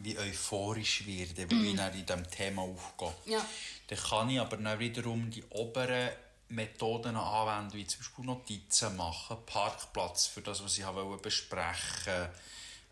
wie 0.00 0.18
euphorisch 0.18 1.06
werde, 1.06 1.48
wenn 1.50 1.60
mm. 1.60 1.64
ich 1.64 1.96
in 1.98 2.06
diesem 2.06 2.30
Thema 2.30 2.62
aufgehe. 2.62 3.14
Ja. 3.26 3.46
Dann 3.88 3.98
kann 3.98 4.30
ich 4.30 4.40
aber 4.40 4.56
dann 4.56 4.78
wiederum 4.78 5.30
die 5.30 5.44
oberen 5.50 6.10
Methoden 6.48 7.16
anwenden, 7.16 7.74
wie 7.74 7.86
zum 7.86 8.00
Beispiel 8.00 8.24
Notizen 8.24 8.96
machen, 8.96 9.38
Parkplatz 9.46 10.26
für 10.26 10.42
das, 10.42 10.64
was 10.64 10.78
ich 10.78 10.86
wollte 10.86 11.22
besprechen 11.22 12.28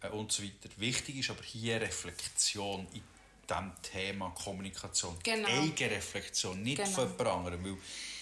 äh, 0.00 0.08
und 0.10 0.30
so 0.30 0.44
weiter. 0.44 0.68
Wichtig 0.76 1.16
ist 1.16 1.30
aber 1.30 1.42
hier 1.42 1.80
Reflexion 1.80 2.86
in 2.92 3.02
diesem 3.48 3.72
Thema 3.82 4.30
Kommunikation. 4.30 5.16
Genau. 5.22 5.48
Eigenreflexion, 5.48 6.62
nicht 6.62 6.78
genau. 6.78 6.90
von 6.90 7.10
jemand 7.10 7.28
anderem. 7.28 7.64
Weil 7.64 7.76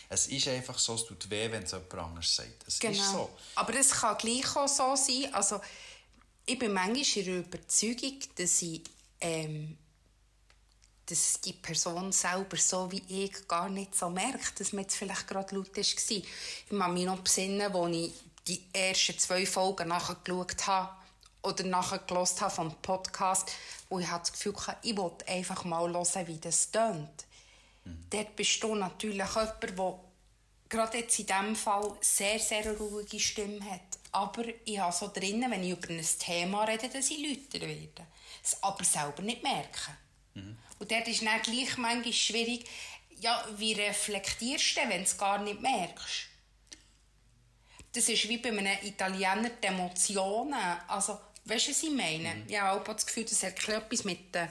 es 0.09 0.27
ist 0.29 0.49
einfach 0.49 0.79
so, 0.79 0.95
es 0.95 1.05
tut 1.07 1.29
weh, 1.31 1.51
wenn 1.51 1.63
es 1.63 1.73
jemand 1.73 1.95
anderes 1.95 2.35
sagt. 2.35 2.67
Es 2.67 2.79
genau. 2.79 2.93
ist 2.93 3.13
so. 3.13 3.31
Aber 3.55 3.75
es 3.75 3.91
kann 3.91 4.17
gleich 4.19 4.57
auch 4.57 4.69
so 4.69 4.95
sein, 4.97 5.33
also 5.35 5.61
ich 6.47 6.59
bin 6.59 6.73
manchmal 6.73 7.25
in 7.25 7.25
der 7.25 7.39
Überzeugung, 7.39 8.19
dass 8.37 8.63
ich 8.63 8.83
ähm, 9.21 9.79
dass 11.07 11.41
die 11.41 11.53
Person 11.53 12.13
selber 12.13 12.57
so 12.57 12.91
wie 12.91 13.03
ich 13.09 13.47
gar 13.47 13.69
nicht 13.69 13.95
so 13.95 14.09
merkt, 14.09 14.59
dass 14.59 14.73
man 14.73 14.85
jetzt 14.85 14.97
vielleicht 14.97 15.27
gerade 15.27 15.55
laut 15.55 15.77
war. 15.77 15.83
Ich 15.83 16.25
kann 16.71 16.95
mich 16.95 17.05
noch 17.05 17.19
besinnen, 17.19 17.75
als 17.75 17.97
ich 17.97 18.13
die 18.47 18.65
ersten 18.73 19.19
zwei 19.19 19.45
Folgen 19.47 19.89
nachgeschaut 19.89 20.67
habe 20.67 21.04
oder 21.45 21.65
nachgelassen 21.65 22.41
habe 22.41 22.55
vom 22.55 22.75
Podcast, 22.83 23.53
wo 23.89 23.99
ich 23.99 24.09
das 24.09 24.33
Gefühl 24.33 24.57
hatte, 24.67 24.79
ich 24.83 24.97
wollte 24.97 25.29
einfach 25.29 25.65
mal 25.65 25.93
hören, 25.93 26.27
wie 26.27 26.39
das 26.39 26.71
tönt. 26.71 27.27
Mhm. 27.85 28.07
Dort 28.11 28.37
bist 28.37 28.63
du 28.63 28.75
natürlich 28.75 29.29
jemand, 29.35 29.63
der 29.63 30.01
gerade 30.69 30.99
jetzt 30.99 31.19
in 31.19 31.27
diesem 31.27 31.57
Fall 31.57 31.93
sehr, 32.01 32.39
sehr 32.39 32.77
ruhige 32.77 33.21
Stimme 33.21 33.65
hat. 33.71 33.99
Aber 34.13 34.45
ich 34.65 34.79
habe 34.79 34.93
so 34.93 35.11
drinnen, 35.13 35.51
wenn 35.51 35.63
ich 35.63 35.71
über 35.71 35.91
ein 35.91 36.07
Thema 36.19 36.65
rede, 36.65 36.89
dass 36.89 37.11
ich 37.11 37.19
lauter 37.19 37.67
werde. 37.67 38.07
Es 38.43 38.63
aber 38.63 38.85
selber 38.85 39.23
nicht 39.23 39.43
merken. 39.43 39.97
Mhm. 40.35 40.57
Und 40.79 40.91
dort 40.91 41.09
ist 41.09 41.23
dann 41.23 41.43
gleich 41.43 41.77
manchmal 41.77 42.13
schwierig, 42.13 42.69
ja, 43.21 43.45
wie 43.57 43.73
reflektierst 43.73 44.77
du, 44.77 44.81
wenn 44.81 44.99
du 44.99 45.05
es 45.05 45.17
gar 45.17 45.39
nicht 45.39 45.61
merkst? 45.61 46.29
Das 47.93 48.09
ist 48.09 48.29
wie 48.29 48.39
bei 48.39 48.49
einem 48.49 48.77
Italiener 48.83 49.51
die 49.51 49.67
Emotionen. 49.67 50.55
Also, 50.89 51.19
weißt 51.45 51.67
du, 51.67 51.71
was 51.71 51.83
ich 51.83 51.91
meine? 51.91 52.35
Mhm. 52.35 52.45
Ich 52.49 52.61
habe 52.61 52.81
auch 52.81 52.95
das 52.95 53.07
Gefühl, 53.07 53.25
das 53.25 53.43
hat 53.43 53.69
etwas 53.69 54.05
mit 54.05 54.35
den 54.35 54.49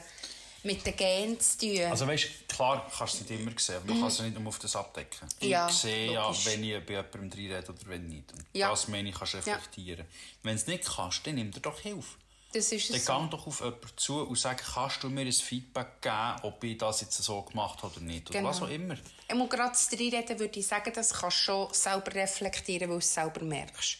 mit 0.63 0.85
den 0.85 0.95
Genen 0.95 1.39
zu 1.39 1.57
tun. 1.57 1.83
Also 1.89 2.07
weißt, 2.07 2.47
klar 2.47 2.89
kannst 2.97 3.19
du 3.19 3.23
es 3.23 3.29
nicht 3.29 3.41
immer 3.41 3.51
sehen, 3.59 3.75
aber 3.75 3.87
du 3.93 3.99
kannst 3.99 4.19
es 4.19 4.25
nicht 4.25 4.39
nur 4.39 4.47
auf 4.47 4.59
das 4.59 4.75
abdecken. 4.75 5.27
Ja, 5.41 5.67
ich 5.67 5.75
sehe 5.75 6.13
ja, 6.13 6.31
wenn 6.45 6.63
ich 6.63 6.85
bei 6.85 6.93
jemandem 6.93 7.31
reinrede 7.31 7.69
oder 7.69 7.87
wenn 7.87 8.07
nicht. 8.07 8.31
Und 8.31 8.45
ja. 8.53 8.69
das 8.69 8.87
meine 8.87 9.09
ich, 9.09 9.15
kannst 9.15 9.33
du 9.33 9.37
reflektieren. 9.37 10.05
Ja. 10.05 10.13
Wenn 10.43 10.55
du 10.55 10.61
es 10.61 10.67
nicht 10.67 10.85
kannst, 10.85 11.27
dann 11.27 11.35
nimm 11.35 11.51
dir 11.51 11.59
doch 11.59 11.79
Hilfe. 11.79 12.17
Das 12.53 12.71
ist 12.71 12.91
es 12.91 13.05
dann 13.05 13.23
so. 13.23 13.25
geh 13.25 13.31
doch 13.31 13.47
auf 13.47 13.59
jemanden 13.61 13.87
zu 13.97 14.21
und 14.21 14.37
sag, 14.37 14.63
kannst 14.63 15.03
du 15.03 15.09
mir 15.09 15.21
ein 15.21 15.31
Feedback 15.31 16.01
geben, 16.01 16.35
ob 16.43 16.63
ich 16.63 16.77
das 16.77 17.01
jetzt 17.01 17.21
so 17.21 17.41
gemacht 17.41 17.81
habe 17.81 17.95
oder 17.95 18.05
nicht. 18.05 18.29
Oder 18.29 18.39
genau. 18.39 18.49
was 18.49 18.61
auch 18.61 18.69
immer. 18.69 18.95
Ich 19.27 19.35
muss 19.35 19.49
gerade 19.49 19.73
zu 19.73 19.97
reden, 19.97 20.39
würde 20.39 20.59
ich 20.59 20.67
sagen, 20.67 20.91
das 20.93 21.13
kannst 21.13 21.39
du 21.39 21.43
schon 21.43 21.73
selber 21.73 22.13
reflektieren, 22.13 22.89
weil 22.89 22.97
du 22.97 22.99
es 22.99 23.13
selber 23.13 23.43
merkst. 23.43 23.97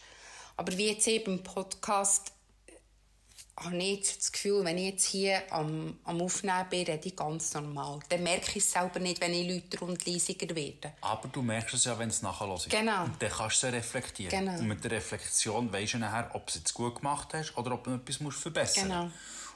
Aber 0.56 0.76
wie 0.78 0.86
jetzt 0.86 1.08
eben 1.08 1.38
im 1.38 1.42
Podcast 1.42 2.33
habe 3.56 3.76
ich 3.76 4.16
das 4.16 4.32
Gefühl, 4.32 4.64
wenn 4.64 4.78
ich 4.78 4.92
jetzt 4.92 5.06
hier 5.06 5.42
am, 5.50 5.96
am 6.04 6.20
Aufnehmen 6.20 6.66
bin, 6.70 6.86
rede 6.86 7.08
ich 7.08 7.14
ganz 7.14 7.54
normal. 7.54 8.00
Dann 8.08 8.22
merke 8.22 8.50
ich 8.50 8.64
es 8.64 8.72
selber 8.72 8.98
nicht, 8.98 9.20
wenn 9.20 9.32
ich 9.32 9.48
lauter 9.48 9.84
und 9.84 10.04
leisiger 10.06 10.54
werde. 10.54 10.92
Aber 11.00 11.28
du 11.28 11.40
merkst 11.40 11.74
es 11.74 11.84
ja, 11.84 11.96
wenn 11.98 12.08
es 12.08 12.22
nachher 12.22 12.46
los 12.46 12.66
ist. 12.66 12.72
Genau. 12.72 13.04
Und 13.04 13.22
dann 13.22 13.30
kannst 13.30 13.62
du 13.62 13.68
es 13.68 13.72
reflektieren. 13.72 14.38
Genau. 14.38 14.58
Und 14.58 14.66
mit 14.66 14.82
der 14.82 14.90
Reflexion 14.92 15.72
weisst 15.72 15.94
du 15.94 15.98
nachher, 15.98 16.30
ob 16.34 16.52
du 16.52 16.58
es 16.64 16.74
gut 16.74 16.96
gemacht 16.96 17.28
hast 17.32 17.56
oder 17.56 17.72
ob 17.72 17.84
du 17.84 17.94
etwas 17.94 18.20
musst 18.20 18.40
verbessern 18.40 18.88
musst. 18.88 19.00
Genau. 19.00 19.12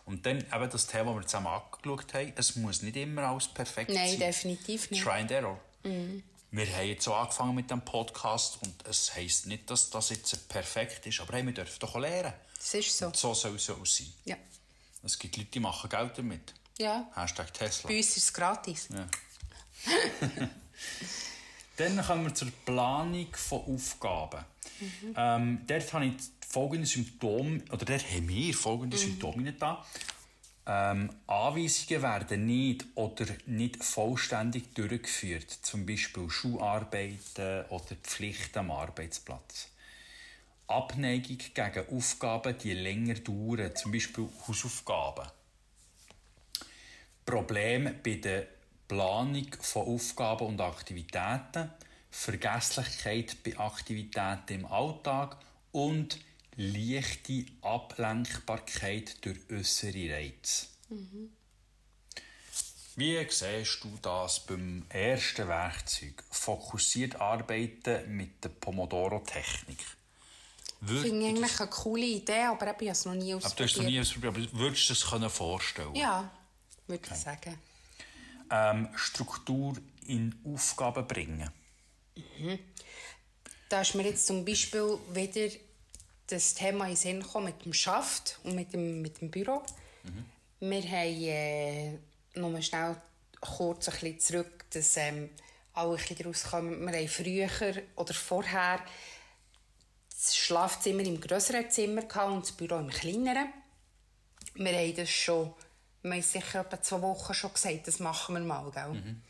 Und 0.06 0.24
dann 0.24 0.38
eben 0.38 0.70
das 0.70 0.87
Thema, 0.87 1.12
das 1.12 1.22
wir 1.22 1.26
zusammen 1.26 1.48
angeschaut 1.48 2.14
haben, 2.14 2.32
es 2.37 2.56
muss 2.56 2.82
nicht 2.82 2.96
immer 2.96 3.24
alles 3.24 3.48
perfekt 3.48 3.90
Nein, 3.90 4.08
sein. 4.08 4.18
Nein, 4.18 4.28
definitiv 4.28 4.90
nicht. 4.90 5.02
Try 5.02 5.20
and 5.20 5.30
error. 5.30 5.61
Mhm. 5.82 6.22
Wir 6.50 6.66
haben 6.66 6.87
jetzt 6.87 7.04
so 7.04 7.12
angefangen 7.12 7.54
mit 7.54 7.70
dem 7.70 7.82
Podcast 7.82 8.58
und 8.62 8.74
es 8.88 9.14
heisst 9.14 9.46
nicht, 9.46 9.70
dass 9.70 9.90
das 9.90 10.08
jetzt 10.08 10.48
perfekt 10.48 11.04
ist, 11.04 11.20
aber 11.20 11.34
hey, 11.34 11.44
wir 11.44 11.52
dürfen 11.52 11.78
doch 11.80 11.94
lernen. 11.96 12.32
Das 12.59 12.75
ist 12.75 12.99
so. 12.99 13.07
Und 13.07 13.16
so 13.16 13.35
soll 13.35 13.57
es 13.57 13.71
auch 13.71 13.87
sein. 13.87 14.12
Ja. 14.25 14.37
Es 15.03 15.18
gibt 15.18 15.37
Leute, 15.37 15.51
die 15.51 15.61
machen 15.61 15.88
Geld 15.88 16.18
damit. 16.18 16.55
Ja. 16.79 17.09
Hashtag 17.14 17.53
Tesla. 17.55 17.88
Bei 17.88 17.97
uns 17.97 18.09
ist 18.09 18.16
es 18.16 18.33
gratis. 18.33 18.88
Ja. 18.92 19.07
Dann 21.77 22.05
kommen 22.05 22.25
wir 22.25 22.35
zur 22.35 22.51
Planung 22.64 23.29
von 23.33 23.75
Aufgaben. 23.75 24.44
Mhm. 24.81 25.14
Ähm, 25.16 25.61
dort 25.66 25.92
habe 25.92 26.07
ich 26.07 26.14
folgende 26.49 26.87
Symptome, 26.87 27.62
oder 27.71 27.85
dort 27.85 28.11
haben 28.11 28.29
wir 28.29 28.55
folgende 28.55 28.97
mhm. 28.97 29.01
Symptome 29.01 29.53
da. 29.53 29.85
Ähm, 30.66 31.11
Anweisungen 31.27 32.03
werden 32.03 32.47
nicht 32.47 32.85
oder 32.94 33.27
nicht 33.47 33.83
vollständig 33.83 34.75
durchgeführt, 34.75 35.51
zum 35.62 35.87
Beispiel 35.87 36.29
Schularbeiten 36.29 37.64
oder 37.71 37.97
Pflichten 38.03 38.59
am 38.59 38.71
Arbeitsplatz. 38.73 39.68
Abneigung 40.68 41.38
gegen 41.38 41.88
Aufgaben, 41.96 42.57
die 42.59 42.74
länger 42.74 43.14
dauern, 43.14 43.74
zum 43.74 43.92
Beispiel 43.92 44.28
Hausaufgaben. 44.46 45.28
Probleme 47.24 47.92
bei 47.92 48.14
der 48.14 48.46
Planung 48.87 49.48
von 49.61 49.87
Aufgaben 49.87 50.46
und 50.46 50.61
Aktivitäten, 50.61 51.70
Vergesslichkeit 52.11 53.36
bei 53.45 53.59
Aktivitäten 53.59 54.61
im 54.61 54.66
Alltag 54.66 55.36
und 55.72 56.18
leichte 56.57 57.45
Ablenkbarkeit 57.62 59.24
durch 59.24 59.38
äußere 59.51 60.12
Reize. 60.12 60.66
Mhm. 60.88 61.32
Wie 62.97 63.24
siehst 63.30 63.84
du 63.84 63.97
das 64.03 64.40
beim 64.40 64.84
ersten 64.88 65.47
Werkzeug? 65.47 66.24
Fokussiert 66.30 67.20
arbeiten 67.20 68.16
mit 68.16 68.43
der 68.43 68.49
Pomodoro-Technik. 68.49 69.97
Ich 70.81 71.01
finde 71.01 71.26
eigentlich 71.26 71.61
eine 71.61 71.70
coole 71.70 72.07
Idee, 72.07 72.45
aber 72.45 72.66
ich 72.66 72.72
habe 72.72 72.91
es 72.91 73.05
noch 73.05 73.14
nie 73.14 73.35
ausprobiert. 73.35 73.45
Aber 73.47 73.57
du 73.57 73.64
hast 73.64 73.70
es 73.72 73.76
noch 73.79 73.85
nie 73.85 74.01
ausprobiert, 74.01 74.37
aber 74.37 74.59
würdest 74.61 74.89
du 74.89 74.93
es 74.93 75.07
können 75.07 75.31
vorstellen 75.31 75.95
Ja, 75.95 76.31
würde 76.87 77.03
okay. 77.05 77.14
ich 77.14 77.20
sagen. 77.20 77.59
Ähm, 78.51 78.89
Struktur 78.95 79.76
in 80.07 80.35
Aufgaben 80.45 81.07
bringen. 81.07 81.51
Mhm. 82.16 82.59
Da 83.68 83.83
ist 83.83 83.95
mir 83.95 84.05
jetzt 84.05 84.26
zum 84.26 84.45
Beispiel 84.45 84.99
wieder 85.12 85.55
das 86.29 86.55
Thema 86.55 86.85
in 86.85 86.93
den 86.93 86.97
Sinn 86.97 87.22
gekommen 87.22 87.47
mit 87.47 87.64
dem 87.64 87.72
Schaft 87.72 88.39
und 88.45 88.55
mit 88.55 88.72
dem, 88.72 89.03
mit 89.03 89.20
dem 89.20 89.31
Büro. 89.31 89.62
Mhm. 90.05 90.24
Wir 90.61 90.83
haben 90.83 91.22
äh, 91.22 91.99
nochmal 92.35 92.62
schnell 92.62 92.97
kurz 93.41 93.89
ein 93.89 93.95
bisschen 93.95 94.20
zurück, 94.20 94.64
dass 94.70 94.97
ähm, 94.97 95.31
alle 95.74 95.97
Kinder 95.97 96.26
rauskommen. 96.26 96.81
Wir 96.87 96.99
haben 96.99 97.09
früher 97.09 97.83
oder 97.97 98.14
vorher 98.14 98.81
das 100.19 100.37
Schlafzimmer 100.37 101.05
im 101.05 101.21
größeren 101.21 101.71
Zimmer 101.71 102.03
und 102.27 102.43
das 102.43 102.53
Büro 102.53 102.77
im 102.79 102.91
kleineren. 102.91 103.53
Wir 104.55 104.73
haben 104.73 104.97
das 104.97 105.11
schon, 105.11 105.55
wir 106.03 106.12
haben 106.12 106.23
sicher 106.23 106.61
etwa 106.61 106.83
zwei 106.83 107.03
Wochen 107.03 107.35
schon 107.35 107.53
gesagt, 107.53 107.87
das 107.87 108.01
machen 108.01 108.35
wir 108.35 108.41
mal, 108.41 108.69
gell? 108.73 109.01
Mhm. 109.01 109.23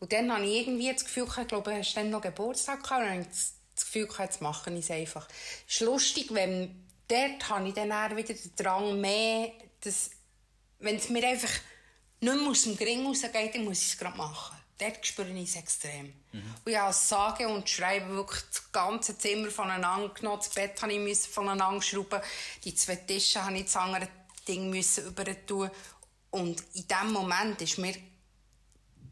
Und 0.00 0.12
dann 0.12 0.32
habe 0.32 0.44
ich 0.44 0.66
irgendwie 0.66 0.92
das 0.92 1.04
Gefühl, 1.04 1.28
ich 1.28 1.48
glaube, 1.48 1.74
hast 1.74 1.92
du 1.92 2.00
dann 2.00 2.10
noch 2.10 2.22
Geburtstag 2.22 2.82
gehabt? 2.82 3.08
Und 3.08 3.28
das 3.28 3.54
Gefühl, 3.84 4.08
jetzt 4.18 4.40
mache 4.42 4.70
ich 4.70 4.80
es 4.80 4.90
einfach. 4.90 5.28
Es 5.68 5.74
ist 5.74 5.80
lustig, 5.82 6.34
wenn 6.34 6.88
dort 7.06 7.48
habe 7.48 7.68
ich 7.68 7.74
dann 7.74 8.16
wieder 8.16 8.34
den 8.34 8.56
Drang 8.56 9.00
mehr, 9.00 9.52
dass, 9.82 10.10
wenn 10.80 10.96
es 10.96 11.08
mir 11.08 11.26
einfach 11.26 11.52
nicht 12.20 12.34
mehr 12.34 12.50
aus 12.50 12.62
dem 12.62 12.76
Gring 12.76 13.06
rausgeht, 13.06 13.54
dann 13.54 13.64
muss 13.64 13.82
ich 13.82 13.92
es 13.92 13.98
gerade 13.98 14.16
machen. 14.16 14.56
Dort 14.80 15.06
spüre 15.06 15.28
ich 15.30 15.50
es 15.50 15.56
extrem. 15.56 16.06
Mhm. 16.32 16.54
Und 16.64 16.72
ich 16.72 16.76
habe 16.76 16.92
sage 16.92 17.46
und 17.48 17.68
schreibe 17.68 18.14
wirklich 18.14 18.42
das 18.50 18.72
ganze 18.72 19.16
Zimmer 19.18 19.50
voneinander 19.50 20.08
genommen. 20.08 20.38
Das 20.38 20.48
Bett 20.48 20.80
musste 20.80 21.10
ich 21.10 21.34
voneinander 21.34 21.82
schrauben. 21.82 22.20
Die 22.64 22.74
zwei 22.74 22.96
Tische 22.96 23.40
musste 23.40 23.54
ich 23.56 23.64
das 23.64 23.76
andere 23.76 24.08
Ding 24.48 24.72
über 24.72 25.46
tun. 25.46 25.70
Und 26.30 26.62
in 26.74 26.86
dem 26.88 27.12
Moment 27.12 27.60
ist 27.60 27.78
mir 27.78 27.94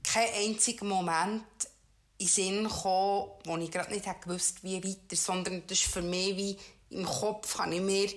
kein 0.03 0.33
einziger 0.35 0.85
Moment 0.85 1.45
in 2.19 2.27
den 2.27 2.29
Sinn 2.29 2.65
gekommen, 2.65 3.31
wo 3.45 3.57
ich 3.59 3.71
gerade 3.71 3.93
nicht 3.93 4.23
gewusst 4.23 4.63
wie 4.65 4.83
weiter, 4.83 5.17
sondern 5.17 5.67
das 5.67 5.79
ist 5.79 5.93
für 5.93 6.03
mich 6.03 6.37
wie 6.37 6.59
im 6.91 7.05
Kopf, 7.05 7.59
habe 7.59 7.75
ich 7.75 7.81
mir 7.81 8.11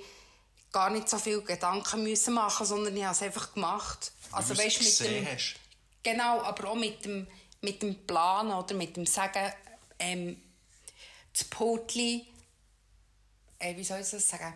gar 0.71 0.89
nicht 0.89 1.09
so 1.09 1.17
viele 1.17 1.41
Gedanken 1.41 2.03
müssen 2.03 2.33
machen, 2.33 2.65
sondern 2.65 2.95
ich 2.95 3.03
habe 3.03 3.13
es 3.13 3.21
einfach 3.21 3.53
gemacht. 3.53 4.11
Also 4.31 4.57
weißt 4.57 4.81
mit 4.81 4.99
dem 5.01 5.25
hast. 5.25 5.55
genau, 6.01 6.41
aber 6.41 6.69
auch 6.69 6.75
mit 6.75 7.03
dem 7.03 7.27
mit 7.61 7.81
dem 7.81 8.05
Plan 8.05 8.51
oder 8.51 8.73
mit 8.75 8.95
dem 8.97 9.05
Sagen, 9.05 9.51
ähm, 9.99 10.41
das 11.31 11.43
Potli, 11.45 12.27
äh, 13.59 13.75
wie 13.75 13.83
soll 13.83 14.01
ich 14.01 14.09
das 14.09 14.27
sagen? 14.27 14.53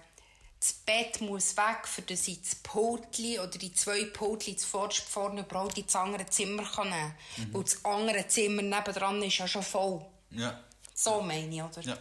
Das 0.59 0.73
Bett 0.73 1.21
muss 1.21 1.55
weg, 1.57 1.87
für 1.87 2.01
dass 2.01 2.27
ich 2.27 2.41
das 2.41 2.55
Potli 2.55 3.39
oder 3.39 3.57
die 3.57 3.73
zwei 3.73 4.05
Potli 4.05 4.55
zuvorderst 4.55 5.03
vorne 5.03 5.41
überhaupt 5.41 5.77
ins 5.77 5.95
andere 5.95 6.25
Zimmer 6.25 6.63
kann 6.63 6.89
nehmen 6.89 7.13
kann. 7.35 7.49
Mhm. 7.49 7.53
Weil 7.53 7.63
das 7.63 7.85
andere 7.85 8.27
Zimmer 8.27 8.61
nebendran 8.63 9.21
ist 9.21 9.37
ja 9.37 9.47
schon 9.47 9.63
voll. 9.63 10.03
Ja. 10.31 10.63
So 10.93 11.21
meine 11.21 11.55
ich, 11.55 11.61
oder? 11.61 11.81
Ja. 11.81 11.97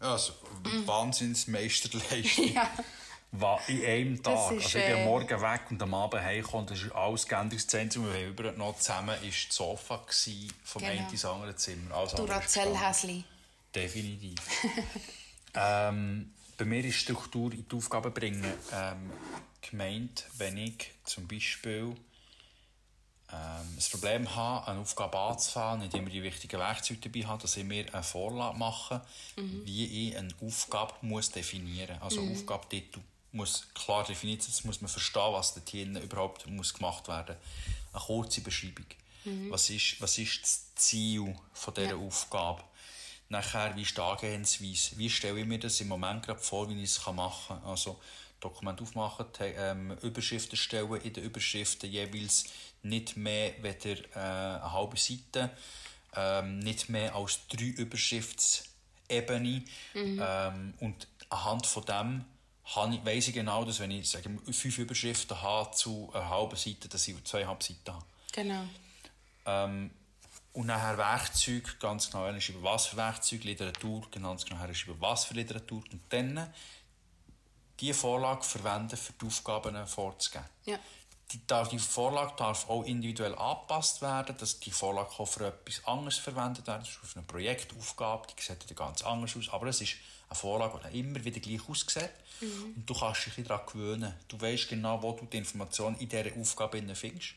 Ja, 0.00 0.12
also, 0.12 0.34
mhm. 0.64 0.86
Wahnsinnsmeisterleistung. 0.86 2.52
ja 2.54 2.70
in 3.66 3.84
einem 3.84 4.22
Tag. 4.22 4.52
Ist, 4.52 4.64
also 4.64 4.78
ich 4.78 4.84
bin 4.84 4.94
am 4.94 5.00
äh, 5.00 5.04
Morgen 5.04 5.40
weg 5.40 5.60
und 5.70 5.82
am 5.82 5.94
Abend 5.94 6.22
heimgekommen. 6.22 6.66
Das 6.66 6.82
ist 6.82 6.92
alles 6.92 7.26
Geänderungszentrum. 7.26 8.06
Wir 8.06 8.14
haben 8.14 8.28
über 8.28 8.52
noch 8.52 8.78
zusammen 8.78 9.16
ist 9.22 9.48
das 9.48 9.56
Sofa 9.56 10.04
vom 10.64 10.82
genau. 10.82 10.92
einen 10.92 11.10
ins 11.10 11.24
andere 11.24 11.54
Zimmer. 11.56 11.94
Alles 11.94 12.14
Duracell-Häsli. 12.14 13.24
Definitiv. 13.74 14.40
ähm, 15.54 16.32
bei 16.56 16.64
mir 16.64 16.84
ist 16.84 16.96
Struktur 16.96 17.52
in 17.52 17.68
die 17.68 17.76
Aufgaben 17.76 18.12
bringen 18.12 18.52
ähm, 18.72 19.12
gemeint, 19.60 20.24
wenn 20.38 20.56
ich 20.56 20.90
zum 21.04 21.28
Beispiel 21.28 21.94
ähm, 23.30 23.76
ein 23.76 23.84
Problem 23.90 24.34
habe, 24.34 24.68
eine 24.68 24.80
Aufgabe 24.80 25.18
anzufangen, 25.18 25.82
nicht 25.82 25.94
immer 25.94 26.08
die 26.08 26.22
wichtigen 26.22 26.58
Werkzeuge 26.58 27.10
dabei 27.10 27.26
habe, 27.26 27.42
dass 27.42 27.56
ich 27.56 27.64
mir 27.64 27.84
eine 27.92 28.02
Vorlage 28.02 28.58
mache, 28.58 29.02
mhm. 29.36 29.62
wie 29.66 30.08
ich 30.08 30.16
eine 30.16 30.32
Aufgabe 30.40 30.94
muss 31.02 31.30
definieren 31.30 31.96
muss. 31.96 32.02
Also 32.02 32.22
mhm. 32.22 32.32
Aufgabetitel 32.32 33.00
muss 33.32 33.68
klar 33.74 34.04
definiert 34.04 34.42
sein, 34.42 34.54
muss 34.64 34.80
man 34.80 34.88
verstehen, 34.88 35.32
was 35.32 35.54
dort 35.54 35.68
hier 35.68 35.86
überhaupt 35.86 36.46
muss 36.46 36.74
gemacht 36.74 37.08
werden 37.08 37.36
muss. 37.36 37.94
Eine 37.94 38.20
kurze 38.20 38.40
Beschreibung. 38.40 38.86
Mhm. 39.24 39.50
Was, 39.50 39.70
ist, 39.70 40.00
was 40.00 40.18
ist 40.18 40.42
das 40.42 40.74
Ziel 40.74 41.36
von 41.52 41.74
dieser 41.74 41.90
ja. 41.90 41.96
Aufgabe? 41.96 42.62
Nachher, 43.28 43.76
wie 43.76 43.82
ist 43.82 43.96
die 43.96 44.00
Angehensweise? 44.00 44.96
Wie 44.96 45.10
stelle 45.10 45.40
ich 45.40 45.46
mir 45.46 45.58
das 45.58 45.80
im 45.80 45.88
Moment 45.88 46.24
gerade 46.24 46.40
vor, 46.40 46.68
wie 46.68 46.82
ich 46.82 46.90
es 46.90 47.06
machen 47.06 47.60
kann? 47.60 47.64
Also, 47.64 48.00
Dokument 48.40 48.80
aufmachen, 48.80 49.26
ähm, 49.40 49.96
Überschriften 50.02 50.56
stellen, 50.56 51.00
in 51.02 51.12
den 51.12 51.24
Überschriften 51.24 51.90
jeweils 51.90 52.44
nicht 52.82 53.16
mehr 53.16 53.52
weder 53.62 53.98
äh, 54.14 54.60
eine 54.60 54.72
halbe 54.72 54.96
Seite, 54.96 55.50
ähm, 56.14 56.60
nicht 56.60 56.88
mehr 56.88 57.14
als 57.14 57.40
drei 57.48 57.64
Überschriftsebenen 57.64 59.64
mhm. 59.94 60.22
ähm, 60.22 60.74
und 60.80 61.08
anhand 61.28 61.66
von 61.66 61.84
dem 61.84 62.24
weiss 62.76 63.28
ich 63.28 63.34
genau, 63.34 63.64
dass 63.64 63.80
wenn 63.80 63.90
ich 63.90 64.08
sage, 64.08 64.30
fünf 64.52 64.78
Überschriften 64.78 65.40
habe 65.40 65.70
zu 65.74 66.10
einer 66.12 66.28
halben 66.28 66.56
Seite, 66.56 66.88
dass 66.88 67.08
ich 67.08 67.22
zweieinhalb 67.24 67.62
Seiten 67.62 67.92
habe. 67.92 68.04
Genau. 68.32 68.64
Ähm, 69.46 69.90
und 70.52 70.66
nachher 70.66 70.98
Werkzeug, 70.98 71.78
ganz 71.78 72.10
genau, 72.10 72.28
ist 72.28 72.48
über 72.48 72.72
was 72.72 72.86
für 72.86 72.96
Werkzeug, 72.96 73.44
Literatur, 73.44 74.08
ganz 74.10 74.44
genau, 74.44 74.64
ist 74.66 74.84
über 74.84 75.00
was 75.00 75.24
für 75.24 75.34
Literatur. 75.34 75.82
Und 75.92 76.00
dann 76.08 76.52
diese 77.80 77.94
Vorlage 77.94 78.42
verwenden, 78.42 78.96
für 78.96 79.12
die 79.12 79.26
Aufgaben 79.26 79.86
vorzugeben. 79.86 80.44
Ja. 80.64 80.78
Die, 81.30 81.40
die 81.70 81.78
Vorlage 81.78 82.32
darf 82.38 82.70
auch 82.70 82.84
individuell 82.84 83.34
angepasst 83.34 84.00
werden, 84.00 84.34
dass 84.38 84.60
die 84.60 84.70
Vorlage 84.70 85.10
auch 85.18 85.26
für 85.26 85.48
etwas 85.48 85.84
anderes 85.84 86.16
verwendet 86.16 86.66
werden 86.66 86.80
Das 86.80 86.88
ist 86.88 87.00
auf 87.02 87.16
eine 87.16 87.26
Projektaufgabe, 87.26 88.28
die 88.28 88.42
sieht 88.42 88.74
ganz 88.74 89.02
anders 89.02 89.36
aus, 89.36 89.50
aber 89.50 89.66
es 89.66 89.82
ist 89.82 89.96
eine 90.28 90.36
Vorlage, 90.36 90.80
die 90.90 91.00
immer 91.00 91.22
wieder 91.22 91.40
gleich 91.40 91.68
aussieht. 91.68 92.10
Mhm. 92.40 92.74
Und 92.76 92.88
du 92.88 92.94
kannst 92.94 93.26
dich 93.26 93.44
daran 93.46 93.66
gewöhnen. 93.66 94.14
Du 94.28 94.40
weißt 94.40 94.68
genau, 94.68 95.02
wo 95.02 95.12
du 95.12 95.26
die 95.26 95.38
Information 95.38 95.96
in 95.98 96.08
dieser 96.08 96.34
Aufgabe 96.38 96.82
findest. 96.94 97.34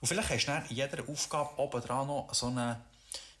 Und 0.00 0.08
vielleicht 0.08 0.30
hast 0.30 0.46
du 0.46 0.52
dann 0.52 0.66
in 0.66 0.76
jeder 0.76 1.08
Aufgabe 1.08 1.58
oben 1.58 1.80
dran 1.80 2.06
noch 2.06 2.32
so 2.32 2.46
eine, 2.46 2.80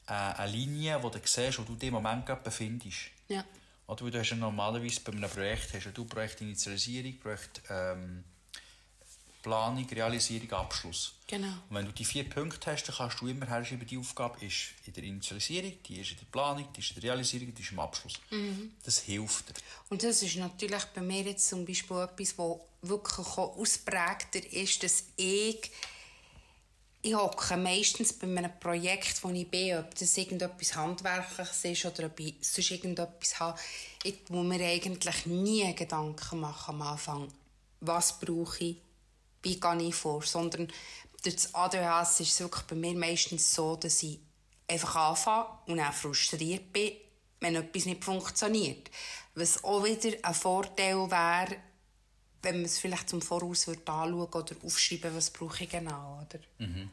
äh, 0.06 0.12
eine 0.12 0.50
Linie, 0.50 1.02
wo 1.02 1.10
du 1.10 1.20
siehst, 1.22 1.58
wo 1.58 1.62
du 1.62 1.74
dich 1.74 1.88
im 1.88 1.94
Moment 1.94 2.26
gerade 2.26 2.42
befindest. 2.42 3.10
Ja. 3.28 3.44
Oder 3.86 4.10
du 4.10 4.18
hast 4.18 4.30
ja 4.30 4.36
normalerweise 4.36 5.00
bei 5.00 5.12
einem 5.12 5.28
Projekt 5.28 5.74
hast 5.74 5.92
du 5.92 6.04
Projektinitialisierung, 6.04 7.18
Projekt 7.18 7.62
ähm, 7.68 8.24
Planung, 9.44 9.86
Realisierung, 9.86 10.50
Abschluss. 10.52 11.12
Genau. 11.26 11.52
Und 11.68 11.76
wenn 11.76 11.84
du 11.84 11.92
die 11.92 12.04
vier 12.04 12.28
Punkte 12.28 12.72
hast, 12.72 12.84
dann 12.84 12.96
kannst 12.96 13.20
du 13.20 13.28
immer 13.28 13.46
herschreiben, 13.46 13.86
die 13.86 13.98
Aufgabe 13.98 14.42
ist 14.42 14.72
in 14.86 14.94
der 14.94 15.04
Initialisierung, 15.04 15.74
die 15.86 16.00
ist 16.00 16.12
in 16.12 16.16
der 16.16 16.24
Planung, 16.32 16.66
die 16.74 16.80
ist 16.80 16.88
in 16.88 16.94
der 16.94 17.10
Realisierung, 17.10 17.54
die 17.54 17.62
ist 17.62 17.70
im 17.70 17.78
Abschluss. 17.78 18.14
Mhm. 18.30 18.72
Das 18.82 19.00
hilft 19.00 19.50
dir. 19.50 19.62
Und 19.90 20.02
das 20.02 20.22
ist 20.22 20.36
natürlich 20.36 20.82
bei 20.94 21.02
mir 21.02 21.22
jetzt 21.22 21.46
zum 21.46 21.66
Beispiel 21.66 21.98
etwas, 21.98 22.38
was 22.38 22.56
wirklich 22.80 23.36
ausprägter 23.36 24.52
ist, 24.52 24.82
dass 24.82 25.04
ich 25.16 25.70
ich 27.02 27.14
hocke 27.14 27.58
meistens 27.58 28.14
bei 28.14 28.26
einem 28.26 28.58
Projekt, 28.58 29.22
wo 29.22 29.28
ich 29.28 29.46
bin, 29.46 29.76
ob 29.76 29.94
das 29.94 30.16
irgendetwas 30.16 30.74
Handwerkliches 30.74 31.64
ist 31.66 31.84
oder 31.84 32.06
ob 32.06 32.18
ich 32.18 32.34
sonst 32.40 32.70
irgendetwas 32.70 33.38
habe, 33.40 33.60
wo 34.28 34.42
mir 34.42 34.64
eigentlich 34.64 35.26
nie 35.26 35.74
Gedanken 35.74 36.40
machen 36.40 36.76
am 36.76 36.80
Anfang, 36.80 37.28
was 37.80 38.18
brauche 38.18 38.64
ich, 38.64 38.76
wie 39.44 39.60
gehe 39.60 39.82
ich 39.82 39.94
vor, 39.94 40.22
sondern 40.22 40.68
durch 41.22 41.36
das 41.36 41.54
ADHS 41.54 42.20
ist 42.20 42.32
es 42.32 42.40
wirklich 42.40 42.64
bei 42.64 42.74
mir 42.74 42.94
meistens 42.94 43.54
so, 43.54 43.76
dass 43.76 44.02
ich 44.02 44.18
einfach 44.68 44.96
anfange 44.96 45.48
und 45.66 45.80
auch 45.80 45.92
frustriert 45.92 46.72
bin, 46.72 46.92
wenn 47.40 47.56
etwas 47.56 47.86
nicht 47.86 48.04
funktioniert. 48.04 48.90
Was 49.34 49.62
auch 49.64 49.84
wieder 49.84 50.16
ein 50.22 50.34
Vorteil 50.34 51.10
wäre, 51.10 51.56
wenn 52.42 52.56
man 52.56 52.64
es 52.64 52.78
vielleicht 52.78 53.08
zum 53.08 53.22
Voraus 53.22 53.68
anschauen 53.68 54.12
oder 54.14 54.56
aufschreiben, 54.62 55.16
was 55.16 55.30
brauche 55.30 55.64
ich 55.64 55.70
genau, 55.70 56.22
oder? 56.22 56.40
Mhm. 56.58 56.90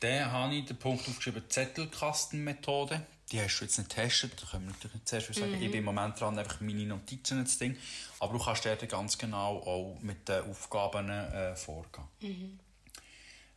Dann 0.00 0.30
habe 0.30 0.54
ich 0.54 0.66
den 0.66 0.76
Punkt 0.76 1.08
aufgeschrieben, 1.08 1.42
Zettelkastenmethode 1.48 3.06
die 3.30 3.40
hast 3.40 3.58
du 3.58 3.64
jetzt 3.64 3.78
nicht 3.78 3.88
getestet, 3.90 4.40
da 4.40 4.46
können 4.46 4.66
wir 4.66 4.72
natürlich 4.72 4.94
nicht 4.94 5.08
zuerst 5.08 5.34
sagen, 5.34 5.56
mhm. 5.56 5.62
ich 5.62 5.70
bin 5.70 5.80
im 5.80 5.84
Moment 5.84 6.18
dran, 6.20 6.38
einfach 6.38 6.60
meine 6.60 6.86
Notizen 6.86 7.44
zu 7.46 7.58
Ding, 7.58 7.76
aber 8.20 8.38
du 8.38 8.44
kannst 8.44 8.64
dort 8.64 8.88
ganz 8.88 9.18
genau 9.18 9.58
auch 9.58 9.98
mit 10.00 10.28
den 10.28 10.44
Aufgaben 10.44 11.10
äh, 11.10 11.56
vorgehen. 11.56 12.06
Mhm. 12.20 12.60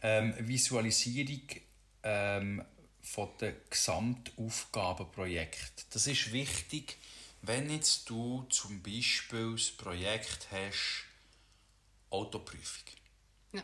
Ähm, 0.03 0.33
Visualisierung 0.39 1.41
ähm, 2.03 2.65
von 3.01 3.29
den 3.39 3.55
Gesamtaufgabenprojekten. 3.69 5.85
Das 5.91 6.07
ist 6.07 6.31
wichtig, 6.31 6.97
wenn 7.41 7.69
jetzt 7.69 8.09
du 8.09 8.47
zum 8.49 8.81
Beispiel 8.81 9.51
das 9.53 9.69
Projekt 9.71 10.47
hast, 10.51 11.03
Autoprüfung. 12.09 12.85
Ja. 13.53 13.61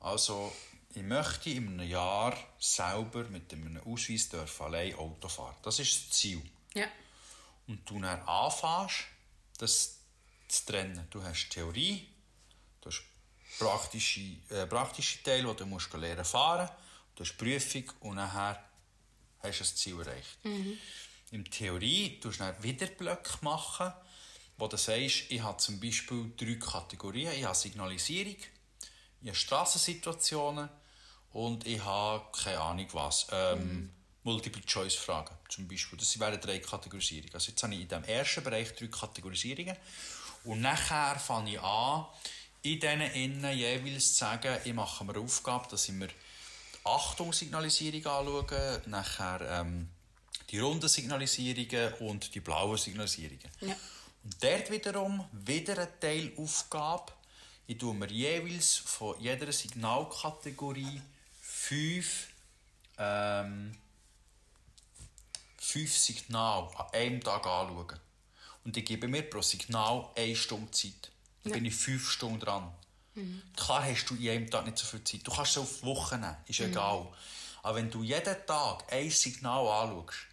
Also 0.00 0.52
ich 0.94 1.02
möchte 1.02 1.50
in 1.50 1.68
einem 1.68 1.88
Jahr 1.88 2.36
selber 2.58 3.24
mit 3.24 3.52
einem 3.52 3.80
Ausweis 3.86 4.28
dürfen 4.28 4.66
allein 4.66 4.94
Auto 4.94 5.28
fahren. 5.28 5.56
Das 5.62 5.78
ist 5.78 5.94
das 5.94 6.18
Ziel. 6.18 6.42
Ja. 6.74 6.86
Und 7.66 7.88
du 7.88 8.00
dann 8.00 8.20
anfängst, 8.22 9.04
das 9.58 9.98
zu 10.48 10.66
trennen. 10.66 11.06
Du 11.10 11.22
hast 11.22 11.48
Theorie, 11.48 12.08
du 12.80 12.90
hast 12.90 13.02
praktische, 13.58 14.20
äh, 14.50 14.66
praktische 14.66 15.22
Teile, 15.22 15.48
wo 15.48 15.54
du 15.54 15.66
musst 15.66 15.92
lernen 15.94 16.24
fahren 16.24 16.68
du 17.14 17.24
hast 17.24 17.36
Prüfung 17.36 17.84
und 18.00 18.16
nachher 18.16 18.62
hast 19.40 19.60
du 19.60 19.64
das 19.64 19.76
Ziel 19.76 20.00
erreicht. 20.00 20.44
Mhm. 20.44 20.78
In 21.30 21.44
Theorie 21.44 22.20
tust 22.20 22.40
du 22.40 22.44
dann 22.44 22.62
wieder 22.62 22.86
Blöcke 22.86 23.38
machen, 23.42 23.92
wo 24.58 24.66
du 24.66 24.76
sagst, 24.76 25.24
ich 25.30 25.40
habe 25.42 25.58
zum 25.58 25.80
Beispiel 25.80 26.32
drei 26.36 26.54
Kategorien. 26.54 27.32
Ich 27.32 27.44
habe 27.44 27.54
Signalisierung, 27.54 28.36
ich 29.22 29.28
habe 29.28 29.36
Strassensituationen 29.36 30.68
und 31.32 31.66
ich 31.66 31.82
habe 31.84 32.24
keine 32.32 32.60
Ahnung 32.60 32.86
was. 32.92 33.26
Ähm, 33.32 33.90
Multiple-Choice-Fragen 34.24 35.34
zum 35.48 35.66
Beispiel. 35.66 35.98
Das 35.98 36.18
wären 36.18 36.40
drei 36.40 36.60
Kategorisierungen. 36.60 37.34
Also 37.34 37.50
jetzt 37.50 37.62
habe 37.62 37.74
ich 37.74 37.80
in 37.80 37.88
diesem 37.88 38.04
ersten 38.04 38.44
Bereich 38.44 38.74
drei 38.74 38.86
Kategorisierungen 38.86 39.76
und 40.44 40.60
nachher 40.60 41.18
fange 41.18 41.52
ich 41.52 41.60
an, 41.60 42.06
in 42.62 42.78
diesen 42.78 43.00
innen 43.00 43.56
jeweils 43.56 44.12
zu 44.12 44.20
sagen, 44.20 44.56
ich 44.64 44.72
mache 44.72 45.04
mir 45.04 45.14
eine 45.14 45.24
Aufgabe, 45.24 45.66
dass 45.68 45.88
ich 45.88 45.94
mir 45.94 46.06
die 46.06 46.14
Achtungssignalisierung 46.84 48.06
anschaue, 48.06 48.82
nachher 48.86 49.40
ähm, 49.60 49.88
die 50.50 50.60
runden 50.60 50.88
Signalisierungen 50.88 51.94
und 51.94 52.34
die 52.34 52.40
blauen 52.40 52.78
Signalisierungen. 52.78 53.50
Ja. 53.60 53.74
Und 54.24 54.36
dort 54.40 54.70
wiederum 54.70 55.24
wieder 55.32 55.74
eine 55.78 55.98
Teilaufgabe. 55.98 57.12
Ich 57.66 57.78
tue 57.78 57.94
mir 57.94 58.08
jeweils 58.08 58.76
von 58.76 59.18
jeder 59.20 59.50
Signalkategorie 59.50 61.00
fünf, 61.72 62.28
ähm, 62.98 63.72
fünf 65.56 65.96
Signale 65.96 66.68
an 66.78 66.86
einem 66.92 67.20
Tag 67.22 67.46
anschauen. 67.46 67.98
Und 68.64 68.76
ich 68.76 68.84
gebe 68.84 69.08
mir 69.08 69.22
pro 69.22 69.40
Signal 69.40 70.08
eine 70.14 70.36
Stunde 70.36 70.70
Zeit. 70.70 71.10
Da 71.44 71.50
bin 71.50 71.64
ich 71.64 71.74
fünf 71.74 72.08
Stunden 72.08 72.40
dran. 72.40 72.72
Klar 73.56 73.84
hast 73.84 74.06
du 74.06 74.14
in 74.14 74.30
einem 74.30 74.50
Tag 74.50 74.64
nicht 74.66 74.78
so 74.78 74.86
viel 74.86 75.02
Zeit. 75.02 75.26
Du 75.26 75.32
kannst 75.32 75.52
es 75.52 75.58
auf 75.58 75.82
Wochen 75.82 76.20
nehmen, 76.20 76.36
ist 76.46 76.60
egal. 76.60 77.06
Aber 77.62 77.76
wenn 77.76 77.90
du 77.90 78.02
jeden 78.02 78.46
Tag 78.46 78.92
ein 78.92 79.10
Signal 79.10 79.66
anschaust 79.66 80.26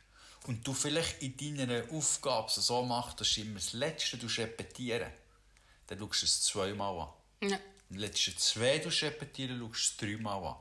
und 0.48 0.66
du 0.66 0.74
vielleicht 0.74 1.22
in 1.22 1.58
deiner 1.58 1.84
Aufgabe 1.92 2.50
so 2.52 2.84
machst, 2.84 3.20
dass 3.20 3.34
du 3.34 3.42
immer 3.42 3.56
das 3.56 3.74
Letzte 3.74 4.18
repetieren 4.38 5.12
dann 5.88 5.98
schaust 5.98 6.22
du 6.22 6.26
es 6.26 6.42
zweimal 6.44 7.00
an. 7.00 7.50
Ja. 7.50 7.60
Die 7.90 7.98
letzten 7.98 8.38
zwei 8.38 8.78
repetieren, 8.78 9.60
schaust 9.60 10.02
du 10.02 10.06
es 10.06 10.16
dreimal 10.18 10.46
an. 10.46 10.56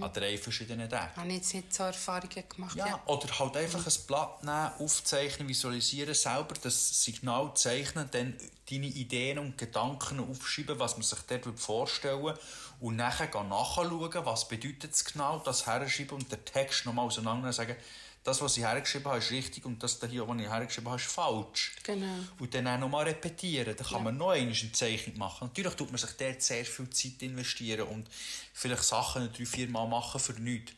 An 0.00 0.12
drei 0.12 0.36
verschiedenen 0.36 0.88
Tagen. 0.88 1.14
Habe 1.16 1.28
ich 1.28 1.34
jetzt 1.36 1.54
nicht 1.54 1.72
so 1.72 1.84
Erfahrungen 1.84 2.44
gemacht. 2.48 2.76
Ja, 2.76 2.86
Ja. 2.88 3.02
oder 3.06 3.38
halt 3.38 3.56
einfach 3.56 3.86
ein 3.86 4.06
Blatt 4.06 4.42
nehmen, 4.42 4.70
aufzeichnen, 4.78 5.48
visualisieren, 5.48 6.14
selber 6.14 6.54
das 6.60 7.02
Signal 7.04 7.52
zeichnen, 7.54 8.08
dann 8.10 8.36
deine 8.68 8.86
Ideen 8.86 9.38
und 9.38 9.56
Gedanken 9.58 10.20
aufschreiben, 10.20 10.78
was 10.78 10.94
man 10.94 11.02
sich 11.02 11.18
dort 11.20 11.58
vorstellen 11.58 12.34
und 12.80 12.96
nachher 12.96 13.28
nachschauen, 13.44 14.10
was 14.24 14.48
bedeutet 14.48 14.92
es 14.92 15.04
genau, 15.04 15.38
das 15.38 15.66
herschreiben 15.66 16.18
und 16.18 16.32
den 16.32 16.44
Text 16.44 16.86
nochmal 16.86 17.06
auseinander 17.06 17.52
sagen, 17.52 17.76
das, 18.22 18.40
was 18.42 18.56
ich 18.56 18.64
hergeschrieben 18.64 19.06
habe, 19.06 19.18
ist 19.18 19.30
richtig 19.30 19.64
und 19.64 19.82
das 19.82 19.98
hier, 20.08 20.28
was 20.28 20.36
ich 20.38 20.48
hergeschrieben 20.48 20.90
habe, 20.90 21.00
ist 21.00 21.10
falsch. 21.10 21.72
Genau. 21.82 22.06
Und 22.38 22.54
dann 22.54 22.66
auch 22.66 22.78
nochmal 22.78 23.04
repetieren. 23.04 23.74
Dann 23.74 23.86
kann 23.86 24.04
man 24.04 24.16
noch 24.16 24.30
eine 24.30 24.52
Zeichnung 24.72 25.16
machen. 25.18 25.48
Natürlich 25.48 25.74
tut 25.74 25.90
man 25.90 25.98
sich 25.98 26.10
dort 26.10 26.42
sehr 26.42 26.64
viel 26.64 26.90
Zeit 26.90 27.22
investieren 27.22 27.88
und 27.88 28.08
vielleicht 28.52 28.82
Sachen 28.82 29.32
drei, 29.32 29.46
vier 29.46 29.68
Mal 29.68 29.86
machen 29.88 30.20
für 30.20 30.34
nichts. 30.34 30.72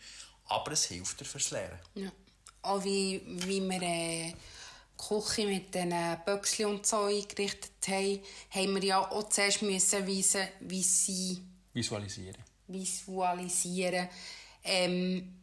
Aber 0.47 0.73
es 0.73 0.85
hilft 0.85 1.21
dir 1.21 1.25
fürs 1.25 1.51
Lernen. 1.51 1.79
Ja. 1.95 2.13
Auch 2.63 2.85
wie, 2.85 3.21
wie 3.27 3.61
wir 3.61 3.83
äh, 3.83 4.35
Küche 4.97 5.47
mit 5.47 5.75
den 5.75 5.93
Böckchen 6.25 6.67
und 6.67 6.87
so 6.87 7.05
eingerichtet 7.05 7.73
haben, 7.89 8.21
haben 8.51 8.75
wir 8.77 8.85
ja 8.85 9.11
auch 9.11 9.29
zuerst 9.29 9.63
müssen 9.63 10.07
wissen, 10.07 10.47
wie 10.61 10.83
sie 10.83 11.43
Visualisieren. 11.73 12.37
visualisieren. 12.69 14.09
Ähm, 14.63 15.42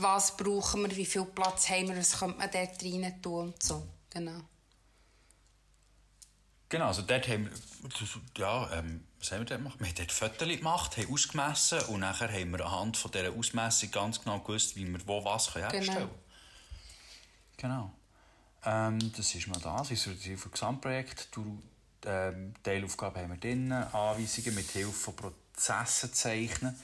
was 0.00 0.36
brauchen 0.36 0.82
wir, 0.82 0.96
wie 0.96 1.06
viel 1.06 1.24
Platz 1.24 1.68
haben 1.68 1.88
wir, 1.88 1.96
was 1.96 2.18
könnte 2.18 2.38
man 2.38 2.50
dort 2.50 2.82
rein 2.82 3.22
tun 3.22 3.48
und 3.48 3.62
so. 3.62 3.86
Genau. 4.10 4.40
Genau, 6.68 6.86
also 6.86 7.02
dort 7.02 7.26
haben 7.28 7.46
wir, 7.46 7.52
ja, 8.36 8.78
ähm, 8.78 9.04
was 9.18 9.32
haben 9.32 9.40
wir 9.40 9.46
dort 9.46 9.60
gemacht? 9.60 9.80
Wir 9.80 9.88
haben 9.88 9.94
dort 9.96 10.12
Fotos 10.12 10.48
gemacht, 10.48 10.96
haben 10.96 11.12
ausgemessen 11.12 11.80
und 11.88 12.00
nachher 12.00 12.30
haben 12.30 12.50
wir 12.50 12.64
anhand 12.64 12.96
von 12.96 13.10
dieser 13.10 13.32
Ausmessung 13.32 13.90
ganz 13.90 14.20
genau 14.20 14.38
gewusst, 14.40 14.76
wie 14.76 14.86
wir 14.86 15.00
wo 15.06 15.24
was 15.24 15.52
können 15.52 15.70
herstellen 15.70 16.10
Genau. 17.56 17.90
Ähm, 18.64 18.98
das 19.16 19.34
ist 19.34 19.48
mal 19.48 19.60
das, 19.60 19.90
ist 19.90 20.06
das 20.06 20.50
Gesamtprojekt. 20.50 21.28
Du, 21.32 21.60
ähm, 22.04 22.54
Teilaufgabe 22.62 23.20
haben 23.20 23.30
wir 23.30 23.38
drin, 23.38 23.72
Anweisungen 23.72 24.54
mit 24.54 24.70
Hilfe 24.70 24.92
von 24.92 25.16
Prozessen 25.16 26.12
zeichnen. 26.12 26.78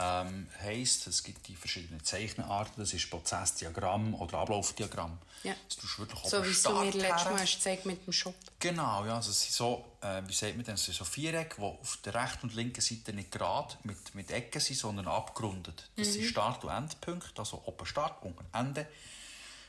Ähm, 0.00 0.48
heisst, 0.60 1.06
es 1.06 1.22
gibt 1.22 1.48
die 1.48 1.54
verschiedenen 1.54 2.02
Zeichenarten, 2.02 2.82
das 2.82 2.94
ist 2.94 3.10
Prozessdiagramm 3.10 4.14
oder 4.14 4.38
Ablaufdiagramm. 4.38 5.18
Ja. 5.42 5.54
Das 5.68 5.76
tust 5.76 5.98
du 5.98 6.02
wirklich 6.02 6.20
So 6.24 6.44
wie 6.44 6.50
es 6.50 6.62
du 6.62 6.70
mir 6.70 6.90
letztes. 6.92 7.24
Mal 7.24 7.40
hast 7.40 7.54
gezeigt 7.56 7.84
mit 7.84 8.06
dem 8.06 8.12
Shop. 8.12 8.34
Genau, 8.58 9.04
ja, 9.04 9.16
also 9.16 9.30
es 9.30 9.42
sind 9.42 9.52
so, 9.52 9.84
äh, 10.00 10.22
wie 10.26 10.32
sagt 10.32 10.56
man 10.56 10.64
denn, 10.64 10.74
es 10.74 10.84
sind 10.84 10.96
so 10.96 11.04
Vierecke, 11.04 11.56
die 11.56 11.62
auf 11.62 11.98
der 12.04 12.14
rechten 12.14 12.48
und 12.48 12.54
linken 12.54 12.80
Seite 12.80 13.12
nicht 13.12 13.30
gerade 13.32 13.76
mit, 13.82 14.14
mit 14.14 14.30
Ecken 14.30 14.60
sind, 14.60 14.78
sondern 14.78 15.08
abgerundet. 15.08 15.90
Das 15.96 16.12
sind 16.14 16.24
Start- 16.24 16.64
und 16.64 16.70
Endpunkte, 16.70 17.38
also 17.38 17.62
oben 17.66 17.84
Start, 17.84 18.22
unten 18.22 18.46
Ende. 18.54 18.86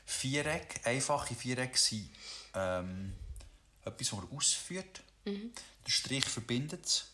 Vierecke, 0.06 0.86
einfache 0.86 1.34
Vierecke 1.34 1.78
sind 1.78 2.10
ähm, 2.54 3.12
etwas, 3.84 4.08
das 4.08 4.12
man 4.12 4.28
ausführt. 4.34 5.02
Der 5.26 5.90
Strich 5.90 6.24
verbindet 6.24 6.86
es. 6.86 7.06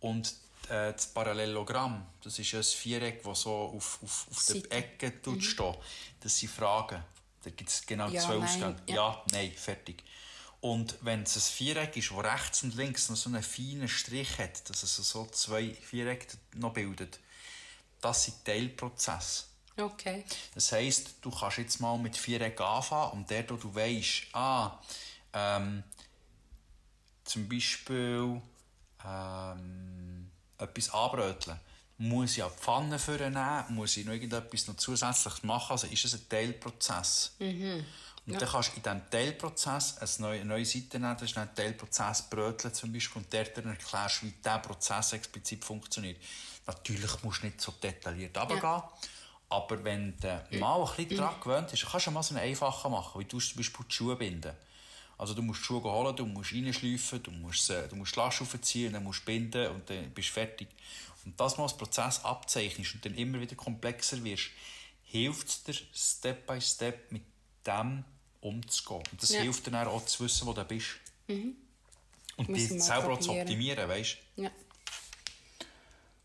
Und 0.00 0.34
äh, 0.68 0.92
das 0.92 1.06
Parallelogramm, 1.08 2.06
das 2.22 2.38
ist 2.38 2.54
ein 2.54 2.62
Viereck, 2.62 3.22
das 3.22 3.42
so 3.42 3.72
auf, 3.76 3.98
auf, 4.02 4.26
auf 4.30 4.46
der. 4.46 4.72
Ecke 4.72 5.12
mhm. 5.26 5.40
steht. 5.40 5.78
Das 6.20 6.38
sind 6.38 6.50
Fragen. 6.50 7.02
Da 7.42 7.50
gibt 7.50 7.68
es 7.70 7.84
genau 7.84 8.08
Ja, 8.08 8.20
zwei 8.20 8.36
nein, 8.36 8.44
Ausgänge. 8.44 8.76
ja. 8.86 8.94
Ja, 8.94 9.24
nein, 9.32 9.52
fertig. 9.52 10.04
Und 10.60 10.96
wenn 11.00 11.24
es 11.24 11.34
ein 11.36 11.40
Viereck 11.42 11.96
ist, 11.96 12.12
das 12.12 12.24
rechts 12.24 12.62
und 12.62 12.76
links 12.76 13.08
noch 13.08 13.16
so 13.16 13.28
einen 13.28 13.42
feinen 13.42 13.88
Strich 13.88 14.38
hat, 14.38 14.68
dass 14.70 14.84
es 14.84 14.96
so 14.96 15.26
zwei 15.26 15.74
Vierecke 15.74 16.38
noch 16.54 16.72
bildet, 16.72 17.18
das 18.00 18.24
sind 18.24 18.44
Teilprozesse. 18.44 19.44
Okay. 19.76 20.24
Das 20.54 20.70
heisst, 20.70 21.16
du 21.22 21.30
kannst 21.30 21.58
jetzt 21.58 21.80
mal 21.80 21.98
mit 21.98 22.16
Viereck 22.16 22.60
anfangen 22.60 23.12
und 23.12 23.30
dort, 23.30 23.50
wo 23.50 23.56
du 23.56 23.74
weisst, 23.74 24.26
ah, 24.34 24.78
ähm, 25.32 25.82
zum 27.24 27.48
Beispiel 27.48 28.40
ähm, 29.04 30.30
etwas 30.62 30.90
anbröteln, 30.90 31.58
muss 31.98 32.36
ich 32.36 32.42
die 32.42 32.50
Pfanne 32.60 32.98
nehmen, 32.98 33.64
muss 33.70 33.96
ich 33.96 34.04
noch 34.04 34.12
irgendetwas 34.12 34.66
noch 34.66 34.76
zusätzlich 34.76 35.42
machen, 35.42 35.72
also 35.72 35.86
ist 35.86 36.04
es 36.04 36.14
ein 36.14 36.28
Teilprozess. 36.28 37.32
Und 38.24 38.40
dann 38.40 38.48
kannst 38.48 38.70
du 38.70 38.76
in 38.76 38.82
diesem 38.82 39.10
Teilprozess 39.10 39.98
eine 39.98 40.10
neue, 40.28 40.40
eine 40.40 40.48
neue 40.48 40.64
Seite 40.64 41.00
nehmen, 41.00 41.14
das 41.14 41.22
ist 41.22 41.36
dann 41.36 41.48
ein 41.48 41.54
Teilprozess 41.54 42.22
Bröteln 42.30 42.72
zum 42.72 42.92
Beispiel, 42.92 43.22
und 43.22 43.32
dort 43.32 43.56
dann 43.56 43.66
erklärst 43.66 44.22
du, 44.22 44.26
wie 44.26 44.30
dieser 44.30 44.58
Prozess 44.60 45.12
explizit 45.12 45.64
funktioniert. 45.64 46.18
Natürlich 46.66 47.22
musst 47.22 47.42
du 47.42 47.46
nicht 47.46 47.60
so 47.60 47.72
detailliert 47.72 48.36
runtergehen, 48.38 48.82
aber 49.48 49.84
wenn 49.84 50.16
du 50.18 50.58
mal 50.58 50.80
ein 50.80 50.96
bisschen 50.96 51.16
daran 51.18 51.40
gewöhnt 51.40 51.70
bist, 51.70 51.84
kannst 51.90 52.06
du 52.06 52.10
mal 52.12 52.22
so 52.22 52.34
einen 52.34 52.44
einfachen 52.44 52.92
machen, 52.92 53.20
wie 53.20 53.24
du 53.24 53.38
zum 53.38 53.56
Beispiel 53.56 53.84
die 53.88 53.94
Schuhe 53.94 54.16
binden. 54.16 54.52
Also 55.22 55.34
du 55.34 55.42
musst 55.42 55.60
die 55.60 55.66
Schuhe 55.66 55.84
holen, 55.84 56.16
du 56.16 56.26
musst 56.26 56.52
reinschleifen, 56.52 57.22
du 57.22 57.30
musst, 57.30 57.64
sie- 57.64 57.86
du 57.88 57.94
musst 57.94 58.16
die 58.16 58.18
Lasche 58.18 58.42
aufziehen, 58.42 58.92
dann 58.92 59.04
musst 59.04 59.20
du 59.20 59.26
binden 59.26 59.68
und 59.70 59.88
dann 59.88 60.10
bist 60.10 60.30
du 60.30 60.32
fertig. 60.32 60.66
Und 61.24 61.38
das 61.38 61.56
mal 61.56 61.62
als 61.62 61.76
Prozess 61.76 62.24
abzeichnest 62.24 62.96
und 62.96 63.04
dann 63.04 63.14
immer 63.14 63.40
wieder 63.40 63.54
komplexer 63.54 64.22
wirst, 64.24 64.46
hilft 65.04 65.46
es 65.48 65.62
dir, 65.62 65.74
Step 65.94 66.44
by 66.44 66.60
Step 66.60 67.12
mit 67.12 67.22
dem 67.64 68.02
umzugehen. 68.40 69.04
Und 69.12 69.22
das 69.22 69.30
Ja. 69.30 69.42
hilft 69.42 69.64
dir 69.64 69.70
dann 69.70 69.86
auch 69.86 70.04
zu 70.06 70.24
wissen, 70.24 70.44
wo 70.48 70.52
du 70.54 70.64
bist. 70.64 70.88
Und 71.28 72.48
Müssen 72.48 72.74
dich 72.78 72.82
selber 72.82 73.12
auch 73.12 73.20
zu 73.20 73.30
optimieren, 73.30 73.88
weißt 73.88 74.16
du? 74.34 74.42
Ja. 74.42 74.50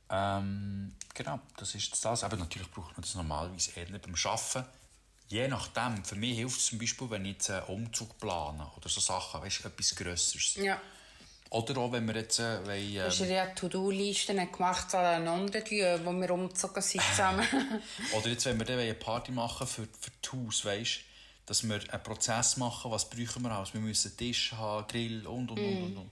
Ähm, 0.09 0.91
genau, 1.13 1.39
das 1.57 1.75
ist 1.75 2.03
das. 2.03 2.23
Aber 2.23 2.35
natürlich 2.37 2.71
braucht 2.71 2.93
man 2.93 3.01
das 3.01 3.13
normalerweise 3.13 3.71
eher 3.75 3.89
nicht 3.91 4.01
beim 4.01 4.15
Arbeiten. 4.15 4.65
Je 5.29 5.47
nachdem, 5.47 6.03
für 6.05 6.15
mich 6.15 6.37
hilft 6.37 6.59
es 6.59 6.67
zum 6.67 6.79
Beispiel, 6.79 7.09
wenn 7.09 7.25
ich 7.25 7.33
jetzt 7.33 7.49
einen 7.49 7.65
Umzug 7.65 8.17
plane 8.17 8.69
oder 8.77 8.87
so 8.87 9.01
Sachen, 9.01 9.41
weißt 9.41 9.63
du, 9.63 9.67
etwas 9.67 9.95
Grösseres. 9.95 10.55
ja. 10.55 10.81
Oder 11.49 11.77
auch, 11.77 11.93
wenn 11.93 12.05
wir 12.05 12.15
jetzt 12.15 12.39
äh, 12.39 12.65
wollen, 12.65 13.05
Hast 13.05 13.21
du 13.21 13.23
ähm, 13.23 13.31
ja 13.31 13.45
To-Do-Listen 13.47 14.51
gemacht 14.51 14.93
aneinander, 14.93 15.61
die, 15.61 15.81
wo 16.03 16.11
wir 16.11 16.29
umgezogen 16.31 16.81
sind 16.81 17.01
zusammen? 17.01 17.47
oder 18.13 18.27
jetzt, 18.27 18.45
wenn 18.45 18.59
wir 18.59 18.65
dann 18.65 18.79
eine 18.79 18.93
Party 18.95 19.31
machen 19.31 19.65
für, 19.65 19.83
für 19.83 20.11
das 20.21 20.33
Haus, 20.33 20.65
weißt 20.65 20.99
dass 21.47 21.63
wir 21.63 21.79
einen 21.91 22.03
Prozess 22.03 22.57
machen, 22.57 22.91
was 22.91 23.09
brauchen 23.09 23.41
wir 23.41 23.51
alles. 23.51 23.73
Wir 23.73 23.79
müssen 23.79 24.09
einen 24.09 24.17
Tisch 24.17 24.51
haben, 24.51 24.85
Grill 24.87 25.25
und 25.25 25.49
und 25.49 25.57
und 25.57 25.83
und. 25.83 25.97
und. 25.97 26.11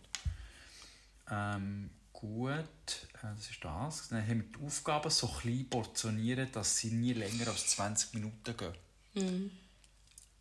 Ähm, 1.30 1.89
gut, 2.13 2.51
äh, 2.53 3.36
das 3.36 3.49
ist 3.49 3.61
das. 3.61 4.07
Dann 4.07 4.26
haben 4.26 4.49
wir 4.49 4.59
die 4.59 4.66
Aufgaben 4.66 5.09
so 5.09 5.28
klein 5.28 5.68
portionieren, 5.70 6.49
dass 6.53 6.78
sie 6.78 6.91
nie 6.91 7.11
länger 7.11 7.49
als 7.49 7.68
20 7.68 8.13
Minuten 8.13 8.55
gehen. 8.55 8.74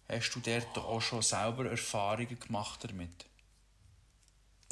Hast 0.08 0.30
du 0.34 0.40
dort 0.40 0.78
auch 0.78 1.00
schon 1.00 1.22
selber 1.22 1.70
Erfahrungen 1.70 2.38
gemacht 2.38 2.84
damit? 2.84 3.26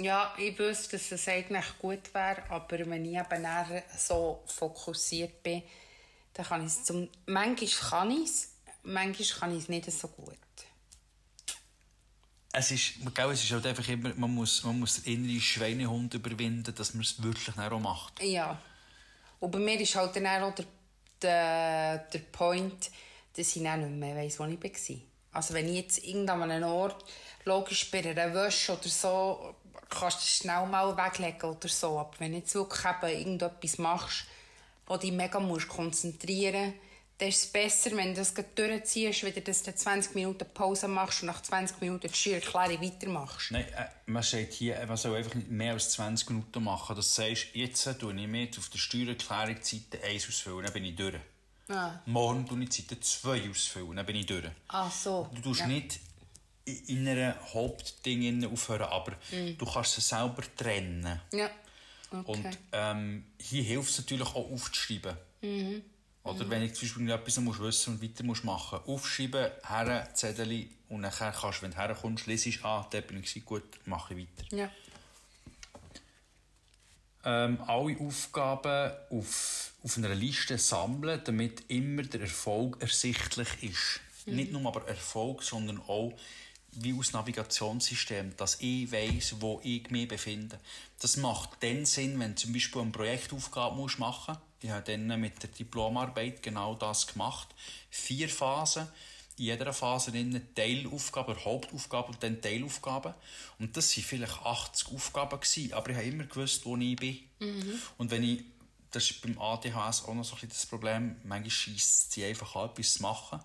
ja, 0.03 0.35
ich 0.39 0.59
wüsste, 0.59 0.97
dass 0.97 1.13
es 1.13 1.29
eigentlich 1.29 1.79
gut 1.79 2.13
wäre, 2.15 2.43
aber 2.51 2.79
wenn 2.79 3.05
ich 3.05 3.17
eben 3.17 3.83
so 3.97 4.43
fokussiert 4.47 5.43
bin, 5.43 5.63
dann 6.35 6.47
kann 6.47 6.61
ich 6.63 6.69
es 6.69 6.85
zum... 6.85 7.09
Manchmal 7.27 7.69
kann 7.91 8.11
ich 8.11 8.25
es, 8.25 8.53
manchmal 8.83 9.39
kann 9.39 9.57
ich 9.57 9.63
es 9.65 9.69
nicht 9.69 9.91
so 9.91 10.09
gut. 10.09 10.39
es 12.53 12.71
ist, 12.71 13.15
gell, 13.15 13.31
es 13.31 13.45
ist 13.45 13.53
halt 13.53 13.67
einfach 13.67 13.87
immer, 13.89 14.13
man 14.15 14.35
muss, 14.35 14.63
man 14.65 14.79
muss 14.81 15.03
den 15.03 15.25
inneren 15.25 15.41
Schweinehund 15.41 16.15
überwinden, 16.15 16.75
dass 16.75 16.95
man 16.95 17.03
es 17.03 17.23
wirklich 17.23 17.57
auch 17.57 17.79
macht. 17.79 18.23
Ja. 18.23 18.61
Und 19.41 19.51
bei 19.51 19.59
mir 19.59 19.81
ist 19.81 19.95
halt 19.95 20.17
dann 20.17 20.27
auch 20.27 20.55
der, 20.55 20.67
der, 21.21 21.99
der 21.99 22.19
Point, 22.19 22.91
dass 23.37 23.57
ich 23.57 23.63
dann 23.63 23.81
nicht 23.81 23.99
mehr 23.99 24.17
weiss, 24.17 24.39
wo 24.39 24.45
ich 24.45 24.63
war. 24.63 24.97
Also 25.33 25.55
wenn 25.55 25.69
ich 25.69 25.77
jetzt 25.77 26.05
irgendwann 26.05 26.43
an 26.43 26.51
einem 26.51 26.69
Ort, 26.69 27.05
logisch 27.45 27.91
bei 27.91 27.99
einer 27.99 28.35
Wäsche 28.35 28.73
oder 28.73 28.89
so, 28.89 29.55
kannst 29.89 30.19
du 30.19 30.23
es 30.23 30.37
schnell 30.37 30.67
mal 30.67 30.97
weglegen 30.97 31.51
oder 31.51 31.69
so. 31.69 31.99
Aber 31.99 32.13
wenn 32.19 32.33
du 32.33 32.39
jetzt 32.39 32.55
wirklich 32.55 32.85
eben 32.85 33.19
irgendetwas 33.19 33.79
machst, 33.79 34.25
wo 34.87 34.97
dich 34.97 35.13
mega 35.13 35.41
musst 35.41 35.69
konzentrieren 35.69 36.67
musst, 36.67 36.79
dann 37.23 37.29
ist 37.29 37.45
es 37.45 37.53
besser, 37.53 37.97
wenn 37.97 38.09
du 38.09 38.15
das 38.17 38.35
durchziehst, 38.35 39.25
wieder 39.25 39.41
dass 39.41 39.63
du 39.63 39.73
20 39.73 40.15
Minuten 40.17 40.45
Pause 40.53 40.89
machst 40.89 41.23
und 41.23 41.29
nach 41.29 41.41
20 41.41 41.81
Minuten 41.81 42.09
die 42.09 42.15
Steuererklärung 42.15 42.83
weitermachst. 42.83 43.53
Nein, 43.53 43.65
äh, 43.77 43.87
man 44.07 44.25
sagt 44.25 44.55
hier, 44.55 44.85
man 44.89 44.97
soll 44.97 45.17
einfach 45.17 45.35
nicht 45.35 45.49
mehr 45.49 45.75
als 45.75 45.91
20 45.91 46.31
Minuten 46.31 46.65
machen. 46.65 46.97
Das 46.97 47.15
sagst, 47.15 47.55
jetzt 47.55 47.85
tue 48.01 48.15
ich 48.21 48.27
mit 48.27 48.59
auf 48.59 48.69
der 48.71 48.79
Steuererklärung 48.79 49.57
Seite 49.63 50.03
1 50.03 50.29
ausfüllen, 50.29 50.65
dann 50.65 50.73
bin 50.73 50.85
ich 50.85 50.97
durch. 50.97 51.15
Ah. 51.73 52.01
Morgen 52.07 52.47
tue 52.47 52.63
ich 52.63 52.73
Seite 52.73 53.01
2 53.01 53.51
ausfüllen, 53.51 53.97
dann 53.97 54.07
bin 54.07 54.17
ich 54.17 54.27
durch. 54.27 54.45
Ach 54.69 54.91
so. 54.93 55.29
Du 55.35 55.41
tust 55.41 55.61
ja. 55.61 55.67
nicht 55.67 56.01
in 56.65 57.09
einer 57.09 57.35
Hauptding 57.55 58.45
aufhören, 58.47 58.83
aber 58.83 59.13
Mhm. 59.33 59.59
du 59.59 59.67
kannst 59.67 59.95
sie 59.95 60.01
selber 60.01 60.43
trennen. 60.57 61.21
Ja. 61.33 61.51
Okay. 62.11 62.25
Und 62.31 62.59
ähm, 62.73 63.25
hier 63.41 63.63
hilft 63.63 63.91
es 63.91 63.99
natürlich 63.99 64.27
auch 64.29 64.51
aufzuschreiben. 64.51 65.17
Mhm. 65.41 65.83
Oder 66.25 66.49
wenn 66.51 66.63
ich 66.63 66.75
zum 66.75 66.87
Beispiel 66.87 67.11
etwas 67.11 67.39
musst 67.41 67.61
wissen 67.61 67.95
und 67.95 68.03
weiter 68.03 68.23
musst 68.23 68.45
machen 68.45 68.79
Aufschreiben, 68.87 69.51
her, 69.67 70.09
Zettel 70.15 70.69
und 70.89 71.03
dann 71.03 71.11
kannst 71.11 71.59
du, 71.59 71.63
wenn 71.63 71.71
du 71.73 71.77
herkommst, 71.79 72.27
lesest 72.27 72.65
ah, 72.65 72.87
da 72.91 73.01
bin 73.01 73.21
ich 73.25 73.45
gut, 73.45 73.65
mache 73.87 74.15
ich 74.15 74.21
weiter. 74.29 74.57
ja. 74.57 74.71
Ähm, 77.25 77.59
alle 77.67 77.99
Aufgaben 78.01 78.93
auf, 79.11 79.73
auf 79.83 79.97
einer 79.97 80.15
Liste 80.15 80.59
sammeln, 80.59 81.21
damit 81.25 81.65
immer 81.69 82.03
der 82.03 82.23
Erfolg 82.23 82.81
ersichtlich 82.81 83.49
ist. 83.63 84.01
Nicht 84.27 84.53
nur 84.53 84.67
aber 84.67 84.87
Erfolg, 84.89 85.43
sondern 85.43 85.81
auch 85.81 86.13
wie 86.73 86.95
aus 86.99 87.13
Navigationssystem, 87.13 88.35
dass 88.37 88.59
ich 88.61 88.91
weiss, 88.91 89.37
wo 89.41 89.61
ich 89.63 89.91
mich 89.91 90.09
befinde. 90.09 90.59
Das 91.01 91.17
macht 91.17 91.51
dann 91.61 91.85
Sinn, 91.85 92.19
wenn 92.19 92.35
du 92.35 92.41
zum 92.41 92.53
Beispiel 92.53 92.83
eine 92.83 92.91
Projektaufgabe 92.91 93.77
musst 93.77 93.99
machen 93.99 94.35
musst. 94.35 94.41
Ich 94.63 94.71
habe 94.71 94.83
dann 94.85 95.21
mit 95.21 95.43
der 95.43 95.51
Diplomarbeit 95.51 96.43
genau 96.43 96.75
das 96.75 97.07
gemacht. 97.07 97.49
Vier 97.91 98.29
Phasen. 98.29 98.89
In 99.39 99.45
jeder 99.45 99.73
Phase 99.73 100.13
eine 100.13 100.55
Teilaufgabe, 100.55 101.33
eine 101.33 101.45
Hauptaufgabe 101.45 102.09
und 102.09 102.23
dann 102.23 102.41
Teilaufgaben. 102.41 103.15
Und 103.59 103.77
das 103.77 103.97
waren 103.97 104.05
vielleicht 104.05 104.43
80 104.45 104.95
Aufgaben, 104.95 105.41
gewesen, 105.41 105.73
aber 105.73 105.91
ich 105.91 105.97
habe 105.97 106.07
immer 106.07 106.25
gewusst, 106.25 106.65
wo 106.65 106.77
ich 106.77 106.97
bin. 106.97 107.19
Und 107.99 108.11
wenn 108.11 108.23
ich, 108.23 108.45
das 108.91 109.11
ist 109.11 109.23
beim 109.23 109.39
ADHS 109.39 110.05
auch 110.05 110.15
noch 110.15 110.25
so 110.25 110.35
ein 110.35 110.41
bisschen 110.41 110.49
das 110.51 110.67
Problem, 110.67 111.17
manchmal 111.25 111.51
schießt 111.51 112.13
sie 112.13 112.25
einfach 112.25 112.55
an, 112.57 112.71
etwas 112.71 112.95
zu 112.95 113.03
machen 113.03 113.41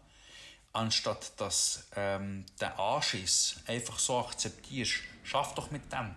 anstatt 0.77 1.31
dass 1.38 1.88
ähm, 1.95 2.45
der 2.59 2.79
Anschiss 2.79 3.55
einfach 3.65 3.99
so 3.99 4.19
akzeptierst, 4.19 4.93
schaff 5.23 5.55
doch 5.55 5.71
mit 5.71 5.91
dem. 5.91 6.13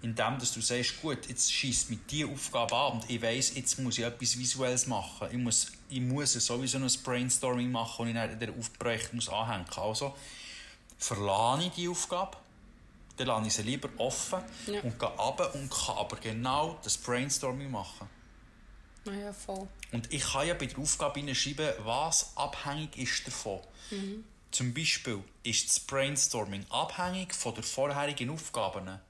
Indem 0.00 0.38
dass 0.38 0.52
du 0.52 0.60
sagst, 0.60 1.00
gut, 1.00 1.28
jetzt 1.28 1.52
schießt 1.52 1.90
mit 1.90 2.10
dieser 2.10 2.28
Aufgabe 2.28 2.74
an 2.74 2.92
und 2.94 3.10
ich 3.10 3.22
weiss, 3.22 3.54
jetzt 3.54 3.78
muss 3.78 3.98
ich 3.98 4.04
etwas 4.04 4.36
Visuelles 4.36 4.86
machen. 4.88 5.28
Ich 5.30 5.38
muss, 5.38 5.70
ich 5.92 6.00
muss 6.00 6.32
sowieso 6.32 6.78
noch 6.78 6.88
ein 6.90 7.02
Brainstorming 7.02 7.70
machen, 7.70 8.02
und 8.02 8.08
ich 8.08 8.14
dann 8.14 8.38
der 8.38 8.52
Projekt 8.78 9.12
muss 9.12 9.28
anhängen 9.28 9.66
muss. 9.68 9.78
Also 9.78 10.14
verlade 10.98 11.64
ich 11.64 11.72
die 11.72 11.88
Aufgabe, 11.88 12.36
dann 13.16 13.26
lasse 13.26 13.46
ich 13.48 13.54
sie 13.54 13.62
lieber 13.62 13.88
offen 13.98 14.40
Ja. 14.66 14.80
und 14.80 14.98
gehe 14.98 15.08
runter 15.08 15.54
und 15.54 15.70
kann 15.70 15.96
aber 15.96 16.16
genau 16.16 16.78
das 16.82 16.96
Brainstorming 16.98 17.70
machen. 17.70 18.08
Na 19.04 19.12
ja, 19.12 19.32
voll. 19.32 19.66
Und 19.90 20.12
ich 20.12 20.22
kann 20.22 20.46
ja 20.46 20.54
bei 20.54 20.66
der 20.66 20.78
Aufgabe 20.78 21.18
hineinschreiben, 21.20 21.72
was 21.84 22.36
abhängig 22.36 22.96
ist 22.96 23.26
davon. 23.26 23.60
Zum 24.52 24.72
Beispiel, 24.72 25.22
ist 25.42 25.68
das 25.68 25.80
Brainstorming 25.80 26.64
abhängig 26.70 27.34
von 27.34 27.54
der 27.54 27.64
vorherigen 27.64 28.30
Aufgaben? 28.30 29.00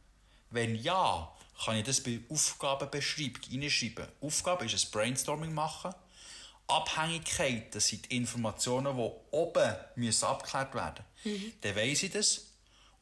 Wenn 0.51 0.77
ja, 0.77 1.31
kann 1.65 1.77
ich 1.77 1.85
das 1.85 2.01
bei 2.03 2.21
Aufgabenbeschreibung 2.29 3.43
hineinschreiben. 3.49 4.07
Aufgabe 4.21 4.65
ist 4.65 4.85
ein 4.85 4.91
Brainstorming 4.91 5.53
machen. 5.53 5.95
Abhängigkeiten 6.73 7.81
sind 7.81 8.11
Informationen, 8.11 8.97
die 8.97 9.11
oben 9.31 9.77
müssen 9.97 10.25
abgeklärt 10.25 10.75
werden 10.75 11.05
müssen. 11.25 11.53
Dann 11.61 11.77
weiss 11.77 12.03
ich 12.03 12.13
das. 12.13 12.47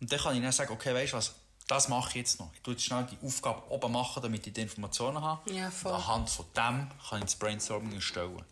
Und 0.01 0.11
dann 0.11 0.19
kann 0.19 0.37
ich 0.37 0.43
dann 0.43 0.53
sagen, 0.53 0.73
okay, 0.73 0.95
weißt 0.95 1.13
du 1.13 1.17
was, 1.17 1.35
das 1.67 1.89
mache 1.89 2.11
ich 2.11 2.15
jetzt 2.17 2.41
noch. 2.41 2.51
Ich 2.55 2.61
tue 2.63 2.75
jetzt 2.75 2.85
schnell 2.85 3.07
die 3.11 3.25
Aufgabe 3.25 3.71
oben 3.71 3.93
machen, 3.93 4.23
damit 4.23 4.47
ich 4.47 4.53
die 4.53 4.63
Informationen 4.63 5.23
habe. 5.23 5.53
Ja, 5.53 5.71
voll. 5.71 5.93
Und 5.93 5.99
anhand 5.99 6.31
von 6.31 6.47
dem 6.57 6.89
kann 7.09 7.19
ich 7.19 7.25
das 7.25 7.37
Brainstorming 7.37 7.95
erstellen. 7.95 8.45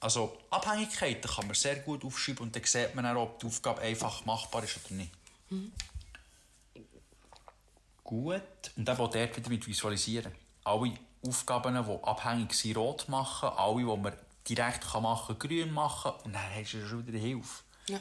Also 0.00 0.36
Abhängigkeiten 0.50 1.30
kann 1.30 1.46
man 1.46 1.54
sehr 1.54 1.76
gut 1.76 2.04
aufschreiben 2.04 2.46
und 2.46 2.56
dann 2.56 2.64
sieht 2.64 2.94
man 2.96 3.06
auch, 3.06 3.22
ob 3.22 3.38
die 3.38 3.46
Aufgabe 3.46 3.82
einfach 3.82 4.24
machbar 4.24 4.64
ist 4.64 4.80
oder 4.84 4.94
nicht. 4.96 5.12
Gut. 8.02 8.42
Und 8.76 8.84
dann 8.84 8.98
auch 8.98 9.10
dort 9.10 9.36
wieder 9.36 9.48
mit 9.48 9.66
visualisieren. 9.66 10.32
Alle 10.64 10.94
Aufgaben, 11.24 11.74
die 11.74 12.04
abhängig 12.04 12.52
sind, 12.54 12.76
rot 12.76 13.08
machen. 13.08 13.50
Alle, 13.50 13.76
die 13.76 13.84
man 13.84 14.12
direkt 14.48 14.82
kann 14.82 15.02
machen 15.02 15.38
grün 15.38 15.72
machen. 15.72 16.12
Und 16.24 16.32
dann 16.34 16.42
hast 16.54 16.72
du 16.72 16.86
schon 16.86 17.06
wieder 17.06 17.18
Hilfe. 17.18 17.62
Ja. 17.88 18.00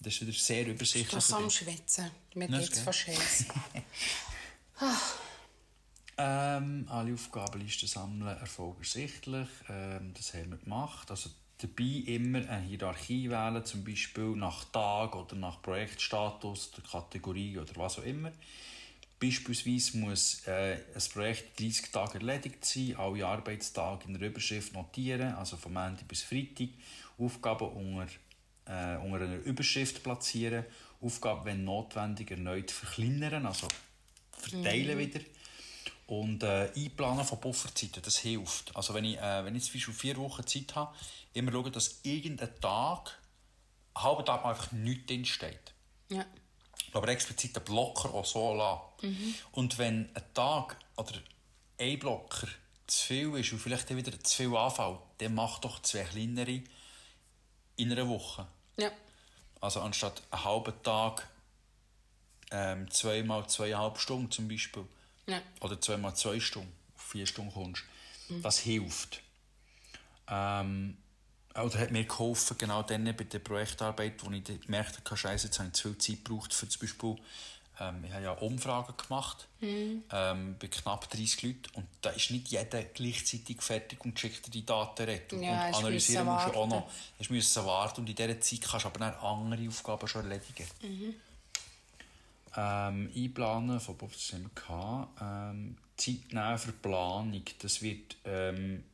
Das 0.00 0.14
ist 0.14 0.22
wieder 0.22 0.32
sehr 0.32 0.66
übersichtlich. 0.66 1.10
Das 1.10 1.32
am 1.32 1.44
dich. 1.44 1.58
Schwitzen. 1.58 2.10
Mir 2.34 2.48
geht's 2.48 2.70
geil. 2.70 2.84
fast 2.84 3.06
heiß. 3.06 3.46
Ähm, 6.18 6.86
alle 6.90 7.14
Aufgabenlisten 7.14 7.88
sammeln, 7.88 8.36
Erfolg 8.38 8.78
ersichtlich. 8.80 9.48
Ähm, 9.68 10.12
das 10.14 10.34
haben 10.34 10.50
wir 10.50 10.58
gemacht. 10.58 11.10
Also 11.10 11.30
dabei 11.58 12.02
immer 12.06 12.38
eine 12.48 12.66
Hierarchie 12.66 13.30
wählen, 13.30 13.64
zum 13.64 13.82
Beispiel 13.82 14.36
nach 14.36 14.64
Tag 14.66 15.16
oder 15.16 15.36
nach 15.36 15.62
Projektstatus, 15.62 16.72
der 16.72 16.84
Kategorie 16.84 17.58
oder 17.58 17.72
was 17.76 17.98
auch 17.98 18.04
immer. 18.04 18.30
Beispielsweise 19.22 19.98
muss 19.98 20.44
äh, 20.48 20.78
ein 20.94 21.02
Projekt 21.12 21.60
30 21.60 21.92
Tage 21.92 22.18
erledigt 22.18 22.64
sein, 22.64 22.96
alle 22.96 23.24
Arbeitstage 23.24 24.08
in 24.08 24.18
der 24.18 24.28
Überschrift 24.28 24.72
notieren, 24.72 25.34
also 25.34 25.56
von 25.56 25.72
Montag 25.72 26.08
bis 26.08 26.22
Freitag. 26.22 26.70
Aufgaben 27.18 27.68
unter, 27.68 28.08
äh, 28.64 28.96
unter 28.96 29.24
einer 29.24 29.36
Überschrift 29.36 30.02
platzieren, 30.02 30.64
Aufgaben, 31.00 31.44
wenn 31.44 31.64
notwendig, 31.64 32.32
erneut 32.32 32.72
verkleinern, 32.72 33.46
also 33.46 33.68
verteilen 34.32 34.98
wieder. 34.98 35.20
Und 36.06 36.42
äh, 36.42 36.72
einplanen 36.74 37.24
von 37.24 37.38
Bufferzeiten, 37.38 38.02
das 38.02 38.18
hilft. 38.18 38.74
Also 38.74 38.92
wenn 38.92 39.04
ich, 39.04 39.18
äh, 39.18 39.44
wenn 39.44 39.54
ich 39.54 39.62
zum 39.62 39.74
Beispiel 39.74 39.94
vier 39.94 40.16
Wochen 40.16 40.44
Zeit 40.44 40.74
habe, 40.74 40.92
immer 41.32 41.52
schauen, 41.52 41.70
dass 41.70 42.00
irgendein 42.02 42.60
Tag, 42.60 43.20
einen 43.94 44.04
halben 44.04 44.24
Tag 44.24 44.44
einfach 44.44 44.72
nichts 44.72 45.06
drinsteht. 45.06 45.74
ja. 46.08 46.26
Aber 46.92 47.08
explizit 47.08 47.56
den 47.56 47.64
Blocker 47.64 48.12
auch 48.12 48.24
so 48.24 48.54
lassen. 48.54 49.36
Und 49.52 49.78
wenn 49.78 50.10
ein 50.14 50.22
Tag 50.34 50.76
oder 50.96 51.12
ein 51.78 51.98
Blocker 51.98 52.46
zu 52.86 53.06
viel 53.06 53.36
ist 53.38 53.52
und 53.52 53.58
vielleicht 53.58 53.88
dann 53.88 53.96
wieder 53.96 54.18
zu 54.22 54.36
viel 54.36 54.56
anfällt, 54.56 54.98
dann 55.18 55.34
mach 55.34 55.58
doch 55.60 55.80
zwei 55.82 56.04
kleinere 56.04 56.62
in 57.76 57.92
einer 57.92 58.08
Woche. 58.08 58.46
Ja. 58.76 58.90
Also 59.60 59.80
anstatt 59.80 60.22
einen 60.30 60.44
halben 60.44 60.82
Tag 60.82 61.28
ähm, 62.50 62.90
zweimal 62.90 63.48
zweieinhalb 63.48 63.98
Stunden 63.98 64.30
zum 64.30 64.48
Beispiel. 64.48 64.84
Ja. 65.26 65.40
Oder 65.60 65.80
zweimal 65.80 66.14
zwei 66.14 66.38
Stunden, 66.40 66.72
auf 66.94 67.02
vier 67.02 67.26
Stunden 67.26 67.52
kommst. 67.52 67.84
Das 68.42 68.58
hilft. 68.58 69.20
Ähm, 70.28 70.96
oder 71.54 71.78
hat 71.78 71.90
mir 71.90 72.04
geholfen, 72.04 72.56
genau 72.58 72.82
dann 72.82 73.04
bei 73.04 73.24
der 73.24 73.38
Projektarbeit, 73.38 74.24
wo 74.24 74.30
ich 74.30 74.44
gemerkt 74.44 74.98
habe, 75.04 75.16
Scheiße, 75.16 75.48
jetzt 75.48 75.58
habe 75.58 75.68
ich 75.68 75.74
zu 75.74 75.88
viel 75.88 75.98
Zeit 75.98 76.24
gebraucht 76.24 76.54
für 76.54 76.68
zum 76.68 76.80
Beispiel, 76.80 77.16
ähm, 77.80 78.04
ich 78.04 78.12
habe 78.12 78.24
ja 78.24 78.32
Umfragen 78.32 78.94
gemacht 78.96 79.48
ähm, 79.60 80.56
bei 80.58 80.66
knapp 80.68 81.08
30 81.10 81.42
Leuten 81.42 81.62
und 81.74 81.86
da 82.00 82.10
ist 82.10 82.30
nicht 82.30 82.48
jeder 82.48 82.82
gleichzeitig 82.84 83.62
fertig 83.62 84.04
und 84.04 84.18
schickt 84.18 84.46
dir 84.46 84.50
die 84.50 84.66
Daten 84.66 85.04
retour. 85.04 85.42
Ja, 85.42 85.68
und 85.68 85.74
analysieren 85.76 86.26
musst 86.26 86.48
du 86.48 86.52
auch 86.52 86.66
noch. 86.66 86.90
Hast 87.18 87.30
müssen 87.30 87.64
warten 87.64 88.02
und 88.02 88.10
in 88.10 88.16
dieser 88.16 88.40
Zeit 88.40 88.60
kannst 88.62 88.84
du 88.84 88.88
aber 88.88 88.98
dann 88.98 89.14
andere 89.14 89.68
Aufgaben 89.68 90.06
schon 90.06 90.30
erledigen. 90.30 90.66
Ähm, 92.54 93.10
einplanen, 93.14 93.80
von 93.80 93.96
gehabt. 94.54 95.20
Ähm, 95.20 95.76
Zeit 95.96 96.32
nehmen 96.32 96.58
für 96.58 96.72
Planung, 96.72 97.42
das 97.60 97.80
wird, 97.80 98.16
ähm, 98.24 98.84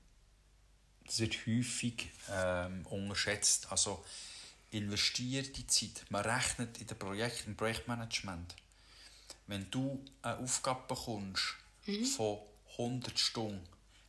das 1.08 1.20
wird 1.20 1.34
häufig 1.46 2.10
ähm, 2.30 2.86
unterschätzt. 2.86 3.66
Also 3.70 4.04
investiere 4.70 5.44
die 5.44 5.66
Zeit. 5.66 6.04
Man 6.10 6.22
rechnet 6.24 6.78
in 6.78 6.86
dem 6.86 6.98
Projekt, 6.98 7.44
im 7.46 7.56
Projektmanagement. 7.56 8.54
Wenn 9.46 9.70
du 9.70 10.04
eine 10.22 10.38
Aufgabe 10.38 10.82
bekommst 10.86 11.54
von 12.16 12.38
100 12.78 13.18
Stunden, 13.18 13.66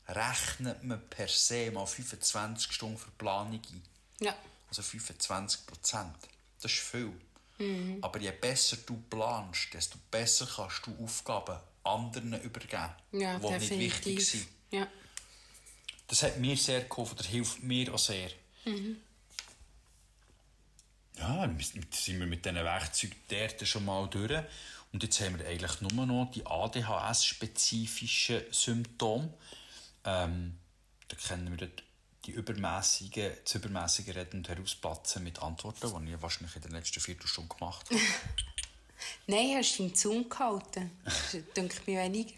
rechnet 0.07 0.83
man 0.83 1.01
per 1.09 1.29
se 1.29 1.71
mal 1.71 1.85
25 1.85 2.71
Stunden 2.73 2.97
für 2.97 3.11
Planung 3.11 3.61
ein. 3.71 3.81
Ja. 4.19 4.35
Also 4.67 4.81
25 4.81 5.65
Prozent. 5.65 6.15
Das 6.61 6.71
ist 6.71 6.79
viel. 6.81 7.13
Mhm. 7.57 7.99
Aber 8.01 8.19
je 8.19 8.31
besser 8.31 8.77
du 8.85 9.01
planst, 9.09 9.73
desto 9.73 9.97
besser 10.11 10.47
kannst 10.53 10.85
du 10.85 11.03
Aufgaben 11.03 11.57
anderen 11.83 12.41
übergeben, 12.41 12.89
Ja, 13.13 13.39
die 13.39 13.47
nicht 13.47 13.69
wichtig 13.69 14.15
definitiv. 14.17 14.29
sind. 14.29 14.47
Ja. 14.71 14.87
Das 16.09 16.23
hat 16.23 16.37
mir 16.39 16.57
sehr 16.57 16.81
geholfen, 16.81 17.15
das 17.17 17.27
hilft 17.27 17.63
mir 17.63 17.93
auch 17.93 17.99
sehr. 17.99 18.31
Ja, 21.17 21.47
wir 21.47 21.65
sind 21.65 22.19
wir 22.19 22.25
mit 22.25 22.43
diesen 22.43 22.55
Werkzeugen 22.55 23.15
dort 23.27 23.67
schon 23.67 23.85
mal 23.85 24.07
durch. 24.07 24.43
Und 24.91 25.03
jetzt 25.03 25.21
haben 25.21 25.37
wir 25.37 25.47
eigentlich 25.47 25.81
nur 25.81 26.05
noch 26.05 26.31
die 26.31 26.45
ADHS-spezifischen 26.45 28.41
Symptome. 28.51 29.31
Ähm, 30.03 30.57
da 31.07 31.15
kennen 31.15 31.59
wir 31.59 31.69
die 32.25 32.31
übermäßige, 32.31 33.31
das 33.43 33.55
übermäßige 33.55 34.15
Reden 34.15 34.37
und 34.37 34.49
Herausplatzen 34.49 35.23
mit 35.23 35.41
Antworten, 35.41 36.05
die 36.05 36.13
ich 36.13 36.21
wahrscheinlich 36.21 36.55
in 36.55 36.63
der 36.63 36.71
letzten 36.71 37.01
Viertelstunde 37.01 37.55
gemacht 37.55 37.87
habe. 37.89 38.01
Nein, 39.27 39.57
hast 39.57 39.77
du 39.77 39.83
im 39.83 39.93
Zaun 39.93 40.27
gehalten? 40.27 40.91
Das 41.05 41.37
denke 41.55 41.79
mir 41.85 42.01
weniger. 42.03 42.33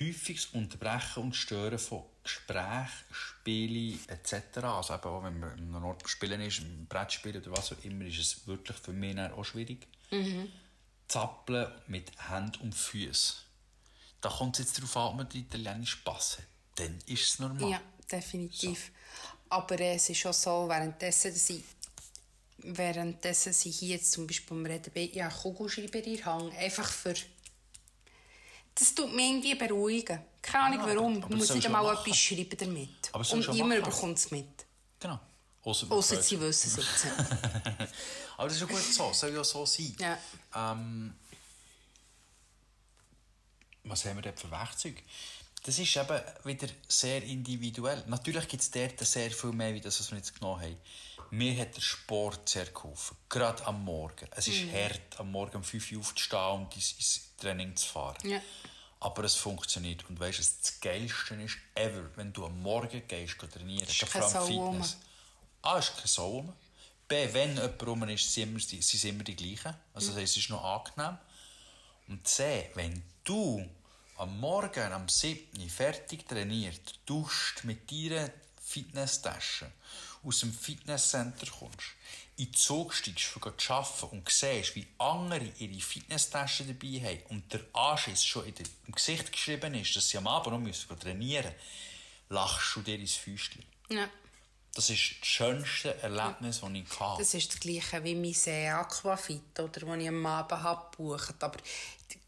häufiges 0.00 0.46
Unterbrechen 0.46 1.22
und 1.22 1.36
Stören 1.36 1.78
von 1.78 2.04
Gesprächen, 2.22 2.88
Spielen 3.10 3.98
etc. 4.08 4.58
Also 4.58 4.94
eben 4.94 5.04
auch 5.04 5.24
wenn 5.24 5.40
man 5.40 5.50
an 5.50 5.58
einem 5.58 5.84
Ort 5.84 6.08
spielen 6.08 6.40
ist, 6.40 6.60
im 6.60 6.86
Brettspielen 6.86 7.42
oder 7.42 7.56
was 7.56 7.72
auch 7.72 7.84
immer, 7.84 8.04
ist 8.04 8.18
es 8.18 8.46
wirklich 8.46 8.76
für 8.76 8.92
mich 8.92 9.18
auch 9.18 9.44
schwierig. 9.44 9.86
Zappeln 11.08 11.70
mit 11.88 12.10
Händen 12.30 12.62
und 12.62 12.74
Füßen. 12.74 13.36
Da 14.20 14.28
kommt 14.30 14.58
es 14.58 14.66
jetzt 14.66 14.78
darauf 14.78 14.96
an, 14.96 15.02
ob 15.08 15.16
man 15.16 15.28
den 15.28 15.42
italienischen 15.42 16.02
Pass 16.04 16.38
hat. 16.38 16.46
Dann 16.76 16.98
ist 17.06 17.28
es 17.28 17.38
normal. 17.38 17.70
Ja, 17.70 17.80
definitiv. 18.10 18.92
Aber 19.48 19.78
äh, 19.78 19.96
es 19.96 20.08
ist 20.08 20.24
auch 20.24 20.32
so, 20.32 20.68
währenddessen, 20.68 21.32
dass 21.32 21.50
ich, 21.50 21.62
währenddessen 22.58 23.52
sie 23.52 23.70
hier 23.70 23.96
jetzt 23.96 24.12
zum 24.12 24.26
Beispiel 24.26 24.56
am 24.56 24.64
Reden 24.64 24.92
bin, 24.92 25.12
ja, 25.12 25.28
Kugelschreiber 25.28 26.02
in 26.04 26.24
Hand, 26.24 26.56
einfach 26.56 26.90
für... 26.90 27.14
Das 28.74 28.94
tut 28.94 29.14
mich 29.14 29.28
irgendwie 29.28 29.54
beruhigen. 29.54 30.20
Keine 30.40 30.64
Ahnung 30.64 30.88
Ja, 30.88 30.96
warum. 30.96 31.18
Ich 31.18 31.28
muss 31.28 31.54
nicht 31.54 31.66
einmal 31.66 31.94
etwas 31.94 32.16
schreiben 32.16 32.56
damit. 32.58 33.10
Aber 33.12 33.32
Und 33.32 33.46
machen. 33.46 33.82
bekommt 33.82 34.18
es 34.18 34.30
mit. 34.30 34.66
Genau. 34.98 35.20
Außer 35.64 36.22
sie 36.22 36.40
wissen 36.40 36.70
es 36.70 36.76
jetzt. 36.76 37.06
Aber 38.36 38.48
das 38.48 38.56
ist 38.56 38.60
ja 38.62 38.66
gut 38.66 38.82
so, 38.82 39.12
soll 39.12 39.32
ja 39.32 39.44
so 39.44 39.64
sein. 39.64 39.94
Ja. 40.00 40.18
Ähm, 40.54 41.14
was 43.84 44.04
haben 44.04 44.16
wir 44.16 44.22
dort 44.22 44.40
für 44.40 44.50
Werkzeuge? 44.50 45.02
Das 45.64 45.78
ist 45.78 45.96
eben 45.96 46.20
wieder 46.42 46.66
sehr 46.88 47.22
individuell. 47.22 48.02
Natürlich 48.08 48.48
gibt 48.48 48.62
es 48.62 48.70
dort 48.70 48.98
sehr 49.06 49.30
viel 49.30 49.52
mehr, 49.52 49.72
wie 49.74 49.80
das, 49.80 50.00
was 50.00 50.10
wir 50.10 50.18
jetzt 50.18 50.34
genommen 50.34 50.60
haben. 50.60 50.76
Mir 51.30 51.56
hat 51.60 51.76
der 51.76 51.80
Sport 51.80 52.48
sehr 52.48 52.66
geholfen. 52.66 53.16
Gerade 53.28 53.64
am 53.66 53.84
Morgen. 53.84 54.28
Es 54.32 54.48
ist 54.48 54.64
hart, 54.72 55.18
am 55.18 55.30
Morgen 55.30 55.58
um 55.58 55.64
5 55.64 55.92
Uhr 55.92 56.00
aufzustehen 56.00 56.62
und 56.62 56.74
ins, 56.74 56.92
ins 56.92 57.31
Training 57.42 57.76
zu 57.76 57.88
fahren. 57.88 58.28
Ja. 58.28 58.40
Aber 59.00 59.24
es 59.24 59.34
funktioniert. 59.34 60.08
Und 60.08 60.18
weißt 60.20 60.38
du, 60.38 60.42
das 60.42 60.80
Geilste 60.80 61.34
ist 61.34 61.56
ever, 61.74 62.08
wenn 62.16 62.32
du 62.32 62.46
am 62.46 62.62
Morgen 62.62 63.02
gehst. 63.08 63.32
Ist 63.32 63.38
gerade 63.38 63.64
keine 64.06 64.28
vor 64.28 64.40
allem. 64.40 64.46
Fitness. 64.46 64.96
A, 65.62 65.78
ist 65.78 65.94
keine 65.94 66.08
Sau 66.08 66.28
rum. 66.28 66.52
B, 67.08 67.28
wenn 67.32 67.54
jemand 67.54 67.86
rum 67.86 68.08
ist, 68.08 68.32
sind, 68.32 68.48
immer, 68.48 68.58
es 68.58 69.04
immer 69.04 69.24
die 69.24 69.36
gleichen. 69.36 69.74
Also 69.92 70.08
das 70.08 70.16
heisst, 70.20 70.36
es 70.36 70.44
ist 70.44 70.50
noch 70.50 70.64
angenehm. 70.64 71.18
Und 72.08 72.26
C, 72.26 72.70
wenn 72.74 73.02
du 73.24 73.68
am 74.16 74.38
Morgen 74.40 74.92
am 74.92 75.08
7. 75.08 75.68
fertig 75.68 76.26
trainiert, 76.28 77.00
duscht 77.06 77.64
mit 77.64 77.90
deiner 77.90 78.30
Fitnesstasche 78.62 79.70
aus 80.24 80.40
dem 80.40 80.52
Fitnesscenter 80.52 81.46
kommst, 81.46 81.94
in 82.36 82.46
den 82.46 82.54
Zug 82.54 82.94
steigst, 82.94 83.36
um 83.36 83.58
zu 83.58 83.72
arbeiten 83.72 84.16
und 84.16 84.28
siehst, 84.28 84.74
wie 84.74 84.86
andere 84.98 85.52
ihre 85.58 85.80
Fitnesstaschen 85.80 86.66
dabei 86.66 87.00
haben 87.00 87.22
und 87.28 87.52
der 87.52 87.60
Anschiss 87.72 88.24
schon 88.24 88.46
in 88.46 88.54
im 88.86 88.94
Gesicht 88.94 89.32
geschrieben 89.32 89.74
ist, 89.74 89.94
dass 89.96 90.08
sie 90.08 90.18
am 90.18 90.26
Abend 90.26 90.52
noch 90.52 90.60
müssen 90.60 90.98
trainieren 90.98 91.52
müssen, 91.52 91.58
lachst 92.28 92.76
du 92.76 92.80
dir 92.80 92.98
ins 92.98 93.14
Fäustchen. 93.14 93.64
Ja. 93.88 94.08
Das 94.74 94.88
ist 94.88 95.16
das 95.20 95.28
schönste 95.28 95.94
Erlebnis, 96.02 96.60
das 96.60 96.70
ich 96.72 97.00
hatte. 97.00 97.22
Das 97.22 97.34
ist 97.34 97.52
das 97.52 97.60
Gleiche 97.60 98.02
wie 98.04 98.14
mein 98.14 98.74
Aquafit, 98.74 99.60
oder, 99.60 99.68
das 99.68 99.98
ich 99.98 100.08
am 100.08 100.26
Abend 100.26 100.62
habe 100.62 100.96
gebucht 100.96 101.34
Aber 101.40 101.58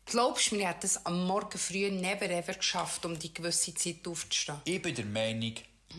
glaubst 0.04 0.50
du 0.50 0.56
mir, 0.56 0.62
ich 0.62 0.68
hätte 0.68 0.86
es 0.86 1.06
am 1.06 1.26
Morgen 1.26 1.58
früh 1.58 1.90
never 1.90 2.28
ever 2.28 2.52
geschafft, 2.52 3.06
um 3.06 3.18
die 3.18 3.32
gewisse 3.32 3.74
Zeit 3.74 4.06
aufzustehen? 4.06 4.60
Ich 4.64 4.82
bin 4.82 4.94
der 4.94 5.06
Meinung, 5.06 5.54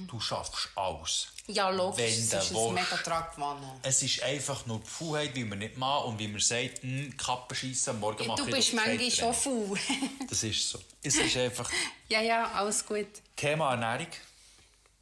du 0.08 0.20
schaffst 0.20 0.70
alles. 0.76 1.28
Ja, 1.48 1.70
logisch, 1.70 1.98
Wenn 1.98 2.08
es 2.08 2.30
du 2.30 2.38
ist 2.38 2.56
ein 2.56 2.74
mega 2.74 2.98
Trag 2.98 3.36
gewonnen. 3.36 3.80
Es 3.84 4.02
ist 4.02 4.24
einfach 4.24 4.66
nur 4.66 4.80
die 4.80 4.90
Faulheit, 4.90 5.36
wie 5.36 5.44
man 5.44 5.60
nicht 5.60 5.78
macht 5.78 6.06
und 6.06 6.18
wie 6.20 6.28
man 6.28 6.42
sagt, 6.42 6.82
hm, 6.82 7.16
Kappe 7.18 7.54
schiessen, 7.54 8.00
morgen 8.00 8.26
mache 8.26 8.42
Du 8.42 8.48
ich 8.50 8.56
bist 8.56 8.74
doch 8.74 8.78
kein 8.78 8.98
manchmal 8.98 9.12
schon 9.12 9.34
faul. 9.34 9.80
Das 10.30 10.44
ist 10.44 10.70
so. 10.70 10.80
Es 11.04 11.16
ist 11.16 11.38
einfach 11.38 11.70
ja, 12.10 12.22
ja, 12.22 12.52
alles 12.52 12.86
gut. 12.86 13.08
Thema 13.36 13.72
Ernährung. 13.72 14.12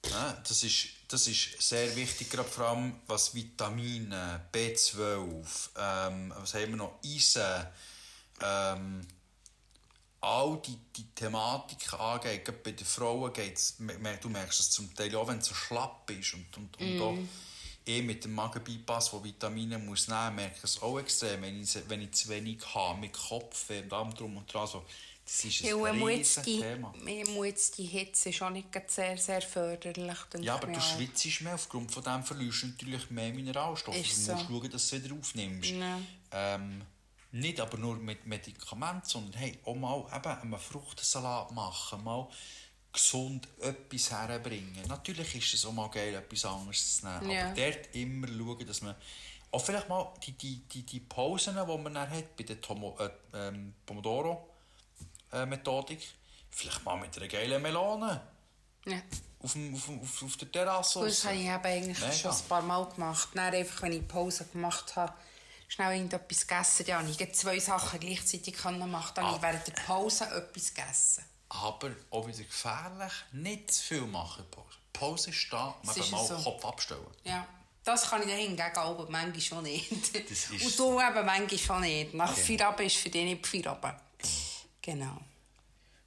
Ja, 0.10 0.38
das, 0.46 0.64
ist, 0.64 0.88
das 1.08 1.28
ist 1.28 1.62
sehr 1.62 1.96
wichtig, 1.96 2.30
gerade 2.30 2.50
vor 2.50 2.66
allem 2.68 3.00
was 3.08 3.34
Vitamine, 3.34 4.46
B12, 4.52 5.70
ähm, 5.78 6.34
was 6.38 6.54
haben 6.56 6.72
wir 6.72 6.76
noch, 6.76 7.00
Eisen, 7.06 7.68
ähm, 8.42 9.08
all 10.24 10.58
die, 10.66 10.78
die 10.96 11.06
Thematik 11.14 11.94
angeht. 11.94 12.46
Gerade 12.46 12.60
bei 12.64 12.72
den 12.72 12.86
Frauen 12.86 13.34
geht 13.34 13.58
es, 13.58 13.76
du 13.78 14.30
merkst 14.30 14.60
es 14.60 14.70
zum 14.72 14.94
Teil 14.96 15.16
auch, 15.16 15.28
wenn 15.28 15.40
du 15.40 15.46
so 15.46 15.54
schlapp 15.54 16.06
bist 16.06 16.34
und, 16.34 16.58
und, 16.58 16.80
und 16.80 17.02
auch 17.02 17.18
eh 17.86 18.02
mit 18.02 18.24
dem 18.24 18.34
Magenbypass, 18.34 19.12
wo 19.12 19.24
Vitamine 19.24 19.78
muss 19.78 20.08
nehmen, 20.08 20.36
merke 20.36 20.56
ich 20.58 20.64
es 20.64 20.82
auch 20.82 20.98
extrem, 21.00 21.42
wenn 21.42 21.62
ich, 21.62 21.78
wenn 21.90 22.02
ich 22.02 22.12
zu 22.14 22.30
wenig 22.30 22.60
habe, 22.74 23.00
mit 23.00 23.14
Kopfweh 23.14 23.82
und 23.82 23.92
allem 23.92 24.14
drum 24.14 24.38
und 24.38 24.52
dran. 24.52 24.66
So, 24.66 24.86
das 25.26 25.44
ist 25.44 25.60
Ja, 25.60 25.76
ein 25.84 26.02
riesiges 26.02 26.44
Thema. 26.44 26.94
jetzt 27.46 27.78
die 27.78 27.86
Hitze 27.86 28.30
ist 28.30 28.42
auch 28.42 28.50
nicht 28.50 28.70
sehr, 28.90 29.18
sehr 29.18 29.42
förderlich. 29.42 30.18
Ja, 30.40 30.56
aber 30.56 30.68
du 30.68 30.80
schwitzt 30.80 31.42
mehr, 31.42 31.56
aufgrund 31.56 31.92
von 31.92 32.04
dem 32.04 32.24
verlierst 32.24 32.64
du 32.64 32.68
natürlich 32.68 33.10
mehr 33.10 33.34
Mineralstoffe. 33.34 33.98
Ist 33.98 34.28
du 34.28 34.32
musst 34.32 34.48
so. 34.48 34.54
schauen, 34.54 34.72
dass 34.72 34.90
du 34.90 34.96
es 34.96 35.04
wieder 35.04 35.16
aufnimmst. 35.16 35.70
Ja. 35.70 36.00
Ähm, 36.32 36.82
nicht 37.34 37.60
aber 37.60 37.78
nur 37.78 37.96
mit 37.98 38.26
Medikamenten, 38.26 39.08
sondern 39.08 39.34
hey, 39.42 39.60
auch 39.66 39.76
mal 39.76 40.06
eben 40.16 40.28
einen 40.54 40.58
Fruchtsalat 40.60 41.52
machen, 41.52 42.04
mal 42.04 42.28
gesund 42.92 43.48
etwas 43.60 44.12
herbringen. 44.12 44.86
Natürlich 44.88 45.36
ist 45.36 45.54
es 45.56 45.66
auch 45.66 45.72
mal 45.74 45.90
geil, 45.90 46.14
etwas 46.14 46.46
anderes 46.46 46.98
zu 46.98 47.08
nehmen, 47.08 47.32
Ja. 47.32 47.48
aber 47.48 47.56
dort 47.56 47.96
immer 47.96 48.28
schauen, 48.28 48.68
dass 48.68 48.82
man 48.84 48.96
auch 49.52 49.64
vielleicht 49.66 49.90
mal 49.90 50.14
die, 50.24 50.32
die, 50.34 50.58
die, 50.72 50.84
die 50.84 51.00
Pausen, 51.00 51.56
die 51.56 51.78
man 51.78 51.94
dann 51.94 52.10
hat, 52.10 52.36
bei 52.38 52.44
der 52.44 52.62
Tomo, 52.62 52.96
äh, 53.00 53.10
ähm, 53.34 53.74
Pomodoro-Methodik, 55.32 56.02
vielleicht 56.52 56.84
mal 56.86 56.98
mit 56.98 57.16
einer 57.18 57.28
geilen 57.28 57.62
Melone 57.62 58.22
Ja. 58.86 59.02
auf, 59.42 59.54
dem, 59.54 59.74
auf, 59.76 59.90
auf, 59.90 60.24
auf 60.24 60.38
der 60.38 60.52
Terrasse. 60.52 61.04
Das 61.06 61.26
habe 61.26 61.36
ich 61.36 61.46
eben 61.46 61.64
eigentlich 61.64 62.00
Mega. 62.00 62.12
schon 62.14 62.32
ein 62.32 62.44
paar 62.48 62.62
Mal 62.62 62.86
gemacht. 62.90 63.30
Dann 63.34 63.54
einfach, 63.54 63.82
wenn 63.84 63.94
ich 63.94 64.08
Pause 64.08 64.46
gemacht 64.52 64.96
habe, 64.96 65.14
schnell 65.74 65.96
irgendetwas 65.96 66.48
gegessen. 66.48 66.86
Ja, 66.88 67.02
ich 67.02 67.18
zwei 67.34 67.60
Sachen 67.60 68.00
gleichzeitig 68.00 68.54
können 68.56 68.90
machen. 68.92 69.14
Dann 69.16 69.26
Ah. 69.26 69.38
während 69.42 69.68
der 69.68 69.74
Pause 69.74 70.26
etwas 70.26 70.74
gegessen. 70.74 71.24
Aber 71.50 71.92
auch 72.12 72.28
wieder 72.28 72.44
gefährlich, 72.44 73.14
nicht 73.32 73.72
zu 73.72 73.84
viel 73.84 74.02
machen. 74.02 74.46
Pause. 74.52 74.68
Pause 74.94 75.30
ist 75.32 75.48
da, 75.52 75.76
man 75.84 75.96
kann 75.96 76.12
mal 76.12 76.26
so. 76.28 76.36
Kopf 76.38 76.66
abstellen. 76.66 77.06
Ja. 77.24 77.48
Das 77.84 78.10
kann 78.10 78.22
ich 78.22 78.28
dann 78.30 78.38
hingegen 78.38 78.78
aber 78.78 79.10
manchmal 79.10 79.42
schon 79.42 79.64
nicht. 79.64 79.92
Das 79.92 80.50
ist 80.52 80.66
Und 80.66 80.80
du 80.80 81.02
eben 81.02 81.26
manchmal 81.26 81.58
schon 81.58 81.82
nicht. 81.82 82.14
Nach 82.14 82.34
Genau. 82.34 82.46
Feierabend 82.48 82.88
ist 82.88 82.96
für 82.98 83.10
dich 83.10 83.24
nicht 83.26 83.46
Feierabend. 83.46 83.96
Genau. 84.82 85.18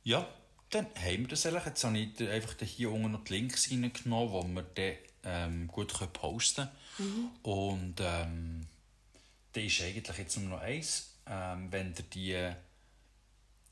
Ja, 0.04 0.26
dann 0.70 0.86
haben 0.96 1.18
wir 1.22 1.28
das 1.28 1.44
eigentlich. 1.44 1.64
Jetzt 1.66 1.84
habe 1.84 1.98
ich 1.98 2.14
dir 2.14 2.30
einfach 2.32 2.54
hier 2.64 2.90
unten 2.92 3.12
noch 3.12 3.24
die 3.24 3.32
Links 3.34 3.70
reingenommen, 3.70 4.54
die 4.54 4.54
wir 4.54 4.98
dann 5.22 5.52
ähm, 5.52 5.68
gut 5.68 5.92
posten 6.12 6.68
können. 6.96 7.30
Und 7.42 7.96
ähm, 8.00 8.66
da 9.56 9.62
ist 9.62 9.80
eigentlich 9.80 10.18
jetzt 10.18 10.36
nur 10.36 10.50
noch 10.50 10.60
eins. 10.60 11.14
Ähm, 11.26 11.72
wenn 11.72 11.94
dir 11.94 12.04
die 12.12 12.52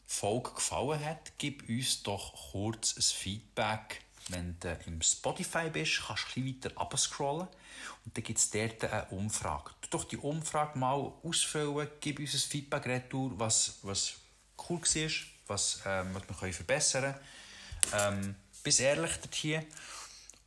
Folge 0.06 0.52
gefallen 0.52 1.04
hat, 1.04 1.32
gib 1.36 1.68
uns 1.68 2.02
doch 2.02 2.52
kurz 2.52 2.96
ein 2.96 3.02
Feedback. 3.02 4.00
Wenn 4.28 4.56
du 4.60 4.78
im 4.86 5.02
Spotify 5.02 5.68
bist, 5.68 6.02
kannst 6.06 6.34
du 6.34 6.40
ein 6.40 6.46
weiter 6.46 6.70
abscrollen 6.80 7.46
und 8.06 8.16
dann 8.16 8.24
gibt 8.24 8.38
es 8.38 8.50
dort 8.50 8.82
eine 8.84 9.04
Umfrage. 9.10 9.72
Tu 9.82 9.90
doch 9.90 10.04
die 10.04 10.16
Umfrage 10.16 10.78
mal 10.78 11.12
ausfüllen, 11.22 11.86
gib 12.00 12.18
uns 12.18 12.32
ein 12.32 12.40
Feedback 12.40 12.86
retour, 12.86 13.38
was, 13.38 13.80
was 13.82 14.14
cool 14.66 14.80
war, 14.80 15.10
was, 15.48 15.82
ähm, 15.84 16.14
was 16.14 16.42
wir 16.42 16.52
verbessern 16.54 17.14
können. 17.92 18.24
Ähm, 18.24 18.34
bist 18.62 18.80
ehrlich 18.80 19.16
dort 19.16 19.34
hier 19.34 19.66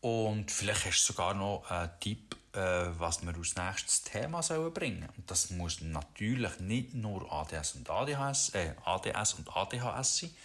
und 0.01 0.49
vielleicht 0.49 0.85
hast 0.85 1.03
du 1.03 1.13
sogar 1.13 1.35
noch 1.35 1.69
einen 1.69 1.91
Tipp, 1.99 2.26
äh, 2.53 2.59
was 2.97 3.21
wir 3.23 3.35
als 3.35 3.55
nächstes 3.55 4.01
Thema 4.03 4.41
sollen 4.41 4.73
bringen 4.73 5.07
Und 5.17 5.29
das 5.29 5.49
muss 5.51 5.81
natürlich 5.81 6.59
nicht 6.59 6.93
nur 6.93 7.31
ADS 7.31 7.75
und 7.75 7.89
ADHS, 7.89 8.49
äh, 8.55 8.73
ADS 8.85 9.33
und 9.35 9.55
ADHS 9.55 10.17
sein, 10.17 10.35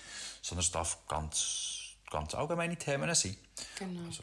sondern 0.42 0.64
es 0.64 0.70
darf 0.70 0.98
ganz, 1.09 1.94
ganz 2.11 2.34
allgemeine 2.34 2.76
Themen 2.76 3.14
sein. 3.14 3.36
Genau. 3.78 4.07
Also, 4.07 4.22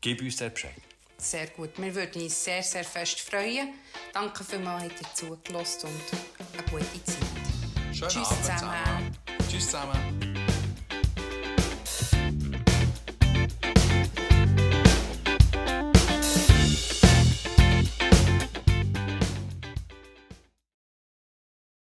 gib 0.00 0.20
uns 0.22 0.36
der 0.36 0.50
Bescheid. 0.50 0.72
sehr 1.18 1.48
gut. 1.48 1.70
Wir 1.76 1.94
würden 1.94 2.22
uns 2.22 2.44
sehr, 2.44 2.62
sehr 2.62 2.84
fest 2.84 3.20
freuen. 3.20 3.74
Danke 4.12 4.44
vielmals, 4.44 4.92
dass 4.94 5.00
ihr 5.02 5.14
zugelassen 5.14 5.88
und 5.88 6.54
eine 6.54 6.62
gute 6.70 7.04
Zeit. 7.04 7.16
Schönen 7.92 8.10
Tschüss 8.10 8.28
Abend 8.28 8.44
zusammen. 8.44 8.58
zusammen. 8.58 9.18
Tschüss 9.50 9.64
zusammen. 9.66 10.27